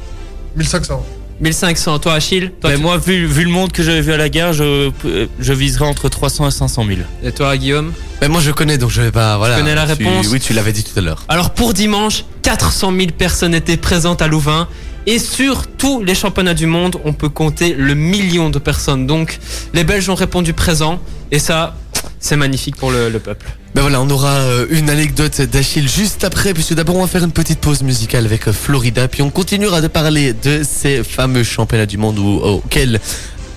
1500. 0.56 1.04
1500. 1.42 2.00
Toi 2.00 2.14
Achille, 2.14 2.52
toi, 2.62 2.72
tu- 2.74 2.78
moi, 2.82 2.98
vu, 2.98 3.26
vu 3.26 3.44
le 3.44 3.50
monde 3.50 3.72
que 3.72 3.82
j'avais 3.84 4.02
vu 4.02 4.12
à 4.14 4.18
la 4.18 4.30
gare, 4.30 4.54
je, 4.54 4.90
euh, 5.06 5.28
je 5.40 5.54
viserais 5.54 5.86
entre 5.86 6.10
300 6.10 6.48
et 6.48 6.52
500 6.52 6.86
000. 6.86 7.00
et 7.24 7.32
toi 7.32 7.56
Guillaume? 7.58 7.94
Mais 8.22 8.28
moi, 8.28 8.42
je 8.42 8.52
connais, 8.52 8.78
donc 8.78 8.90
je 8.92 9.02
vais 9.02 9.12
pas. 9.12 9.38
Voilà. 9.38 9.58
connais 9.58 9.76
la 9.76 9.84
Tu- 9.86 10.04
réponse? 10.04 10.28
Oui, 10.30 10.40
tu 10.40 10.54
l'avais 10.54 10.74
dit 10.74 10.84
tout 10.84 10.98
à 10.98 11.02
l'heure. 11.02 11.24
Alors 11.30 11.52
pour 11.52 11.74
dimanche, 11.74 12.26
400 12.42 12.92
000 12.96 13.12
personnes 13.18 13.56
étaient 13.56 13.78
présentes 13.78 14.22
à 14.22 14.28
Louvain. 14.28 14.68
Et 15.08 15.18
sur 15.18 15.66
tous 15.66 16.04
les 16.04 16.14
championnats 16.14 16.54
du 16.54 16.66
monde, 16.68 16.98
on 17.06 17.14
peut 17.14 17.30
compter 17.30 17.74
le 17.74 17.96
million 17.96 18.50
de 18.50 18.60
personnes. 18.60 19.08
Donc 19.08 19.40
les 19.74 19.84
Belges 19.84 20.10
ont 20.10 20.16
répondu 20.16 20.54
présent. 20.54 21.00
Et 21.32 21.40
ça, 21.40 21.76
c'est 22.20 22.36
magnifique 22.36 22.76
pour 22.76 22.92
le, 22.92 23.10
le 23.10 23.20
peuple. 23.20 23.46
Ben 23.76 23.82
voilà, 23.82 24.02
on 24.02 24.10
aura 24.10 24.34
euh, 24.36 24.66
une 24.72 24.90
anecdote 24.90 25.42
d'Achille 25.42 25.88
juste 25.88 26.24
après, 26.24 26.54
puisque 26.54 26.74
d'abord 26.74 26.96
on 26.98 27.02
va 27.02 27.08
faire 27.08 27.24
une 27.24 27.32
petite 27.32 27.60
pause 27.60 27.82
musicale 27.84 28.26
avec 28.26 28.48
euh, 28.48 28.54
Florida, 28.54 29.08
puis 29.08 29.22
on 29.22 29.30
continuera 29.30 29.82
de 29.82 29.88
parler 29.88 30.34
de 30.34 30.62
ces 30.64 31.04
fameux 31.04 31.44
championnats 31.44 31.86
du 31.86 31.98
monde 31.98 32.18
où- 32.20 32.40
auxquels 32.42 33.00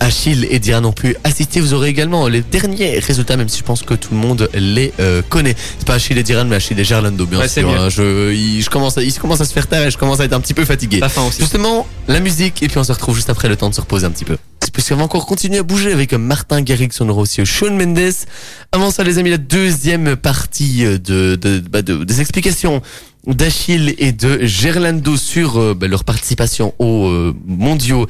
Achille 0.01 0.49
et 0.51 0.59
Diane 0.59 0.85
ont 0.85 0.93
pu 0.93 1.15
assister. 1.23 1.61
Vous 1.61 1.75
aurez 1.75 1.89
également 1.89 2.27
les 2.27 2.41
derniers 2.41 2.99
résultats, 2.99 3.37
même 3.37 3.49
si 3.49 3.59
je 3.61 3.63
pense 3.63 3.83
que 3.83 3.95
tout 3.95 4.09
le 4.13 4.17
monde 4.19 4.49
les 4.53 4.93
euh, 4.99 5.23
connaît. 5.29 5.55
C'est 5.79 5.87
pas 5.87 5.95
Achille 5.95 6.19
et 6.19 6.25
Diane, 6.25 6.49
mais 6.49 6.57
Achille 6.57 6.79
et 6.81 6.83
Gerlando, 6.85 7.25
bien 7.25 7.39
Ouais, 7.39 7.47
sûr. 7.47 7.69
hein. 7.71 7.89
Je, 7.89 8.33
il, 8.33 8.61
je 8.63 8.69
commence 8.69 8.99
à, 8.99 9.03
il 9.05 9.15
commence 9.15 9.41
à 9.41 9.45
se 9.45 9.53
faire 9.53 9.69
tard 9.69 9.83
et 9.83 9.93
je 9.93 9.97
commence 9.99 10.19
à 10.19 10.25
être 10.25 10.33
un 10.33 10.41
petit 10.41 10.55
peu 10.55 10.65
fatigué. 10.65 10.99
Justement, 11.43 11.87
la 12.09 12.19
musique, 12.19 12.65
et 12.65 12.69
puis 12.69 12.79
on 12.79 12.85
se 12.85 12.91
retrouve 12.91 13.15
juste 13.15 13.31
après 13.31 13.49
le 13.49 13.55
temps 13.55 13.71
de 13.71 13.75
se 13.77 13.81
reposer 13.81 14.05
un 14.05 14.11
petit 14.11 14.25
peu. 14.25 14.37
Puisqu'on 14.73 14.97
va 14.97 15.05
encore 15.05 15.27
continuer 15.27 15.59
à 15.59 15.63
bouger 15.63 15.93
avec 15.93 16.15
Martin 16.15 16.63
Garrix, 16.63 16.89
on 17.01 17.09
aura 17.09 17.21
aussi 17.23 17.45
Sean 17.47 17.73
Mendes. 17.73 17.99
Avant 18.73 18.91
ça, 18.91 19.05
les 19.05 19.19
amis, 19.19 19.31
la 19.31 19.37
deuxième 19.39 20.17
partie 20.17 20.85
de, 20.85 21.37
de, 21.37 21.61
bah, 21.71 21.83
de- 21.83 22.05
des 22.05 22.21
explications 22.23 22.81
d'Achille 23.27 23.95
et 23.99 24.13
de 24.13 24.41
Gerlando 24.45 25.17
sur 25.17 25.57
euh, 25.59 25.75
bah, 25.75 25.87
leur 25.87 26.03
participation 26.05 26.75
aux 26.79 27.07
euh, 27.09 27.35
mondiaux 27.47 28.07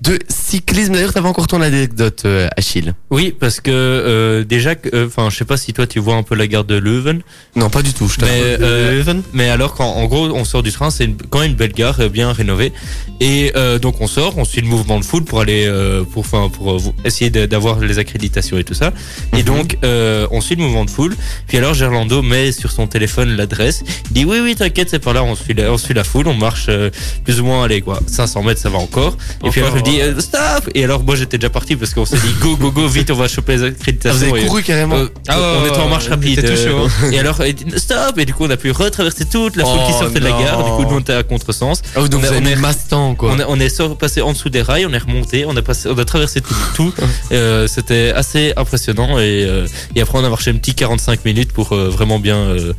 de 0.00 0.18
cyclisme. 0.28 0.92
D'ailleurs, 0.94 1.12
t'avais 1.12 1.28
encore 1.28 1.46
ton 1.46 1.60
anecdote, 1.60 2.22
euh, 2.24 2.48
Achille. 2.56 2.94
Oui, 3.10 3.34
parce 3.38 3.60
que 3.60 3.70
euh, 3.70 4.42
déjà, 4.44 4.74
que- 4.74 4.88
euh, 4.94 5.06
enfin, 5.06 5.28
je 5.30 5.36
sais 5.36 5.44
pas 5.44 5.56
si 5.56 5.72
toi 5.72 5.86
tu 5.86 5.98
vois 5.98 6.14
un 6.16 6.22
peu 6.22 6.34
la 6.34 6.46
gare 6.46 6.64
de 6.64 6.76
Leuven, 6.76 7.20
Non, 7.56 7.68
pas 7.70 7.82
du 7.82 7.92
tout. 7.92 8.08
Je 8.08 8.20
mais, 8.22 8.28
euh, 8.60 9.02
mais 9.32 9.48
alors 9.50 9.74
quand 9.74 9.86
en 9.88 10.04
gros 10.06 10.26
on 10.30 10.44
sort 10.44 10.62
du 10.62 10.72
train, 10.72 10.90
c'est 10.90 11.10
quand 11.30 11.40
même 11.40 11.50
une 11.52 11.56
belle 11.56 11.72
gare 11.72 12.00
euh, 12.00 12.08
bien 12.08 12.32
rénovée, 12.32 12.72
et 13.20 13.52
euh, 13.56 13.78
donc 13.78 14.00
on 14.00 14.06
sort, 14.06 14.36
on 14.38 14.44
suit 14.44 14.60
le 14.62 14.66
mouvement 14.68 14.98
de 14.98 15.04
foule 15.04 15.24
pour 15.24 15.40
aller 15.40 15.66
euh, 15.66 16.04
pour 16.04 16.20
enfin 16.20 16.48
pour 16.48 16.72
euh, 16.72 16.78
essayer 17.04 17.30
d'avoir 17.30 17.80
les 17.80 17.98
accréditations 17.98 18.58
et 18.58 18.64
tout 18.64 18.74
ça, 18.74 18.92
et 19.32 19.38
Mhm. 19.38 19.42
donc 19.44 19.78
euh, 19.84 20.26
on 20.30 20.40
suit 20.40 20.56
le 20.56 20.62
mouvement 20.62 20.84
de 20.84 20.90
foule. 20.90 21.14
Puis 21.46 21.58
alors 21.58 21.74
Gerlando 21.74 22.22
met 22.22 22.52
sur 22.52 22.72
son 22.72 22.86
téléphone 22.86 23.36
l'adresse, 23.36 23.82
il 24.10 24.12
dit 24.12 24.24
oui 24.24 24.38
oui 24.42 24.53
oui, 24.54 24.58
t'inquiète, 24.58 24.88
c'est 24.90 24.98
pas 24.98 25.12
là, 25.12 25.24
on 25.24 25.34
suit, 25.34 25.54
la, 25.54 25.72
on 25.72 25.78
suit 25.78 25.94
la 25.94 26.04
foule, 26.04 26.28
on 26.28 26.34
marche 26.34 26.66
euh, 26.68 26.90
plus 27.24 27.40
ou 27.40 27.44
moins, 27.44 27.64
allez 27.64 27.80
quoi, 27.80 28.00
500 28.06 28.42
mètres, 28.42 28.60
ça 28.60 28.68
va 28.70 28.78
encore. 28.78 29.16
Et 29.44 29.50
puis 29.50 29.60
alors, 29.60 29.76
je 29.76 29.82
dis, 29.82 30.00
euh, 30.00 30.20
stop 30.20 30.70
Et 30.74 30.84
alors, 30.84 31.02
moi, 31.02 31.16
j'étais 31.16 31.38
déjà 31.38 31.50
parti 31.50 31.76
parce 31.76 31.92
qu'on 31.94 32.04
s'est 32.04 32.16
dit, 32.18 32.34
go, 32.40 32.56
go, 32.56 32.70
go, 32.70 32.86
vite, 32.88 33.10
on 33.10 33.14
va 33.16 33.28
choper 33.28 33.56
les 33.56 33.62
Ah, 33.64 33.66
accréditations. 33.66 34.18
vous 34.26 34.32
avez 34.32 34.42
Et- 34.42 34.46
couru 34.46 34.62
carrément. 34.62 34.96
euh, 34.96 35.08
Ah 35.28 35.38
ouais, 35.40 35.46
on 35.62 35.66
était 35.66 35.78
en 35.78 35.88
marche 35.88 36.08
rapide. 36.08 36.40
tout 36.44 36.46
euh, 36.50 36.70
chaud, 36.70 36.88
hein. 37.04 37.10
et 37.12 37.18
alors, 37.18 37.44
il 37.44 37.54
dit, 37.54 37.64
stop 37.76 38.18
Et 38.18 38.24
du 38.24 38.34
coup, 38.34 38.44
on 38.46 38.50
a 38.50 38.56
pu 38.56 38.70
retraverser 38.70 39.24
toute 39.24 39.56
la 39.56 39.64
foule 39.64 39.78
qui 39.86 39.92
Oh 39.96 40.00
sortait 40.00 40.20
de 40.20 40.24
la 40.24 40.30
gare. 40.30 40.64
Du 40.64 40.70
coup, 40.70 40.82
nous, 40.90 40.96
on 40.96 41.00
était 41.00 41.12
à 41.14 41.22
contresens. 41.22 41.82
Ah 41.96 42.00
oui, 42.02 42.08
donc 42.08 42.20
on 42.22 42.24
a- 42.24 42.30
vous 42.40 42.48
est- 42.48 42.88
temps 42.88 43.14
quoi. 43.14 43.32
On, 43.32 43.38
est- 43.38 43.44
on 43.48 43.58
est 43.60 43.68
sort- 43.68 43.96
passé 43.96 44.20
en 44.20 44.32
dessous 44.32 44.50
des 44.50 44.62
rails, 44.62 44.86
on 44.86 44.92
est 44.92 44.98
remonté, 44.98 45.44
on 45.46 45.56
a, 45.56 45.62
passé, 45.62 45.88
on 45.88 45.98
a 45.98 46.04
traversé 46.04 46.40
tout. 46.40 46.54
tout. 46.74 46.92
Euh, 47.32 47.66
C'était 47.66 48.12
assez 48.14 48.52
impressionnant 48.56 49.18
et, 49.18 49.44
euh, 49.46 49.66
et 49.96 50.00
après 50.02 50.18
on 50.18 50.24
a 50.24 50.28
marché 50.28 50.50
un 50.50 50.54
petit 50.54 50.74
45 50.74 51.24
minutes 51.24 51.52
pour 51.52 51.72
euh, 51.72 51.88
vraiment 51.88 52.18
bien, 52.18 52.36
euh, 52.36 52.72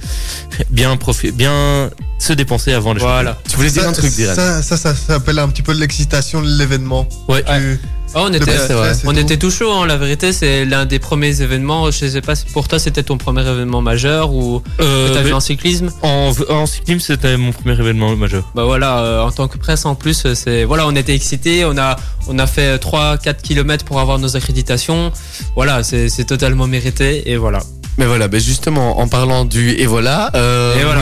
bien, 0.70 0.96
profi- 0.96 1.32
bien 1.66 1.90
se 2.20 2.34
dépenser 2.34 2.74
avant 2.74 2.94
les 2.94 3.00
Voilà. 3.02 3.38
Tu 3.50 3.56
voulais 3.58 3.70
dire 3.70 3.84
Ça, 3.84 3.90
un 3.90 3.94
truc, 3.94 4.14
Diran 4.16 4.34
ça, 4.36 4.62
ça, 4.64 4.78
ça 4.78 4.96
s'appelle 4.96 5.38
un 5.40 5.48
petit 5.50 5.62
peu 5.62 5.74
l'excitation 5.74 6.42
de 6.42 6.48
l'événement. 6.48 7.08
Ouais. 7.28 7.44
Tu- 7.44 7.80
Ah, 8.18 8.22
on 8.24 8.32
était, 8.32 8.46
vrai. 8.46 8.94
c'est 8.94 9.06
on 9.06 9.12
tout. 9.12 9.20
était 9.20 9.36
tout 9.36 9.52
chaud, 9.52 9.70
hein, 9.74 9.86
la 9.86 9.98
vérité, 9.98 10.32
c'est 10.32 10.64
l'un 10.64 10.86
des 10.86 11.00
premiers 11.00 11.42
événements. 11.42 11.92
Je 11.92 12.08
sais 12.08 12.22
pas 12.22 12.36
si 12.36 12.46
pour 12.46 12.70
toi 12.70 12.80
c'était 12.80 13.04
ton 13.04 13.18
premier 13.18 13.42
événement 13.42 13.82
majeur 13.82 14.32
ou 14.32 14.62
Euh, 14.80 15.10
que 15.10 15.14
t'as 15.16 15.22
vu 15.22 15.34
en 15.34 15.42
cyclisme. 15.42 15.90
en, 16.02 16.32
en 16.50 16.66
cyclisme, 16.66 17.02
c'était 17.02 17.36
mon 17.36 17.52
premier 17.52 17.74
événement 17.78 18.16
majeur. 18.16 18.50
Bah 18.56 18.64
voilà, 18.64 19.00
euh, 19.00 19.22
en 19.22 19.32
tant 19.32 19.50
que 19.50 19.58
presse 19.58 19.86
en 19.86 19.96
plus, 19.96 20.26
c'est 20.34 20.64
voilà, 20.64 20.88
on 20.88 20.96
était 20.96 21.14
excités, 21.14 21.66
on 21.66 21.78
a 21.78 21.98
on 22.28 22.40
a 22.40 22.48
fait 22.48 22.78
3 22.80 23.18
4 23.18 23.42
km 23.42 23.84
pour 23.84 24.00
avoir 24.00 24.18
nos 24.18 24.38
accréditations. 24.38 25.12
Voilà, 25.58 25.84
c'est 25.84 26.08
c'est 26.08 26.24
totalement 26.26 26.68
mérité 26.68 27.30
et 27.30 27.36
voilà. 27.36 27.60
Mais 27.98 28.06
voilà, 28.06 28.28
ben 28.28 28.42
justement, 28.42 29.00
en 29.00 29.08
parlant 29.08 29.46
du 29.46 29.70
et 29.72 29.86
voilà, 29.86 30.30
euh, 30.36 30.78
Et 30.78 30.84
voilà. 30.84 31.02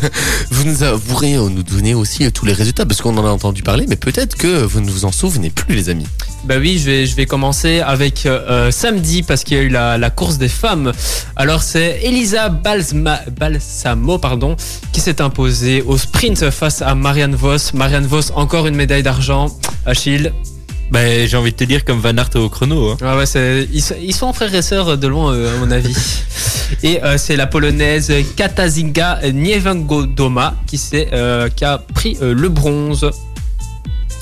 vous 0.50 0.64
nous 0.64 0.82
a- 0.82 0.92
vous 0.92 1.00
pourrez 1.00 1.34
nous 1.34 1.62
donner 1.62 1.94
aussi 1.94 2.24
euh, 2.24 2.30
tous 2.30 2.44
les 2.46 2.52
résultats 2.52 2.84
parce 2.84 3.00
qu'on 3.00 3.16
en 3.16 3.24
a 3.24 3.30
entendu 3.30 3.62
parler, 3.62 3.84
mais 3.88 3.94
peut-être 3.94 4.36
que 4.36 4.64
vous 4.64 4.80
ne 4.80 4.90
vous 4.90 5.04
en 5.04 5.12
souvenez 5.12 5.50
plus, 5.50 5.74
les 5.76 5.88
amis. 5.88 6.06
Bah 6.44 6.56
oui, 6.58 6.78
je 6.80 6.84
vais, 6.90 7.06
je 7.06 7.14
vais 7.14 7.26
commencer 7.26 7.78
avec 7.80 8.26
euh, 8.26 8.72
samedi 8.72 9.22
parce 9.22 9.44
qu'il 9.44 9.56
y 9.56 9.60
a 9.60 9.62
eu 9.62 9.68
la, 9.68 9.98
la 9.98 10.10
course 10.10 10.38
des 10.38 10.48
femmes. 10.48 10.92
Alors 11.36 11.62
c'est 11.62 12.00
Elisa 12.02 12.48
Balsma, 12.48 13.20
Balsamo 13.38 14.18
pardon, 14.18 14.56
qui 14.92 15.00
s'est 15.00 15.20
imposée 15.22 15.82
au 15.86 15.96
sprint 15.96 16.50
face 16.50 16.82
à 16.82 16.96
Marianne 16.96 17.36
Vos. 17.36 17.72
Marianne 17.74 18.06
Vos, 18.06 18.32
encore 18.34 18.66
une 18.66 18.74
médaille 18.74 19.04
d'argent. 19.04 19.46
Achille. 19.86 20.32
Ben, 20.92 21.26
j'ai 21.26 21.36
envie 21.38 21.52
de 21.52 21.56
te 21.56 21.64
dire 21.64 21.84
comme 21.86 22.00
Van 22.00 22.16
Aert 22.18 22.28
au 22.36 22.48
chrono. 22.50 22.90
Hein. 22.90 23.16
Ouais, 23.16 23.24
ils, 23.72 23.80
sont- 23.80 23.94
ils 24.00 24.14
sont 24.14 24.32
frères 24.34 24.54
et 24.54 24.60
sœurs 24.60 24.98
de 24.98 25.06
loin, 25.06 25.32
euh, 25.32 25.56
à 25.56 25.58
mon 25.58 25.70
avis. 25.70 25.96
Et 26.82 27.02
euh, 27.02 27.16
c'est 27.18 27.36
la 27.36 27.46
polonaise 27.46 28.12
Katazinga 28.36 29.20
Niewengodoma 29.32 30.54
qui, 30.66 30.78
euh, 30.94 31.48
qui 31.48 31.64
a 31.64 31.78
pris 31.78 32.16
euh, 32.22 32.34
le 32.34 32.48
bronze. 32.48 33.10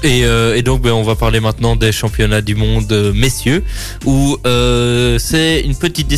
Et, 0.03 0.25
euh, 0.25 0.57
et 0.57 0.63
donc, 0.63 0.81
ben, 0.83 0.93
on 0.93 1.03
va 1.03 1.15
parler 1.15 1.41
maintenant 1.41 1.77
des 1.77 1.93
championnats 1.93 2.41
du 2.41 2.55
monde 2.55 2.91
euh, 2.93 3.13
messieurs, 3.13 3.63
où 4.07 4.39
euh, 4.47 5.19
c'est 5.19 5.61
une 5.61 5.77
petite 5.77 6.09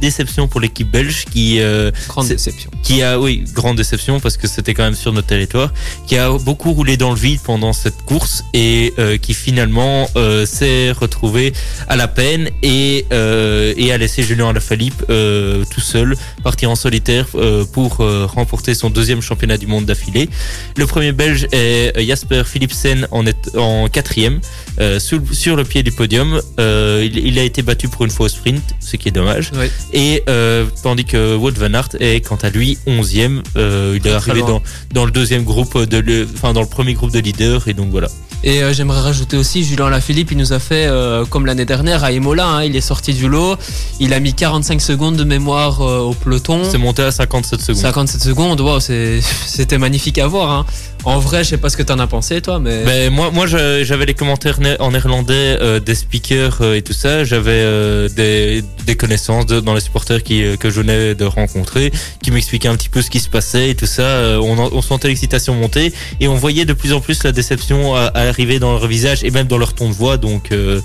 déception 0.00 0.46
pour 0.46 0.60
l'équipe 0.60 0.90
belge 0.90 1.24
qui 1.30 1.60
euh, 1.60 1.90
Grande 2.08 2.28
déception. 2.28 2.70
qui 2.82 3.02
a, 3.02 3.18
oui, 3.18 3.42
grande 3.52 3.76
déception 3.76 4.20
parce 4.20 4.36
que 4.36 4.46
c'était 4.46 4.72
quand 4.74 4.84
même 4.84 4.94
sur 4.94 5.12
notre 5.12 5.26
territoire, 5.26 5.72
qui 6.06 6.16
a 6.16 6.30
beaucoup 6.38 6.72
roulé 6.72 6.96
dans 6.96 7.10
le 7.10 7.16
vide 7.18 7.40
pendant 7.42 7.72
cette 7.72 8.02
course 8.04 8.44
et 8.54 8.92
euh, 8.98 9.16
qui 9.18 9.34
finalement 9.34 10.08
euh, 10.16 10.46
s'est 10.46 10.92
retrouvé 10.92 11.52
à 11.88 11.96
la 11.96 12.06
peine 12.08 12.50
et, 12.62 13.04
euh, 13.12 13.74
et 13.76 13.92
a 13.92 13.98
laissé 13.98 14.22
Julien 14.22 14.48
Alaphilippe 14.50 15.04
euh, 15.10 15.64
tout 15.70 15.80
seul 15.80 16.14
partir 16.42 16.70
en 16.70 16.76
solitaire 16.76 17.26
euh, 17.34 17.64
pour 17.64 17.96
remporter 17.96 18.74
son 18.74 18.90
deuxième 18.90 19.20
championnat 19.22 19.56
du 19.58 19.66
monde 19.66 19.86
d'affilée. 19.86 20.28
Le 20.76 20.86
premier 20.86 21.12
belge 21.12 21.46
est 21.52 21.92
Jasper 22.06 22.42
Philipsen 22.44 23.08
en, 23.10 23.23
est, 23.26 23.56
en 23.56 23.88
quatrième 23.88 24.40
euh, 24.80 24.98
sur, 24.98 25.20
sur 25.32 25.56
le 25.56 25.64
pied 25.64 25.82
du 25.82 25.92
podium. 25.92 26.40
Euh, 26.58 27.02
il, 27.04 27.18
il 27.18 27.38
a 27.38 27.42
été 27.42 27.62
battu 27.62 27.88
pour 27.88 28.04
une 28.04 28.10
fois 28.10 28.26
au 28.26 28.28
sprint, 28.28 28.62
ce 28.80 28.96
qui 28.96 29.08
est 29.08 29.12
dommage. 29.12 29.50
Ouais. 29.54 29.70
Et 29.92 30.22
euh, 30.28 30.66
tandis 30.82 31.04
que 31.04 31.36
Wout 31.36 31.52
van 31.56 31.72
Aert 31.74 31.90
est 32.00 32.20
quant 32.26 32.38
à 32.42 32.50
lui 32.50 32.78
11e, 32.86 33.42
euh, 33.56 33.98
il 33.98 34.06
est 34.06 34.12
arrivé 34.12 34.40
dans, 34.40 34.62
dans 34.92 35.04
le 35.04 35.10
deuxième 35.10 35.44
groupe 35.44 35.78
de 35.78 35.98
le, 35.98 36.28
enfin 36.34 36.52
dans 36.52 36.60
le 36.62 36.66
premier 36.66 36.94
groupe 36.94 37.12
de 37.12 37.20
leaders 37.20 37.68
et 37.68 37.74
donc 37.74 37.90
voilà. 37.90 38.08
Et 38.46 38.60
j'aimerais 38.74 39.00
rajouter 39.00 39.38
aussi, 39.38 39.64
Julien 39.64 39.88
Lafilippe, 39.88 40.32
il 40.32 40.36
nous 40.36 40.52
a 40.52 40.58
fait, 40.58 40.86
comme 41.30 41.46
l'année 41.46 41.64
dernière 41.64 42.04
à 42.04 42.12
Imola, 42.12 42.46
hein, 42.46 42.64
il 42.64 42.76
est 42.76 42.82
sorti 42.82 43.14
du 43.14 43.26
lot, 43.26 43.56
il 44.00 44.12
a 44.12 44.20
mis 44.20 44.34
45 44.34 44.82
secondes 44.82 45.16
de 45.16 45.24
mémoire 45.24 45.80
au 45.80 46.12
peloton. 46.12 46.60
C'est 46.70 46.76
monté 46.76 47.00
à 47.00 47.10
57 47.10 47.62
secondes. 47.62 47.80
57 47.80 48.20
secondes, 48.20 48.60
wow, 48.60 48.80
c'était 48.80 49.78
magnifique 49.78 50.18
à 50.18 50.26
voir. 50.26 50.50
Hein. 50.50 50.66
En 51.06 51.18
vrai, 51.18 51.44
je 51.44 51.50
sais 51.50 51.58
pas 51.58 51.68
ce 51.68 51.76
que 51.76 51.82
t'en 51.82 51.98
as 51.98 52.06
pensé, 52.06 52.40
toi, 52.40 52.58
mais. 52.58 52.82
Ben, 52.84 53.12
moi, 53.12 53.30
moi 53.30 53.46
j'avais 53.46 54.06
les 54.06 54.14
commentaires 54.14 54.58
en 54.80 54.90
néerlandais 54.92 55.58
euh, 55.60 55.78
des 55.80 55.94
speakers 55.94 56.58
euh, 56.62 56.74
et 56.76 56.82
tout 56.82 56.94
ça. 56.94 57.24
J'avais 57.24 57.50
euh, 57.52 58.08
des, 58.08 58.64
des 58.86 58.96
connaissances 58.96 59.46
de- 59.46 59.60
dans 59.60 59.74
les 59.74 59.80
supporters 59.80 60.22
qui, 60.22 60.42
euh, 60.44 60.56
que 60.56 60.70
je 60.70 60.80
venais 60.80 61.14
de 61.14 61.24
rencontrer, 61.24 61.92
qui 62.22 62.30
m'expliquaient 62.30 62.68
un 62.68 62.76
petit 62.76 62.88
peu 62.88 63.02
ce 63.02 63.10
qui 63.10 63.20
se 63.20 63.28
passait 63.28 63.70
et 63.70 63.74
tout 63.74 63.86
ça. 63.86 64.02
Euh, 64.02 64.38
on, 64.38 64.58
on 64.58 64.82
sentait 64.82 65.08
l'excitation 65.08 65.54
monter 65.54 65.92
et 66.20 66.28
on 66.28 66.36
voyait 66.36 66.64
de 66.64 66.72
plus 66.72 66.92
en 66.94 67.00
plus 67.00 67.22
la 67.22 67.32
déception 67.32 67.94
à, 67.94 68.04
à 68.06 68.22
arriver 68.28 68.58
dans 68.58 68.72
leur 68.72 68.86
visage 68.86 69.24
et 69.24 69.30
même 69.30 69.46
dans 69.46 69.58
leur 69.58 69.74
ton 69.74 69.88
de 69.90 69.94
voix. 69.94 70.16
Donc, 70.16 70.52
euh, 70.52 70.80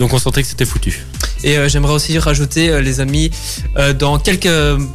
donc 0.00 0.12
on 0.12 0.18
sentait 0.18 0.42
que 0.42 0.48
c'était 0.48 0.66
foutu. 0.66 1.02
Et 1.44 1.58
euh, 1.58 1.68
j'aimerais 1.68 1.94
aussi 1.94 2.18
rajouter, 2.18 2.70
euh, 2.70 2.80
les 2.80 3.00
amis, 3.00 3.30
euh, 3.76 3.92
dans 3.92 4.18
quelques, 4.18 4.48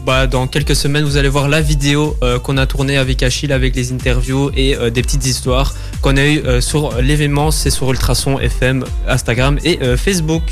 bah, 0.05 0.27
dans 0.27 0.47
quelques 0.47 0.75
semaines, 0.75 1.03
vous 1.03 1.17
allez 1.17 1.29
voir 1.29 1.49
la 1.49 1.61
vidéo 1.61 2.15
qu'on 2.43 2.57
a 2.57 2.65
tournée 2.65 2.97
avec 2.97 3.23
Achille, 3.23 3.51
avec 3.51 3.75
les 3.75 3.91
interviews 3.91 4.51
et 4.55 4.75
des 4.91 5.01
petites 5.01 5.25
histoires 5.25 5.73
qu'on 6.01 6.17
a 6.17 6.25
eu 6.25 6.39
euh, 6.39 6.61
sur 6.61 7.01
l'événement. 7.01 7.51
C'est 7.51 7.69
sur 7.69 7.89
Ultrason 7.91 8.39
FM, 8.39 8.85
Instagram 9.07 9.57
et 9.63 9.79
Facebook. 9.97 10.43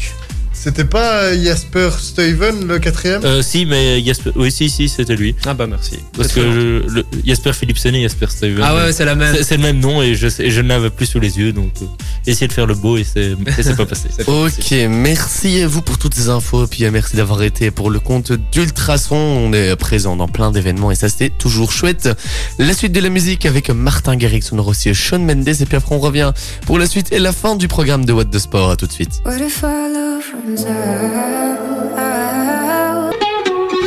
C'était 0.55 0.85
pas 0.85 1.23
euh, 1.25 1.43
Jasper 1.43 1.89
Stuyven 1.99 2.67
le 2.67 2.79
quatrième? 2.79 3.23
Euh, 3.23 3.41
si, 3.43 3.65
mais 3.65 4.01
Jasper, 4.03 4.31
oui, 4.35 4.51
si, 4.51 4.69
si, 4.69 4.89
c'était 4.89 5.15
lui. 5.15 5.35
Ah 5.45 5.53
bah 5.53 5.67
merci. 5.67 5.99
Parce 6.15 6.29
que 6.29 6.39
très 6.39 6.89
je- 6.89 6.93
le, 6.95 7.05
Jasper 7.25 7.53
Philipsen 7.53 7.93
et 7.93 8.01
Jasper 8.03 8.27
Steven. 8.29 8.61
Ah 8.63 8.75
ouais, 8.75 8.91
c'est 8.93 9.05
la 9.05 9.15
même. 9.15 9.35
C'est- 9.43 9.57
le 9.57 9.63
même 9.63 9.79
nom 9.79 10.01
et 10.01 10.15
je, 10.15 10.27
ne 10.61 10.67
l'avais 10.67 10.89
plus 10.89 11.05
sous 11.05 11.19
les 11.19 11.37
yeux, 11.37 11.51
donc 11.53 11.71
euh, 11.81 11.85
essayé 12.25 12.47
de 12.47 12.53
faire 12.53 12.65
le 12.65 12.73
beau 12.75 12.97
et 12.97 13.03
c'est 13.03 13.31
et 13.33 13.75
pas 13.75 13.85
passé. 13.85 14.09
Pas 14.25 14.31
Ok, 14.31 14.51
possible. 14.55 14.89
merci 14.89 15.61
à 15.61 15.67
vous 15.67 15.81
pour 15.81 15.97
toutes 15.97 16.15
ces 16.15 16.29
infos, 16.29 16.65
puis 16.67 16.83
euh, 16.85 16.91
merci 16.91 17.15
d'avoir 17.15 17.43
été 17.43 17.69
pour 17.69 17.91
le 17.91 17.99
compte 17.99 18.31
d'Ultrason. 18.31 19.15
On 19.15 19.53
est 19.53 19.75
présent 19.75 20.15
dans 20.15 20.27
plein 20.27 20.51
d'événements 20.51 20.89
et 20.91 20.95
ça 20.95 21.09
c'était 21.09 21.29
toujours 21.29 21.71
chouette. 21.71 22.09
La 22.57 22.73
suite 22.73 22.91
de 22.91 22.99
la 23.01 23.09
musique 23.09 23.45
avec 23.45 23.69
Martin 23.69 24.15
Garrix, 24.15 24.43
on 24.51 24.57
aura 24.59 24.71
aussi 24.71 24.93
Sean 24.95 25.19
Mendes 25.19 25.47
et 25.47 25.65
puis 25.65 25.77
après 25.77 25.93
on 25.95 25.99
revient 25.99 26.31
pour 26.65 26.79
la 26.79 26.87
suite 26.87 27.11
et 27.11 27.19
la 27.19 27.31
fin 27.33 27.55
du 27.55 27.67
programme 27.67 28.05
de 28.05 28.13
What 28.13 28.25
the 28.25 28.39
Sport. 28.39 28.71
À 28.71 28.75
tout 28.75 28.87
de 28.87 28.91
suite. 28.91 29.21
What 29.25 29.37
if 29.37 29.63
our 29.63 29.69
love 29.93 30.23
runs 30.45 30.65
out? 30.65 32.35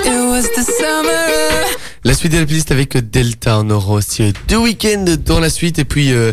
It 0.04 0.20
was 0.30 0.48
the 0.54 0.62
summer. 0.62 1.66
La 2.04 2.14
suite 2.14 2.32
de 2.32 2.38
la 2.38 2.46
playlist 2.46 2.70
avec 2.70 2.96
Delta, 3.10 3.58
on 3.60 3.70
aura 3.70 3.94
aussi 3.94 4.22
euh, 4.22 4.32
deux 4.48 4.56
week-ends 4.56 5.04
dans 5.24 5.40
la 5.40 5.50
suite 5.50 5.78
et 5.78 5.84
puis 5.84 6.12
euh, 6.12 6.32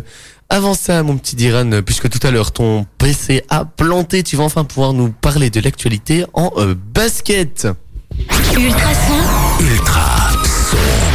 avant 0.49 0.73
ça 0.73 1.03
mon 1.03 1.17
petit 1.17 1.36
Diran, 1.36 1.71
euh, 1.71 1.82
puisque 1.82 2.09
tout 2.09 2.26
à 2.26 2.32
l'heure 2.32 2.51
ton 2.51 2.86
PC 2.97 3.43
a 3.49 3.65
planté, 3.65 4.23
tu 4.23 4.36
vas 4.36 4.43
enfin 4.43 4.63
pouvoir 4.63 4.93
nous 4.93 5.09
parler 5.09 5.49
de 5.49 5.59
l'actualité 5.59 6.26
en 6.34 6.51
euh, 6.57 6.76
basket. 6.93 7.67
Ultrason, 8.53 9.19
Ultra 9.59 10.32
son. 10.71 11.14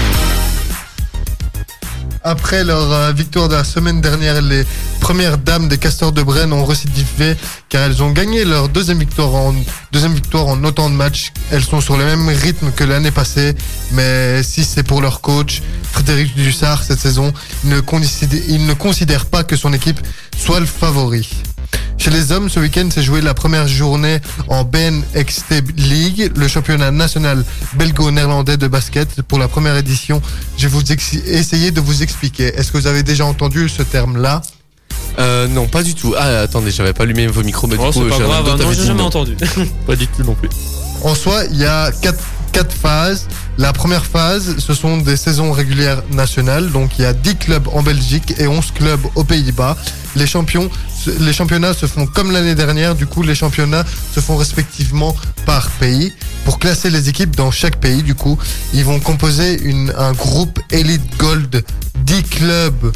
Après 2.22 2.64
leur 2.64 2.92
euh, 2.92 3.12
victoire 3.12 3.48
de 3.48 3.54
la 3.54 3.64
semaine 3.64 4.02
dernière, 4.02 4.42
les 4.42 4.66
premières 5.00 5.38
dames 5.38 5.68
des 5.68 5.78
Castors 5.78 6.12
de 6.12 6.22
Brenne 6.22 6.52
ont 6.52 6.66
récidivé 6.66 7.34
car 7.70 7.84
elles 7.84 8.02
ont 8.02 8.10
gagné 8.10 8.44
leur 8.44 8.68
deuxième 8.68 8.98
victoire 8.98 9.34
en 9.34 10.64
autant 10.64 10.90
de 10.90 10.94
matchs. 10.94 11.32
Elles 11.50 11.64
sont 11.64 11.80
sur 11.80 11.96
le 11.96 12.04
même 12.04 12.28
rythme 12.28 12.72
que 12.72 12.84
l'année 12.84 13.10
passée, 13.10 13.54
mais 13.92 14.42
si 14.42 14.64
c'est 14.64 14.82
pour 14.82 15.00
leur 15.00 15.22
coach 15.22 15.62
Frédéric 15.92 16.34
Dussard 16.34 16.82
cette 16.82 17.00
saison, 17.00 17.32
il 17.64 17.70
ne 18.66 18.74
considère 18.74 19.24
pas 19.24 19.42
que 19.42 19.56
son 19.56 19.72
équipe 19.72 20.00
soit 20.36 20.60
le 20.60 20.66
favori. 20.66 21.26
Chez 22.00 22.10
les 22.10 22.32
hommes, 22.32 22.48
ce 22.48 22.58
week-end 22.58 22.88
s'est 22.90 23.02
joué 23.02 23.20
la 23.20 23.34
première 23.34 23.68
journée 23.68 24.20
en 24.48 24.64
BNXT 24.64 25.62
League, 25.76 26.32
le 26.34 26.48
championnat 26.48 26.90
national 26.90 27.44
belgo-néerlandais 27.74 28.56
de 28.56 28.66
basket. 28.68 29.20
Pour 29.22 29.38
la 29.38 29.48
première 29.48 29.76
édition, 29.76 30.22
je 30.56 30.62
vais 30.66 30.68
vous 30.72 30.92
ex- 30.92 31.12
essayer 31.26 31.70
de 31.72 31.80
vous 31.80 32.02
expliquer. 32.02 32.54
Est-ce 32.56 32.72
que 32.72 32.78
vous 32.78 32.86
avez 32.86 33.02
déjà 33.02 33.26
entendu 33.26 33.68
ce 33.68 33.82
terme-là? 33.82 34.40
Euh, 35.18 35.46
non, 35.48 35.66
pas 35.68 35.82
du 35.82 35.94
tout. 35.94 36.14
Ah, 36.16 36.40
attendez, 36.40 36.70
j'avais 36.70 36.94
pas 36.94 37.02
allumé 37.02 37.26
vos 37.26 37.42
micros, 37.42 37.66
mais 37.66 37.76
Oh, 37.78 37.88
du 37.90 37.92
coup, 37.92 38.04
c'est 38.04 38.08
pas 38.08 38.16
j'ai- 38.16 38.22
grave, 38.24 38.58
non, 38.62 38.72
j'ai 38.72 38.86
jamais 38.86 39.02
entendu. 39.02 39.36
Pas 39.86 39.96
du 39.96 40.06
tout 40.06 40.22
non 40.24 40.34
plus. 40.34 40.48
En 41.02 41.14
soi, 41.14 41.42
il 41.50 41.58
y 41.58 41.66
a 41.66 41.92
quatre, 41.92 42.22
quatre 42.52 42.72
phases. 42.72 43.26
La 43.58 43.72
première 43.72 44.04
phase, 44.04 44.56
ce 44.58 44.74
sont 44.74 44.98
des 44.98 45.16
saisons 45.16 45.52
régulières 45.52 46.02
nationales. 46.12 46.70
Donc, 46.70 46.98
il 46.98 47.02
y 47.02 47.04
a 47.06 47.12
10 47.12 47.36
clubs 47.36 47.68
en 47.72 47.82
Belgique 47.82 48.34
et 48.38 48.46
11 48.46 48.72
clubs 48.72 49.00
aux 49.14 49.24
Pays-Bas. 49.24 49.76
Les 50.16 50.26
champions 50.26 50.70
les 51.06 51.32
championnats 51.32 51.74
se 51.74 51.86
font 51.86 52.06
comme 52.06 52.30
l'année 52.30 52.54
dernière. 52.54 52.94
Du 52.94 53.06
coup, 53.06 53.22
les 53.22 53.34
championnats 53.34 53.84
se 54.14 54.20
font 54.20 54.36
respectivement 54.36 55.14
par 55.46 55.70
pays. 55.72 56.12
Pour 56.44 56.58
classer 56.58 56.90
les 56.90 57.08
équipes 57.08 57.36
dans 57.36 57.50
chaque 57.50 57.76
pays, 57.76 58.02
du 58.02 58.14
coup, 58.14 58.38
ils 58.74 58.84
vont 58.84 59.00
composer 59.00 59.60
une, 59.62 59.92
un 59.96 60.12
groupe 60.12 60.58
Elite 60.70 61.16
Gold, 61.18 61.64
10 62.04 62.22
clubs, 62.24 62.92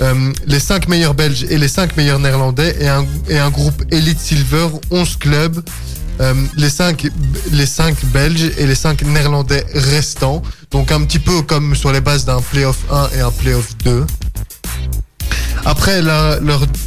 euh, 0.00 0.32
les 0.46 0.60
5 0.60 0.88
meilleurs 0.88 1.14
Belges 1.14 1.46
et 1.48 1.58
les 1.58 1.68
5 1.68 1.96
meilleurs 1.96 2.18
Néerlandais, 2.18 2.76
et 2.80 2.88
un, 2.88 3.06
et 3.28 3.38
un 3.38 3.50
groupe 3.50 3.82
Elite 3.90 4.20
Silver, 4.20 4.68
11 4.90 5.16
clubs, 5.16 5.62
euh, 6.20 6.34
les 6.56 6.70
5 6.70 7.08
les 7.52 7.66
cinq 7.66 8.04
Belges 8.06 8.50
et 8.56 8.66
les 8.66 8.74
5 8.74 9.02
Néerlandais 9.02 9.66
restants. 9.74 10.42
Donc 10.70 10.92
un 10.92 11.02
petit 11.04 11.18
peu 11.18 11.42
comme 11.42 11.74
sur 11.74 11.92
les 11.92 12.00
bases 12.00 12.24
d'un 12.24 12.40
playoff 12.40 12.78
1 12.90 13.08
et 13.16 13.20
un 13.20 13.30
playoff 13.30 13.76
2. 13.84 14.06
Après 15.64 16.00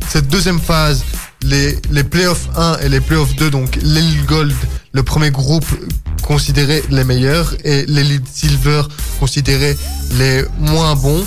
cette 0.07 0.27
deuxième 0.29 0.59
phase, 0.59 1.03
les, 1.43 1.77
les 1.91 2.03
playoffs 2.03 2.47
1 2.55 2.79
et 2.79 2.89
les 2.89 3.01
playoffs 3.01 3.35
2, 3.35 3.49
donc 3.49 3.77
l'Elite 3.81 4.25
Gold, 4.25 4.55
le 4.93 5.03
premier 5.03 5.31
groupe 5.31 5.65
considéré 6.23 6.83
les 6.89 7.03
meilleurs, 7.03 7.53
et 7.63 7.85
l'Elite 7.87 8.27
Silver 8.27 8.83
considéré 9.19 9.77
les 10.17 10.43
moins 10.59 10.95
bons. 10.95 11.25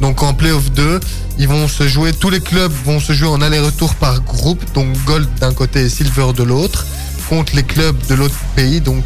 Donc 0.00 0.22
en 0.22 0.34
playoff 0.34 0.70
2, 0.72 1.00
ils 1.38 1.48
vont 1.48 1.68
se 1.68 1.86
jouer, 1.86 2.12
tous 2.12 2.30
les 2.30 2.40
clubs 2.40 2.72
vont 2.84 3.00
se 3.00 3.12
jouer 3.12 3.28
en 3.28 3.40
aller-retour 3.40 3.94
par 3.94 4.20
groupe, 4.22 4.62
donc 4.74 4.88
Gold 5.04 5.28
d'un 5.40 5.52
côté 5.52 5.82
et 5.82 5.88
Silver 5.88 6.32
de 6.34 6.42
l'autre, 6.42 6.86
contre 7.30 7.54
les 7.54 7.62
clubs 7.62 7.96
de 8.08 8.14
l'autre 8.14 8.38
pays. 8.56 8.80
Donc 8.82 9.04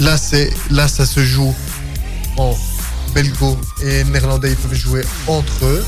là, 0.00 0.18
c'est 0.18 0.50
là 0.70 0.88
ça 0.88 1.06
se 1.06 1.24
joue 1.24 1.54
en 2.36 2.54
belgo 3.14 3.58
et 3.82 4.04
néerlandais, 4.04 4.50
ils 4.50 4.56
peuvent 4.56 4.74
jouer 4.74 5.02
entre 5.28 5.64
eux. 5.64 5.84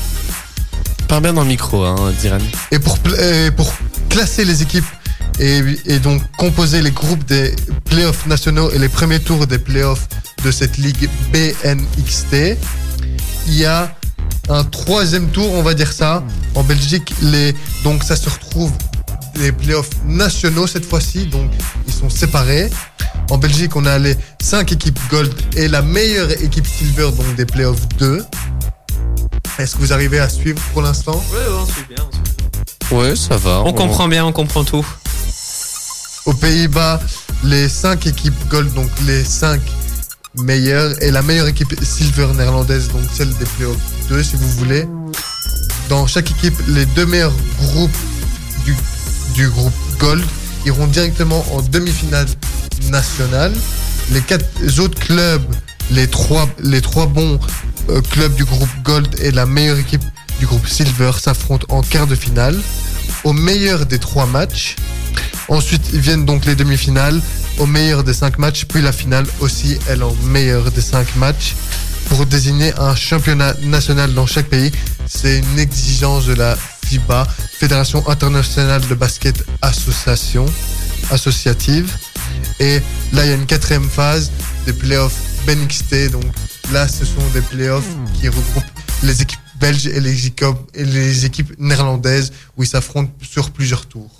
Parle 1.07 1.23
bien 1.23 1.33
dans 1.33 1.43
le 1.43 1.49
micro, 1.49 1.83
hein, 1.83 2.13
Diran. 2.21 2.39
Et 2.71 2.79
pour, 2.79 2.97
et 3.19 3.51
pour 3.51 3.71
classer 4.09 4.45
les 4.45 4.63
équipes 4.63 4.85
et, 5.39 5.61
et 5.85 5.99
donc 5.99 6.21
composer 6.37 6.81
les 6.81 6.91
groupes 6.91 7.25
des 7.25 7.53
playoffs 7.85 8.25
nationaux 8.25 8.71
et 8.71 8.79
les 8.79 8.89
premiers 8.89 9.19
tours 9.19 9.45
des 9.45 9.59
playoffs 9.59 10.07
de 10.43 10.51
cette 10.51 10.77
ligue 10.77 11.09
BNXT, 11.31 12.57
il 13.47 13.53
y 13.53 13.65
a 13.65 13.93
un 14.49 14.63
troisième 14.63 15.27
tour, 15.29 15.53
on 15.53 15.61
va 15.61 15.73
dire 15.73 15.91
ça. 15.91 16.23
En 16.55 16.63
Belgique, 16.63 17.13
les, 17.21 17.53
donc 17.83 18.03
ça 18.03 18.15
se 18.15 18.29
retrouve 18.29 18.71
les 19.35 19.51
playoffs 19.51 19.89
nationaux 20.05 20.67
cette 20.67 20.85
fois-ci, 20.85 21.25
donc 21.25 21.51
ils 21.87 21.93
sont 21.93 22.09
séparés. 22.09 22.69
En 23.29 23.37
Belgique, 23.37 23.75
on 23.75 23.85
a 23.85 23.97
les 23.97 24.15
5 24.41 24.71
équipes 24.71 24.99
Gold 25.09 25.33
et 25.55 25.67
la 25.67 25.81
meilleure 25.81 26.31
équipe 26.43 26.67
Silver, 26.67 27.09
donc 27.11 27.35
des 27.35 27.45
playoffs 27.45 27.87
2. 27.97 28.23
Est-ce 29.59 29.75
que 29.75 29.79
vous 29.79 29.93
arrivez 29.93 30.19
à 30.19 30.29
suivre 30.29 30.61
pour 30.73 30.81
l'instant? 30.81 31.23
Ouais, 31.31 31.39
on 31.49 31.65
suit 31.65 31.85
bien. 31.87 32.05
on 32.07 32.11
suit 32.11 32.23
bien. 32.89 32.97
Ouais, 32.97 33.15
ça 33.15 33.37
va. 33.37 33.61
On 33.65 33.73
comprend 33.73 34.07
bien, 34.07 34.25
on 34.25 34.31
comprend 34.31 34.63
tout. 34.63 34.85
Aux 36.25 36.33
Pays-Bas, 36.33 37.01
les 37.43 37.69
5 37.69 38.07
équipes 38.07 38.47
Gold, 38.49 38.73
donc 38.73 38.89
les 39.05 39.23
5 39.23 39.61
meilleures, 40.35 41.01
et 41.01 41.11
la 41.11 41.21
meilleure 41.21 41.47
équipe 41.47 41.73
Silver 41.83 42.27
néerlandaise, 42.35 42.89
donc 42.89 43.03
celle 43.13 43.33
des 43.37 43.45
playoffs 43.45 43.77
2, 44.09 44.23
si 44.23 44.35
vous 44.35 44.49
voulez. 44.51 44.87
Dans 45.89 46.07
chaque 46.07 46.31
équipe, 46.31 46.55
les 46.69 46.85
deux 46.87 47.05
meilleurs 47.05 47.33
groupes 47.59 47.97
du, 48.65 48.75
du 49.33 49.49
groupe 49.49 49.73
Gold 49.99 50.23
iront 50.65 50.87
directement 50.87 51.45
en 51.53 51.61
demi-finale 51.61 52.27
nationale. 52.89 53.53
Les 54.11 54.21
quatre 54.21 54.45
autres 54.79 54.99
clubs, 54.99 55.43
les 55.91 56.07
trois, 56.07 56.47
les 56.59 56.81
trois 56.81 57.05
bons 57.05 57.39
euh, 57.89 58.01
clubs 58.01 58.33
du 58.35 58.45
groupe 58.45 58.69
Gold 58.83 59.07
et 59.21 59.31
la 59.31 59.45
meilleure 59.45 59.77
équipe 59.77 60.03
du 60.39 60.45
groupe 60.45 60.67
Silver 60.67 61.11
s'affrontent 61.19 61.65
en 61.69 61.81
quart 61.81 62.07
de 62.07 62.15
finale. 62.15 62.59
Au 63.23 63.33
meilleur 63.33 63.85
des 63.85 63.99
trois 63.99 64.25
matchs, 64.25 64.75
Ensuite, 65.49 65.85
viennent 65.93 66.25
donc 66.25 66.45
les 66.45 66.55
demi-finales 66.55 67.21
au 67.59 67.65
meilleur 67.65 68.03
des 68.03 68.13
cinq 68.13 68.39
matchs, 68.39 68.65
puis 68.65 68.81
la 68.81 68.91
finale 68.91 69.25
aussi, 69.39 69.77
elle 69.87 70.03
en 70.03 70.13
meilleur 70.23 70.71
des 70.71 70.81
cinq 70.81 71.15
matchs. 71.17 71.55
Pour 72.09 72.25
désigner 72.25 72.73
un 72.79 72.95
championnat 72.95 73.53
national 73.61 74.13
dans 74.13 74.25
chaque 74.25 74.47
pays, 74.47 74.71
c'est 75.07 75.39
une 75.39 75.59
exigence 75.59 76.25
de 76.25 76.33
la 76.33 76.57
FIBA, 76.85 77.27
Fédération 77.59 78.07
internationale 78.07 78.85
de 78.87 78.95
basket 78.95 79.43
association, 79.61 80.45
associative. 81.11 81.91
Et 82.59 82.79
là, 83.13 83.25
il 83.25 83.29
y 83.29 83.31
a 83.31 83.35
une 83.35 83.45
quatrième 83.45 83.89
phase 83.89 84.31
des 84.65 84.73
playoffs 84.73 85.15
BNXT. 85.45 86.11
Donc 86.11 86.25
là, 86.71 86.87
ce 86.87 87.05
sont 87.05 87.27
des 87.33 87.41
playoffs 87.41 87.87
qui 88.19 88.27
regroupent 88.27 88.63
les 89.03 89.21
équipes 89.21 89.39
belges 89.63 89.87
et 89.87 90.01
les 90.01 91.25
équipes, 91.25 91.53
néerlandaises 91.57 92.33
où 92.57 92.63
ils 92.63 92.67
s'affrontent 92.67 93.11
sur 93.21 93.51
plusieurs 93.51 93.85
tours. 93.85 94.11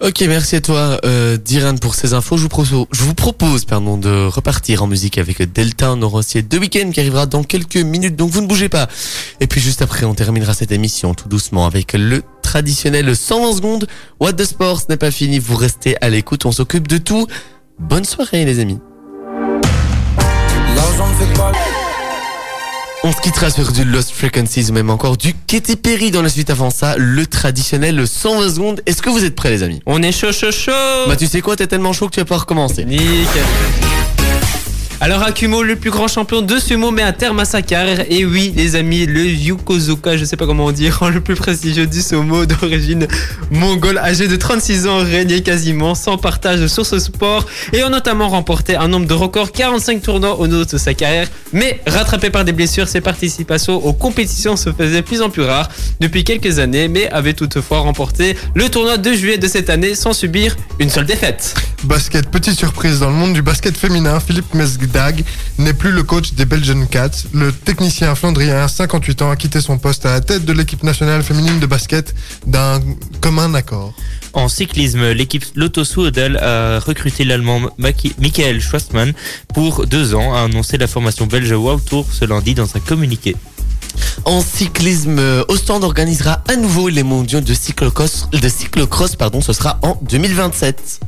Ok, 0.00 0.20
merci 0.28 0.56
à 0.56 0.60
toi, 0.60 1.00
euh, 1.06 1.38
Diran, 1.38 1.76
pour 1.76 1.94
ces 1.94 2.12
infos. 2.12 2.36
Je 2.36 3.02
vous 3.02 3.14
propose, 3.14 3.64
pardon, 3.64 3.96
de 3.96 4.26
repartir 4.26 4.82
en 4.82 4.86
musique 4.86 5.16
avec 5.16 5.40
Delta. 5.52 5.92
Aussi 5.92 6.42
deux 6.42 6.58
week-ends 6.58 6.90
qui 6.90 7.00
arrivera 7.00 7.24
dans 7.24 7.42
quelques 7.42 7.76
minutes, 7.76 8.14
donc 8.14 8.30
vous 8.30 8.42
ne 8.42 8.46
bougez 8.46 8.68
pas. 8.68 8.88
Et 9.40 9.46
puis 9.46 9.60
juste 9.60 9.80
après, 9.80 10.04
on 10.04 10.14
terminera 10.14 10.52
cette 10.52 10.72
émission 10.72 11.14
tout 11.14 11.28
doucement 11.28 11.66
avec 11.66 11.94
le 11.94 12.22
traditionnel 12.42 13.16
120 13.16 13.56
secondes. 13.56 13.86
What 14.20 14.34
the 14.34 14.44
Sport, 14.44 14.82
ce 14.82 14.86
n'est 14.90 14.98
pas 14.98 15.10
fini. 15.10 15.38
Vous 15.38 15.56
restez 15.56 15.96
à 16.02 16.10
l'écoute, 16.10 16.44
on 16.44 16.52
s'occupe 16.52 16.88
de 16.88 16.98
tout. 16.98 17.26
Bonne 17.78 18.04
soirée, 18.04 18.44
les 18.44 18.58
amis. 18.58 18.78
On 23.02 23.12
se 23.12 23.20
quittera 23.22 23.48
sur 23.48 23.72
du 23.72 23.84
Lost 23.84 24.10
Frequencies 24.10 24.66
ou 24.68 24.74
même 24.74 24.90
encore 24.90 25.16
du 25.16 25.32
Katy 25.46 25.76
Perry 25.76 26.10
dans 26.10 26.20
la 26.20 26.28
suite 26.28 26.50
avant 26.50 26.68
ça, 26.68 26.96
le 26.98 27.26
traditionnel 27.26 28.06
120 28.06 28.50
secondes. 28.50 28.82
Est-ce 28.84 29.00
que 29.00 29.08
vous 29.08 29.24
êtes 29.24 29.34
prêts 29.34 29.48
les 29.48 29.62
amis? 29.62 29.80
On 29.86 30.02
est 30.02 30.12
chaud, 30.12 30.32
chaud, 30.32 30.52
chaud 30.52 31.08
Bah 31.08 31.16
tu 31.16 31.26
sais 31.26 31.40
quoi, 31.40 31.56
t'es 31.56 31.66
tellement 31.66 31.94
chaud 31.94 32.08
que 32.08 32.14
tu 32.14 32.20
vas 32.20 32.26
pas 32.26 32.36
recommencer. 32.36 32.84
Nickel. 32.84 33.42
Alors 35.02 35.22
Akumo, 35.22 35.62
le 35.62 35.76
plus 35.76 35.90
grand 35.90 36.08
champion 36.08 36.42
de 36.42 36.58
sumo, 36.58 36.90
met 36.90 37.00
un 37.00 37.14
terme 37.14 37.38
à 37.38 37.46
sa 37.46 37.62
carrière. 37.62 38.04
Et 38.10 38.26
oui, 38.26 38.52
les 38.54 38.76
amis, 38.76 39.06
le 39.06 39.24
Yukozuka, 39.24 40.18
je 40.18 40.26
sais 40.26 40.36
pas 40.36 40.44
comment 40.44 40.66
on 40.66 40.72
dit, 40.72 40.90
le 41.14 41.22
plus 41.22 41.36
prestigieux 41.36 41.86
du 41.86 42.02
sumo 42.02 42.44
d'origine 42.44 43.08
mongole, 43.50 43.96
âgé 43.96 44.28
de 44.28 44.36
36 44.36 44.86
ans, 44.86 44.98
régnait 44.98 45.40
quasiment 45.40 45.94
sans 45.94 46.18
partage 46.18 46.66
sur 46.66 46.84
ce 46.84 46.98
sport 46.98 47.46
et 47.72 47.80
a 47.80 47.88
notamment 47.88 48.28
remporté 48.28 48.76
un 48.76 48.88
nombre 48.88 49.06
de 49.06 49.14
records, 49.14 49.52
45 49.52 50.02
tournois 50.02 50.38
au 50.38 50.46
nom 50.46 50.64
de 50.70 50.76
sa 50.76 50.92
carrière. 50.92 51.28
Mais 51.54 51.80
rattrapé 51.86 52.28
par 52.28 52.44
des 52.44 52.52
blessures, 52.52 52.86
ses 52.86 53.00
participations 53.00 53.82
aux 53.82 53.94
compétitions 53.94 54.56
se 54.56 54.70
faisaient 54.70 55.00
plus 55.00 55.22
en 55.22 55.30
plus 55.30 55.44
rares 55.44 55.70
depuis 56.00 56.24
quelques 56.24 56.58
années, 56.58 56.88
mais 56.88 57.08
avait 57.08 57.32
toutefois 57.32 57.78
remporté 57.78 58.36
le 58.54 58.68
tournoi 58.68 58.98
de 58.98 59.14
juillet 59.14 59.38
de 59.38 59.48
cette 59.48 59.70
année 59.70 59.94
sans 59.94 60.12
subir 60.12 60.56
une 60.78 60.90
seule 60.90 61.06
défaite. 61.06 61.54
Basket, 61.84 62.28
petite 62.28 62.58
surprise 62.58 63.00
dans 63.00 63.08
le 63.08 63.16
monde 63.16 63.32
du 63.32 63.40
basket 63.40 63.74
féminin, 63.74 64.20
Philippe 64.20 64.54
Mesgdag 64.90 65.24
n'est 65.58 65.72
plus 65.72 65.92
le 65.92 66.02
coach 66.02 66.32
des 66.34 66.44
Belgian 66.44 66.84
Cats. 66.86 67.10
Le 67.32 67.52
technicien 67.52 68.14
flandrien, 68.14 68.66
58 68.66 69.22
ans, 69.22 69.30
a 69.30 69.36
quitté 69.36 69.60
son 69.60 69.78
poste 69.78 70.06
à 70.06 70.12
la 70.12 70.20
tête 70.20 70.44
de 70.44 70.52
l'équipe 70.52 70.82
nationale 70.82 71.22
féminine 71.22 71.60
de 71.60 71.66
basket 71.66 72.14
d'un 72.46 72.80
commun 73.20 73.54
accord. 73.54 73.94
En 74.32 74.48
cyclisme, 74.48 75.10
l'équipe 75.10 75.44
Lotto 75.54 75.84
Soudal 75.84 76.36
a 76.36 76.78
recruté 76.80 77.24
l'allemand 77.24 77.60
Michael 77.78 78.60
Schwarzmann 78.60 79.12
pour 79.54 79.86
deux 79.86 80.14
ans, 80.14 80.34
a 80.34 80.42
annoncé 80.42 80.78
la 80.78 80.86
formation 80.86 81.26
belge 81.26 81.52
World 81.52 81.84
Tour 81.84 82.06
ce 82.12 82.24
lundi 82.24 82.54
dans 82.54 82.76
un 82.76 82.80
communiqué. 82.80 83.36
En 84.24 84.40
cyclisme, 84.40 85.20
Ostende 85.48 85.84
organisera 85.84 86.42
à 86.48 86.56
nouveau 86.56 86.88
les 86.88 87.02
mondiaux 87.02 87.40
de 87.40 87.54
cyclocross, 87.54 88.28
de 88.30 88.48
cyclocross 88.48 89.16
pardon, 89.16 89.40
ce 89.40 89.52
sera 89.52 89.78
en 89.82 89.98
2027. 90.02 91.00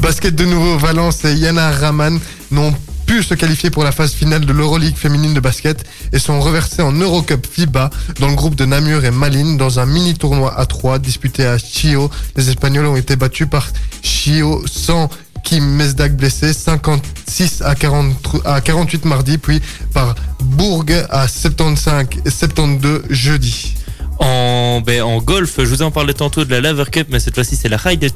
Basket 0.00 0.34
de 0.34 0.44
nouveau, 0.44 0.78
Valence 0.78 1.24
et 1.24 1.34
Yana 1.34 1.72
Raman 1.72 2.18
n'ont 2.50 2.74
pu 3.06 3.22
se 3.22 3.34
qualifier 3.34 3.70
pour 3.70 3.84
la 3.84 3.92
phase 3.92 4.12
finale 4.12 4.44
de 4.44 4.52
l'Euroleague 4.52 4.96
féminine 4.96 5.32
de 5.32 5.40
basket 5.40 5.84
et 6.12 6.18
sont 6.18 6.40
reversés 6.40 6.82
en 6.82 6.92
Eurocup 6.92 7.46
FIBA 7.50 7.90
dans 8.20 8.28
le 8.28 8.34
groupe 8.34 8.54
de 8.54 8.66
Namur 8.66 9.04
et 9.04 9.10
Malines 9.10 9.56
dans 9.56 9.80
un 9.80 9.86
mini 9.86 10.14
tournoi 10.14 10.58
à 10.58 10.66
3 10.66 10.98
disputé 10.98 11.46
à 11.46 11.56
Chio. 11.56 12.10
Les 12.36 12.50
Espagnols 12.50 12.86
ont 12.86 12.96
été 12.96 13.16
battus 13.16 13.48
par 13.50 13.66
Chio 14.02 14.62
sans 14.66 15.08
Kim 15.42 15.64
Mesdag 15.64 16.16
blessé 16.16 16.52
56 16.52 17.62
à, 17.62 17.74
40 17.74 18.14
à 18.44 18.60
48 18.60 19.04
mardi 19.06 19.38
puis 19.38 19.62
par 19.94 20.14
Bourg 20.40 20.84
à 21.08 21.26
75 21.26 22.06
et 22.26 22.30
72 22.30 23.02
jeudi. 23.08 23.74
En, 24.18 24.80
ben, 24.84 25.02
en 25.02 25.18
golf, 25.18 25.54
je 25.58 25.62
vous 25.64 25.82
en 25.82 25.90
parlais 25.90 26.12
tantôt 26.14 26.44
de 26.44 26.50
la 26.50 26.60
Laver 26.60 26.84
Cup, 26.90 27.06
mais 27.10 27.20
cette 27.20 27.34
fois-ci 27.34 27.54
c'est 27.56 27.68
la 27.68 27.76
Ryder, 27.76 28.08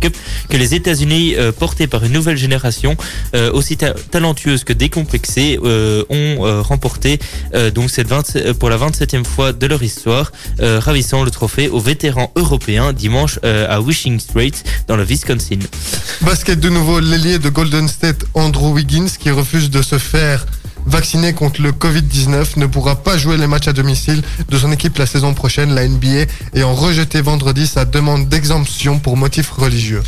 Cup 0.00 0.16
que 0.48 0.56
les 0.56 0.74
États-Unis, 0.74 1.34
euh, 1.36 1.52
portés 1.52 1.86
par 1.86 2.04
une 2.04 2.12
nouvelle 2.12 2.38
génération, 2.38 2.96
euh, 3.34 3.52
aussi 3.52 3.76
ta- 3.76 3.92
talentueuse 3.92 4.64
que 4.64 4.72
décomplexée, 4.72 5.58
euh, 5.62 6.04
ont 6.08 6.46
euh, 6.46 6.62
remporté 6.62 7.18
donc 7.74 7.90
cette 7.90 8.08
20 8.08 8.54
pour 8.58 8.70
la 8.70 8.76
27e 8.78 9.24
fois 9.24 9.52
de 9.52 9.66
leur 9.66 9.82
histoire, 9.82 10.32
ravissant 10.60 11.22
le 11.24 11.30
trophée 11.30 11.68
aux 11.68 11.80
vétérans 11.80 12.32
européens 12.36 12.92
dimanche 12.92 13.38
à 13.42 13.80
Wishing 13.80 14.18
Straits 14.18 14.64
dans 14.88 14.96
le 14.96 15.04
Wisconsin. 15.04 15.58
Basket 16.22 16.58
de 16.58 16.68
nouveau, 16.68 17.00
l'ailier 17.00 17.38
de 17.38 17.48
Golden 17.48 17.88
State, 17.88 18.24
Andrew 18.34 18.72
Wiggins, 18.72 19.08
qui 19.18 19.30
refuse 19.30 19.70
de 19.70 19.82
se 19.82 19.98
faire 19.98 20.46
vacciné 20.86 21.32
contre 21.32 21.62
le 21.62 21.72
Covid-19, 21.72 22.58
ne 22.58 22.66
pourra 22.66 22.96
pas 22.96 23.16
jouer 23.16 23.36
les 23.36 23.46
matchs 23.46 23.68
à 23.68 23.72
domicile 23.72 24.22
de 24.48 24.58
son 24.58 24.70
équipe 24.72 24.98
la 24.98 25.06
saison 25.06 25.34
prochaine, 25.34 25.74
la 25.74 25.86
NBA, 25.88 26.26
ayant 26.54 26.74
rejeté 26.74 27.20
vendredi 27.20 27.66
sa 27.66 27.84
demande 27.84 28.28
d'exemption 28.28 28.98
pour 28.98 29.16
motif 29.16 29.50
religieux. 29.50 30.02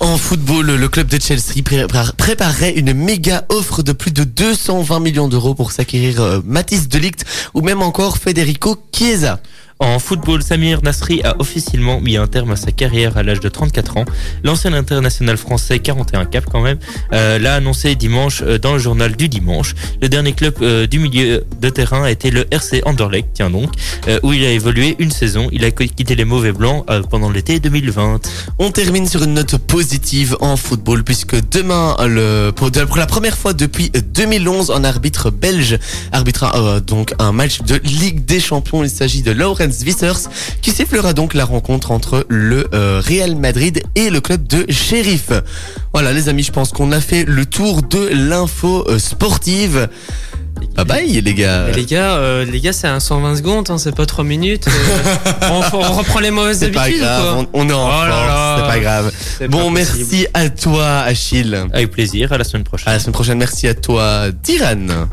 En 0.00 0.16
football, 0.18 0.66
le 0.74 0.88
club 0.88 1.06
de 1.08 1.20
Chelsea 1.20 1.62
prépare- 1.64 2.14
préparerait 2.16 2.72
une 2.72 2.92
méga 2.92 3.44
offre 3.50 3.82
de 3.82 3.92
plus 3.92 4.10
de 4.10 4.24
220 4.24 4.98
millions 5.00 5.28
d'euros 5.28 5.54
pour 5.54 5.70
s'acquérir 5.72 6.20
euh, 6.20 6.40
Mathis 6.44 6.88
Delict 6.88 7.24
ou 7.54 7.60
même 7.60 7.82
encore 7.82 8.18
Federico 8.18 8.76
Chiesa. 8.92 9.40
En 9.82 9.98
football, 9.98 10.44
Samir 10.44 10.80
Nasri 10.84 11.22
a 11.24 11.34
officiellement 11.40 12.00
mis 12.00 12.16
un 12.16 12.28
terme 12.28 12.52
à 12.52 12.56
sa 12.56 12.70
carrière 12.70 13.16
à 13.16 13.24
l'âge 13.24 13.40
de 13.40 13.48
34 13.48 13.96
ans. 13.96 14.04
L'ancien 14.44 14.72
international 14.74 15.36
français, 15.36 15.80
41 15.80 16.24
cap 16.26 16.44
quand 16.48 16.60
même, 16.60 16.78
euh, 17.12 17.40
l'a 17.40 17.56
annoncé 17.56 17.96
dimanche 17.96 18.42
euh, 18.46 18.58
dans 18.58 18.74
le 18.74 18.78
journal 18.78 19.16
du 19.16 19.28
dimanche. 19.28 19.74
Le 20.00 20.08
dernier 20.08 20.34
club 20.34 20.54
euh, 20.62 20.86
du 20.86 21.00
milieu 21.00 21.44
de 21.60 21.68
terrain 21.68 22.04
a 22.04 22.12
été 22.12 22.30
le 22.30 22.46
RC 22.52 22.82
Anderlecht, 22.84 23.30
tiens 23.34 23.50
donc, 23.50 23.72
où 24.22 24.32
il 24.32 24.44
a 24.44 24.52
évolué 24.52 24.94
une 25.00 25.10
saison. 25.10 25.48
Il 25.50 25.64
a 25.64 25.72
quitté 25.72 26.14
les 26.14 26.24
mauvais 26.24 26.52
blancs 26.52 26.86
pendant 27.10 27.30
l'été 27.30 27.58
2020. 27.58 28.20
On 28.60 28.70
termine 28.70 29.08
sur 29.08 29.24
une 29.24 29.34
note 29.34 29.56
positive 29.56 30.36
en 30.40 30.56
football 30.56 31.02
puisque 31.02 31.34
demain, 31.50 31.96
le, 32.06 32.50
pour, 32.50 32.70
la 32.96 33.06
première 33.06 33.36
fois 33.36 33.52
depuis 33.52 33.90
2011, 33.90 34.70
un 34.70 34.84
arbitre 34.84 35.30
belge 35.30 35.76
arbitrera 36.12 36.78
donc 36.78 37.14
un 37.18 37.32
match 37.32 37.62
de 37.62 37.80
Ligue 37.82 38.24
des 38.24 38.38
Champions. 38.38 38.84
Il 38.84 38.90
s'agit 38.90 39.22
de 39.22 39.32
Wissers 39.84 40.28
qui 40.60 40.70
sifflera 40.70 41.12
donc 41.12 41.34
la 41.34 41.44
rencontre 41.44 41.90
entre 41.90 42.26
le 42.28 42.68
euh, 42.74 43.00
Real 43.04 43.36
Madrid 43.36 43.82
et 43.94 44.10
le 44.10 44.20
club 44.20 44.46
de 44.46 44.64
Sheriff. 44.70 45.30
Voilà 45.92 46.12
les 46.12 46.28
amis, 46.28 46.42
je 46.42 46.52
pense 46.52 46.70
qu'on 46.72 46.92
a 46.92 47.00
fait 47.00 47.24
le 47.26 47.46
tour 47.46 47.82
de 47.82 48.08
l'info 48.12 48.84
euh, 48.88 48.98
sportive. 48.98 49.88
Bye 50.76 50.84
bye 50.84 51.20
les 51.20 51.34
gars. 51.34 51.64
Mais 51.66 51.72
les 51.72 51.84
gars, 51.86 52.14
euh, 52.14 52.44
les 52.44 52.60
gars, 52.60 52.72
c'est 52.72 52.86
un 52.86 53.00
120 53.00 53.36
secondes, 53.36 53.68
hein, 53.70 53.78
c'est 53.78 53.94
pas 53.94 54.06
3 54.06 54.22
minutes. 54.22 54.66
euh, 54.68 55.48
on, 55.50 55.76
on 55.76 55.92
reprend 55.92 56.20
les 56.20 56.30
mauvaises 56.30 56.60
pas 56.72 56.82
habitudes 56.82 57.00
ou 57.02 57.04
grave, 57.04 57.22
quoi 57.22 57.46
on, 57.54 57.60
on 57.64 57.68
est 57.68 57.72
en 57.72 57.86
Oh 57.86 57.90
là 57.90 58.08
force, 58.10 58.26
là. 58.28 58.56
c'est 58.58 58.68
pas 58.74 58.78
grave. 58.80 59.12
Bon, 59.50 59.64
pas 59.64 59.70
merci 59.70 60.26
à 60.34 60.48
toi 60.50 60.98
Achille. 61.00 61.58
Avec 61.72 61.90
plaisir, 61.90 62.32
à 62.32 62.38
la 62.38 62.44
semaine 62.44 62.64
prochaine. 62.64 62.88
À 62.88 62.92
la 62.92 62.98
semaine 63.00 63.12
prochaine, 63.14 63.38
merci 63.38 63.66
à 63.66 63.74
toi 63.74 64.26
Diran. 64.42 65.08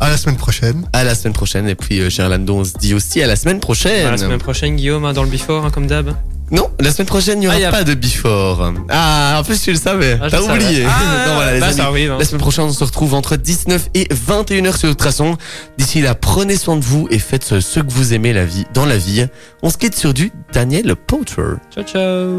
À 0.00 0.10
la 0.10 0.16
semaine 0.16 0.36
prochaine. 0.36 0.86
À 0.92 1.04
la 1.04 1.14
semaine 1.14 1.32
prochaine. 1.32 1.68
Et 1.68 1.74
puis, 1.74 2.00
euh, 2.00 2.10
Gerlando, 2.10 2.56
on 2.56 2.64
se 2.64 2.72
dit 2.78 2.94
aussi 2.94 3.22
à 3.22 3.26
la 3.26 3.36
semaine 3.36 3.60
prochaine. 3.60 4.06
À 4.06 4.10
la 4.10 4.18
semaine 4.18 4.38
prochaine, 4.38 4.76
Guillaume, 4.76 5.04
hein, 5.04 5.12
dans 5.12 5.22
le 5.22 5.30
before, 5.30 5.64
hein, 5.64 5.70
comme 5.70 5.86
d'hab. 5.86 6.14
Non, 6.50 6.68
la 6.78 6.90
semaine 6.92 7.06
prochaine, 7.06 7.38
il 7.38 7.40
n'y 7.40 7.46
aura 7.46 7.56
Ah, 7.56 7.60
y 7.60 7.64
a- 7.64 7.70
pas 7.70 7.84
de 7.84 7.94
before. 7.94 8.70
Ah, 8.90 9.36
en 9.40 9.44
plus, 9.44 9.60
tu 9.62 9.70
le 9.72 9.78
savais. 9.78 10.18
Ah, 10.20 10.28
T'as 10.30 10.42
oublié. 10.42 10.84
Ah, 10.86 11.24
Non, 11.28 11.34
voilà, 11.36 11.54
les 11.54 11.60
bah, 11.60 11.66
amis. 11.68 11.76
ça 11.76 11.86
arrive, 11.86 12.12
hein. 12.12 12.16
La 12.18 12.24
semaine 12.26 12.40
prochaine, 12.42 12.64
on 12.64 12.72
se 12.72 12.84
retrouve 12.84 13.14
entre 13.14 13.36
19 13.36 13.88
et 13.94 14.06
21h 14.12 14.76
sur 14.76 14.90
Ultrason. 14.90 15.38
D'ici 15.78 16.02
là, 16.02 16.14
prenez 16.14 16.56
soin 16.56 16.76
de 16.76 16.84
vous 16.84 17.08
et 17.10 17.18
faites 17.18 17.60
ce 17.60 17.80
que 17.80 17.90
vous 17.90 18.12
aimez 18.12 18.34
la 18.34 18.44
vie, 18.44 18.66
dans 18.74 18.84
la 18.84 18.98
vie. 18.98 19.24
On 19.62 19.70
se 19.70 19.78
quitte 19.78 19.96
sur 19.96 20.12
du 20.12 20.32
Daniel 20.52 20.94
Potter. 20.96 21.42
Ciao, 21.74 21.84
ciao. 21.84 22.32